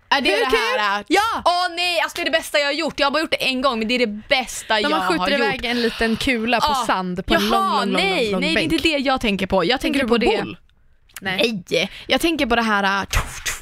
Är 0.10 0.22
det 0.22 0.30
Hur 0.30 0.40
det 0.52 0.58
här? 0.58 1.04
Ja! 1.08 1.22
Åh 1.46 1.76
nej, 1.76 2.00
alltså 2.02 2.16
det 2.16 2.22
är 2.22 2.26
det 2.26 2.32
bästa 2.32 2.60
jag 2.60 2.66
har 2.66 2.72
gjort. 2.74 3.00
Jag 3.00 3.06
har 3.08 3.12
bara 3.12 3.20
gjort 3.22 3.32
det 3.32 3.46
en 3.48 3.62
gång, 3.62 3.80
men 3.80 3.88
det 3.88 3.94
är 3.96 4.00
det 4.00 4.08
bästa 4.30 4.74
När 4.74 4.82
jag 4.82 4.92
man 4.92 5.02
har 5.02 5.08
skjuter 5.12 5.32
gjort. 5.32 5.40
iväg 5.40 5.66
en 5.66 5.82
liten 5.82 6.16
kula 6.16 6.60
på 6.62 6.68
Ah, 6.68 6.86
sand 6.86 7.26
på 7.26 7.34
en 7.34 7.42
Jaha, 7.50 7.60
lång, 7.86 7.92
lång, 7.92 7.92
lång, 7.94 8.02
nej, 8.04 8.24
lång, 8.24 8.32
lång 8.32 8.42
nej, 8.42 8.50
det 8.56 8.60
är 8.62 8.68
bänk. 8.70 8.72
inte 8.74 8.90
det 8.90 8.98
jag 8.98 9.22
tänker 9.22 9.48
på. 9.48 9.66
Jag 9.66 9.82
tänker, 9.82 10.00
du 10.02 10.08
på, 10.08 10.18
det. 10.18 10.26
boll? 10.26 10.58
Nej. 11.22 11.64
Nej, 11.70 11.90
jag 12.08 12.22
tänker 12.22 12.46
på 12.46 12.56
det 12.56 12.62
här 12.62 12.84
äh, 13.02 13.08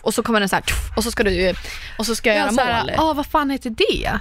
och 0.01 0.13
så 0.13 0.23
kommer 0.23 0.39
den 0.39 0.49
så 0.49 0.55
här 0.55 0.63
och 0.97 1.03
så 1.03 1.11
ska 1.11 1.23
du 1.23 1.53
och 1.97 2.05
så 2.05 2.15
ska 2.15 2.29
jag 2.29 2.37
Ja, 2.37 2.63
göra 2.63 2.83
mål. 2.83 2.91
ah, 2.97 3.13
vad 3.13 3.25
fan 3.25 3.49
heter 3.49 3.69
det? 3.69 4.19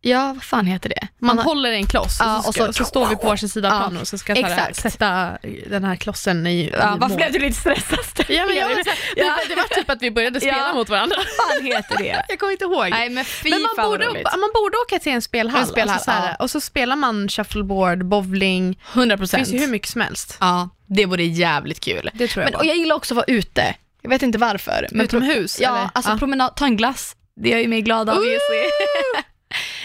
Ja, 0.00 0.32
vad 0.34 0.42
fan 0.44 0.66
heter 0.66 0.88
det? 0.88 1.08
Man 1.20 1.38
har- 1.38 1.44
håller 1.44 1.72
i 1.72 1.76
en 1.76 1.86
kloss 1.86 2.16
Ja, 2.20 2.38
och, 2.38 2.44
så, 2.44 2.52
ska, 2.52 2.62
så- 2.62 2.68
och 2.68 2.74
så 2.74 2.84
står 2.84 3.06
vi 3.06 3.16
på 3.16 3.26
varsin 3.26 3.48
sida 3.48 3.72
av 3.74 3.78
planen 3.80 4.00
och 4.00 4.08
så 4.08 4.18
ska 4.18 4.34
jag 4.36 4.48
här, 4.48 4.72
sätta 4.72 5.38
den 5.70 5.84
här 5.84 5.96
klossen 5.96 6.46
i, 6.46 6.70
ja, 6.72 6.96
i 6.96 6.98
varför 6.98 7.16
blev 7.16 7.32
du 7.32 7.38
lite 7.38 7.60
stressad? 7.60 7.98
Ja, 8.28 8.46
men 8.46 8.56
jag, 8.56 8.70
Ja. 9.16 9.36
det, 9.48 9.54
var 9.54 9.74
typ 9.74 9.90
att 9.90 10.02
vi 10.02 10.10
började 10.10 10.40
spela 10.40 10.74
mot 10.74 10.88
varandra. 10.88 11.16
Vad 11.16 11.26
fan 11.56 11.66
heter 11.66 11.98
det? 11.98 12.24
Jag 12.28 12.38
kommer 12.38 12.52
inte 12.52 12.64
ihåg. 12.64 12.90
Nej 12.90 13.10
men 13.10 13.24
Men 13.44 13.62
man 13.62 13.90
borde, 13.90 14.06
man 14.24 14.50
borde 14.54 14.76
åka 14.86 14.98
till 14.98 15.12
en 15.12 15.22
spelhall, 15.22 15.60
En 15.60 15.66
spelhall, 15.66 15.90
alltså 15.94 16.10
så 16.10 16.16
här, 16.16 16.36
och 16.42 16.50
så 16.50 16.60
spelar 16.60 16.96
man 16.96 17.28
shuffleboard, 17.28 18.04
bowling, 18.04 18.78
100 18.92 19.16
det 19.16 19.18
procent. 19.18 19.48
finns 19.48 19.54
ju 19.60 19.64
hur 19.66 19.72
mycket 19.72 19.88
som 19.88 20.00
helst. 20.00 20.36
Ja, 20.40 20.68
det 20.86 21.06
vore 21.06 21.24
jävligt 21.24 21.80
kul. 21.80 22.10
Det 22.14 22.28
tror 22.28 22.42
jag 22.44 22.50
Men, 22.52 22.60
och 22.60 22.66
jag 22.66 22.76
gillar 22.76 22.96
också 22.96 23.14
att 23.14 23.16
vara 23.16 23.26
ute. 23.38 23.74
Jag 24.02 24.10
vet 24.10 24.22
inte 24.22 24.38
varför. 24.38 24.86
Men 24.90 25.04
Utomhus? 25.04 25.60
Ja, 25.60 25.68
eller? 25.76 25.90
alltså 25.94 26.10
ja. 26.10 26.18
promenad, 26.18 26.56
ta 26.56 26.64
en 26.64 26.76
glass. 26.76 27.16
Det 27.36 27.48
gör 27.48 27.58
ju 27.58 27.68
mig 27.68 27.82
glad 27.82 28.10
obviously. 28.10 28.38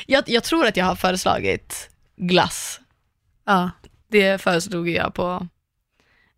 jag, 0.06 0.24
jag 0.30 0.44
tror 0.44 0.66
att 0.66 0.78
jag 0.78 0.86
har 0.86 0.96
föreslagit 0.96 1.90
glass. 2.18 2.80
ja. 3.46 3.72
Det 4.08 4.42
föreslog 4.42 4.90
jag 4.90 5.14
på 5.14 5.48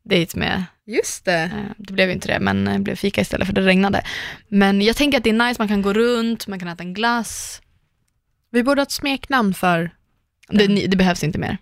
dejt 0.03 0.39
med, 0.39 0.63
Just 0.86 1.26
det. 1.26 1.41
eh, 1.43 1.72
det 1.78 1.93
blev 1.93 2.11
inte 2.11 2.28
det, 2.28 2.39
men 2.39 2.66
det 2.66 2.80
blev 2.80 2.95
fika 2.95 3.22
istället 3.22 3.47
för 3.47 3.53
det 3.53 3.61
regnade. 3.61 4.05
Men 4.47 4.82
jag 4.82 4.95
tänker 4.95 5.18
att 5.18 5.24
det 5.24 5.30
är 5.30 5.47
nice, 5.47 5.61
man 5.61 5.68
kan 5.68 5.82
gå 5.82 5.93
runt, 5.93 6.47
man 6.47 6.59
kan 6.59 6.68
äta 6.68 6.84
en 6.84 6.93
glass. 6.93 7.61
Vi 8.51 8.63
borde 8.63 8.82
ha 8.82 8.84
ett 8.84 8.91
smeknamn 8.91 9.53
för, 9.53 9.91
Det, 10.49 10.68
det 10.68 10.97
behövs 10.97 11.24
inte 11.24 11.39
mer. 11.39 11.57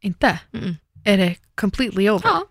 inte? 0.00 0.38
Mm. 0.54 0.76
Är 1.04 1.16
det 1.16 1.36
completely 1.54 2.10
over? 2.10 2.28
Ja. 2.28 2.46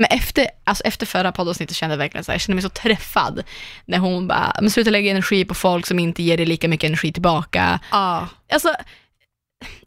Men 0.00 0.08
efter, 0.18 0.46
alltså 0.64 0.84
efter 0.84 1.06
förra 1.06 1.32
poddavsnittet 1.32 1.76
kände 1.76 1.92
jag 1.92 1.98
verkligen 1.98 2.24
så 2.24 2.32
här, 2.32 2.34
jag 2.34 2.40
kände 2.40 2.54
mig 2.54 2.62
så 2.62 2.68
träffad. 2.68 3.42
När 3.84 3.98
hon 3.98 4.28
bara, 4.28 4.56
men 4.60 4.70
sluta 4.70 4.90
lägga 4.90 5.10
energi 5.10 5.44
på 5.44 5.54
folk 5.54 5.86
som 5.86 5.98
inte 5.98 6.22
ger 6.22 6.36
dig 6.36 6.46
lika 6.46 6.68
mycket 6.68 6.88
energi 6.88 7.12
tillbaka. 7.12 7.80
Ja. 7.90 8.28
Alltså, 8.52 8.74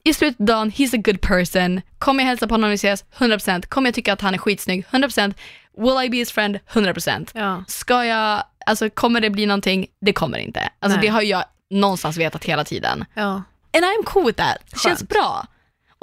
i 0.04 0.14
slutet 0.14 0.40
av 0.40 0.46
dagen, 0.46 0.72
he's 0.72 0.96
a 0.96 1.02
good 1.06 1.22
person. 1.22 1.82
Kommer 2.00 2.24
jag 2.24 2.28
hälsa 2.28 2.48
på 2.48 2.54
honom 2.54 2.62
när 2.62 2.70
vi 2.70 2.76
ses? 2.76 3.06
100%. 3.18 3.68
Kommer 3.68 3.88
jag 3.88 3.96
tycka 3.96 4.14
att 4.14 4.22
han 4.22 4.34
är 4.34 4.38
skitsnygg? 4.38 4.86
100%. 4.92 5.34
Will 5.78 6.06
I 6.06 6.10
be 6.10 6.18
his 6.18 6.32
friend? 6.32 6.60
100%. 6.72 7.30
ja. 7.34 7.64
Ska 7.68 8.06
jag, 8.06 8.44
alltså 8.66 8.90
kommer 8.90 9.22
det 9.22 9.30
bli 9.30 9.46
någonting? 9.46 9.88
Det 10.02 10.14
kommer 10.14 10.38
inte. 10.38 10.70
Alltså 10.80 10.98
Nej. 11.00 11.08
det 11.08 11.14
har 11.14 11.22
jag 11.22 11.44
någonstans 11.70 12.18
vetat 12.18 12.44
hela 12.44 12.64
tiden. 12.64 13.06
ja. 13.14 13.44
And 13.76 13.86
I'm 13.86 14.04
cool 14.06 14.26
with 14.26 14.38
that. 14.38 14.58
Det 14.72 14.80
känns 14.80 15.04
bra. 15.04 15.46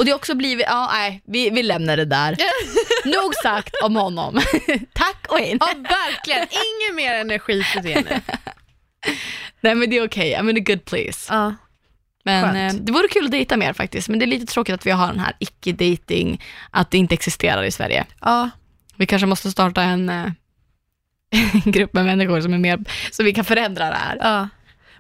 Och 0.01 0.07
det 0.07 0.11
har 0.11 0.17
också 0.17 0.35
blivit, 0.35 0.67
ja 0.69 0.91
nej, 0.93 1.23
vi, 1.25 1.51
vi 1.51 1.63
lämnar 1.63 1.97
det 1.97 2.05
där. 2.05 2.37
Nog 3.05 3.35
sagt 3.43 3.75
om 3.83 3.97
honom. 3.97 4.35
Tack 4.93 5.27
och 5.29 5.39
in. 5.39 5.59
Ja, 5.61 5.67
verkligen. 5.67 6.47
Ingen 6.51 6.97
mer 6.97 7.15
energi 7.15 7.65
till 7.73 7.83
det 7.83 8.05
nu. 8.11 8.21
Nej 9.61 9.75
men 9.75 9.91
det 9.91 9.97
är 9.97 10.07
okej, 10.07 10.37
I'm 10.37 10.51
in 10.51 10.57
a 10.57 10.65
good 10.67 10.85
place. 10.85 11.35
Ja. 11.35 11.55
Men 12.25 12.57
eh, 12.57 12.75
det 12.75 12.93
vore 12.93 13.09
kul 13.09 13.25
att 13.25 13.31
dejta 13.31 13.57
mer 13.57 13.73
faktiskt, 13.73 14.09
men 14.09 14.19
det 14.19 14.25
är 14.25 14.27
lite 14.27 14.47
tråkigt 14.53 14.75
att 14.75 14.87
vi 14.87 14.91
har 14.91 15.07
den 15.07 15.21
här 15.21 15.33
icke-dating, 15.39 16.43
att 16.71 16.91
det 16.91 16.99
inte 16.99 17.15
existerar 17.15 17.63
i 17.63 17.71
Sverige. 17.71 18.07
ja. 18.21 18.51
Vi 18.97 19.07
kanske 19.07 19.27
måste 19.27 19.51
starta 19.51 19.83
en, 19.83 20.09
eh, 20.09 20.27
en 21.65 21.73
grupp 21.73 21.93
med 21.93 22.05
människor 22.05 22.41
som 22.41 22.55
är 22.55 22.59
mer, 22.59 22.79
så 23.11 23.23
vi 23.23 23.33
kan 23.33 23.45
förändra 23.45 23.91
det 23.91 23.97
här. 23.97 24.17
Ja. 24.21 24.49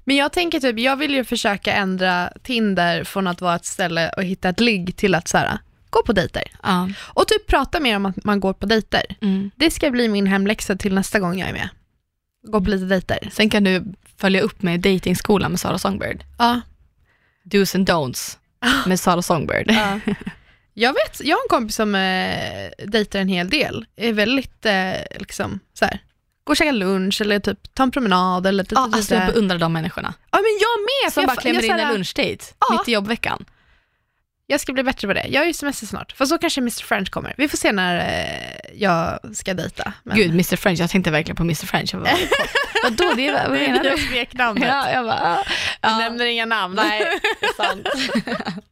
Men 0.04 0.16
jag 0.16 0.32
tänker 0.32 0.60
typ, 0.60 0.78
jag 0.78 0.96
vill 0.96 1.14
ju 1.14 1.24
försöka 1.24 1.72
ändra 1.72 2.32
Tinder 2.42 3.04
från 3.04 3.26
att 3.26 3.40
vara 3.40 3.56
ett 3.56 3.64
ställe 3.64 4.10
och 4.16 4.24
hitta 4.24 4.48
ett 4.48 4.60
ligg 4.60 4.96
till 4.96 5.14
att 5.14 5.28
så 5.28 5.38
här, 5.38 5.58
gå 5.90 6.02
på 6.02 6.12
dejter. 6.12 6.42
Ja. 6.62 6.88
Och 7.00 7.28
typ 7.28 7.46
prata 7.46 7.80
mer 7.80 7.96
om 7.96 8.06
att 8.06 8.24
man 8.24 8.40
går 8.40 8.52
på 8.52 8.66
dejter. 8.66 9.02
Mm. 9.20 9.50
Det 9.56 9.70
ska 9.70 9.90
bli 9.90 10.08
min 10.08 10.26
hemläxa 10.26 10.76
till 10.76 10.94
nästa 10.94 11.18
gång 11.20 11.38
jag 11.38 11.48
är 11.48 11.52
med. 11.52 11.68
Gå 12.42 12.60
på 12.60 12.70
lite 12.70 12.84
dejter. 12.84 13.28
Sen 13.32 13.50
kan 13.50 13.64
du 13.64 13.84
följa 14.16 14.40
upp 14.40 14.62
med 14.62 14.80
datingskolan 14.80 15.50
med 15.50 15.60
Sara 15.60 15.78
Songbird. 15.78 16.24
Ja. 16.38 16.60
Do's 17.44 17.76
and 17.76 17.90
don'ts 17.90 18.36
med 18.86 19.00
Sara 19.00 19.22
Songbird. 19.22 19.70
ja. 19.70 20.00
Jag 20.74 20.92
vet, 20.92 21.20
jag 21.24 21.36
har 21.36 21.42
en 21.42 21.48
kompis 21.48 21.76
som 21.76 21.94
eh, 21.94 22.70
dejtar 22.86 23.18
en 23.18 23.28
hel 23.28 23.50
del. 23.50 23.86
Är 23.96 24.12
väldigt, 24.12 24.66
eh, 24.66 25.18
liksom, 25.18 25.60
så 25.74 25.84
här, 25.84 26.00
gå 26.44 26.50
och 26.52 26.56
käka 26.56 26.72
lunch 26.72 27.20
eller 27.20 27.38
typ 27.40 27.74
ta 27.74 27.82
en 27.82 27.90
promenad 27.90 28.46
eller 28.46 28.64
typ 28.64 28.72
Ja, 28.72 28.82
alltså 28.82 29.02
sådär. 29.02 29.24
jag 29.24 29.32
beundrar 29.34 29.58
de 29.58 29.72
människorna. 29.72 30.14
Ja 30.30 30.38
men 30.38 30.58
jag 30.60 30.80
med! 31.04 31.12
Som 31.12 31.20
jag, 31.20 31.28
bara 31.28 31.34
jag, 31.34 31.42
klämmer 31.42 31.62
in 31.62 31.66
såhär- 31.70 31.86
en 31.86 31.92
lunchdate 31.94 32.44
Ja. 32.60 32.66
mitt 32.78 32.88
i 32.88 32.92
jobbveckan. 32.92 33.44
jag 34.46 34.60
ska 34.60 34.72
bli 34.72 34.82
bättre 34.82 35.08
på 35.08 35.14
det. 35.14 35.26
Jag 35.28 35.42
är 35.42 35.46
ju 35.46 35.52
semester 35.54 35.86
snart. 35.86 36.12
För 36.12 36.26
så 36.26 36.38
kanske 36.38 36.60
Mr 36.60 36.84
French 36.84 37.10
kommer. 37.10 37.34
Vi 37.36 37.48
får 37.48 37.58
se 37.58 37.72
när 37.72 37.96
eh, 37.98 38.70
jag 38.82 39.18
ska 39.36 39.54
dejta. 39.54 39.92
Men... 40.02 40.16
Gud, 40.16 40.30
Mr 40.30 40.56
French, 40.56 40.80
jag 40.80 40.90
tänkte 40.90 41.10
verkligen 41.10 41.36
på 41.36 41.42
Mr 41.42 41.66
French. 41.66 41.94
Jag 41.94 42.02
bara, 42.02 42.16
vadå, 42.82 43.12
det 43.16 43.28
är, 43.28 43.48
vad 43.48 43.58
menar 43.58 43.84
du? 43.84 43.98
smeknamnet. 44.08 44.68
Ja, 44.68 44.90
jag 44.90 45.04
bara, 45.04 45.20
ah. 45.20 45.44
Jag 45.80 45.90
ja. 45.92 45.98
nämner 45.98 46.24
inga 46.26 46.46
namn. 46.46 46.74
Nej, 46.74 47.20
det 47.40 47.46
är 47.46 47.52
sant. 47.54 47.86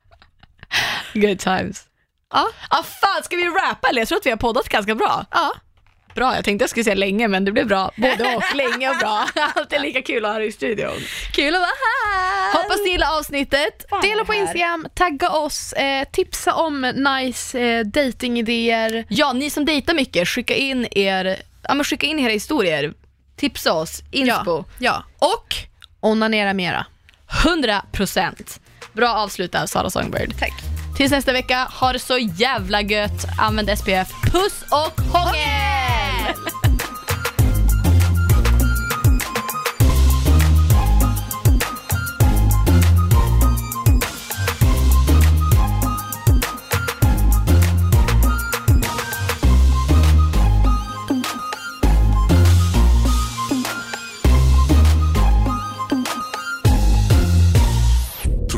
Good 1.14 1.38
times. 1.38 1.84
Ja. 2.32 2.48
Ah, 2.70 2.82
fan, 2.82 3.22
ska 3.24 3.36
vi 3.36 3.44
rappa 3.48 3.88
eller? 3.88 4.00
Jag 4.00 4.08
tror 4.08 4.18
att 4.18 4.26
vi 4.26 4.30
har 4.30 4.36
poddat 4.36 4.68
ganska 4.68 4.94
bra. 4.94 5.26
ja. 5.30 5.52
Bra, 6.18 6.34
jag 6.34 6.44
tänkte 6.44 6.62
jag 6.62 6.70
skulle 6.70 6.84
säga 6.84 6.94
länge 6.94 7.28
men 7.28 7.44
det 7.44 7.52
blev 7.52 7.66
bra. 7.66 7.90
Både 7.96 8.36
och, 8.36 8.42
länge 8.54 8.90
och 8.90 8.96
bra. 8.96 9.28
Alltid 9.54 9.80
lika 9.80 10.02
kul 10.02 10.24
att 10.24 10.30
ha 10.30 10.38
dig 10.38 10.48
i 10.48 10.52
studion. 10.52 10.92
Kul 11.32 11.54
att 11.54 11.60
vara 11.60 11.70
här! 11.70 12.62
Hoppas 12.62 12.76
ni 12.84 12.90
gillar 12.90 13.18
avsnittet. 13.18 13.86
Dela 14.02 14.24
på 14.24 14.34
Instagram, 14.34 14.86
tagga 14.94 15.30
oss, 15.30 15.72
eh, 15.72 16.08
tipsa 16.12 16.54
om 16.54 16.80
nice 16.80 17.60
eh, 17.60 17.84
datingidéer. 17.84 19.04
Ja, 19.08 19.32
ni 19.32 19.50
som 19.50 19.64
dejtar 19.64 19.94
mycket, 19.94 20.28
skicka 20.28 20.54
in 20.54 20.88
er, 20.90 21.36
ja, 21.62 21.74
men 21.74 21.84
skicka 21.84 22.06
in 22.06 22.18
era 22.18 22.32
historier. 22.32 22.92
Tipsa 23.36 23.72
oss, 23.72 24.02
inspo. 24.10 24.64
Ja. 24.78 25.04
Och 25.18 25.54
onanera 26.00 26.54
mera. 26.54 26.86
100%. 27.44 28.60
Bra 28.92 29.08
avslutat 29.08 29.70
Sara 29.70 29.90
Songbird. 29.90 30.38
Tack. 30.38 30.54
Tills 30.96 31.10
nästa 31.10 31.32
vecka, 31.32 31.68
ha 31.70 31.92
det 31.92 31.98
så 31.98 32.18
jävla 32.18 32.82
gött. 32.82 33.26
Använd 33.38 33.78
SPF. 33.78 34.08
Puss 34.32 34.64
och 34.70 35.00
hångel! 35.00 36.07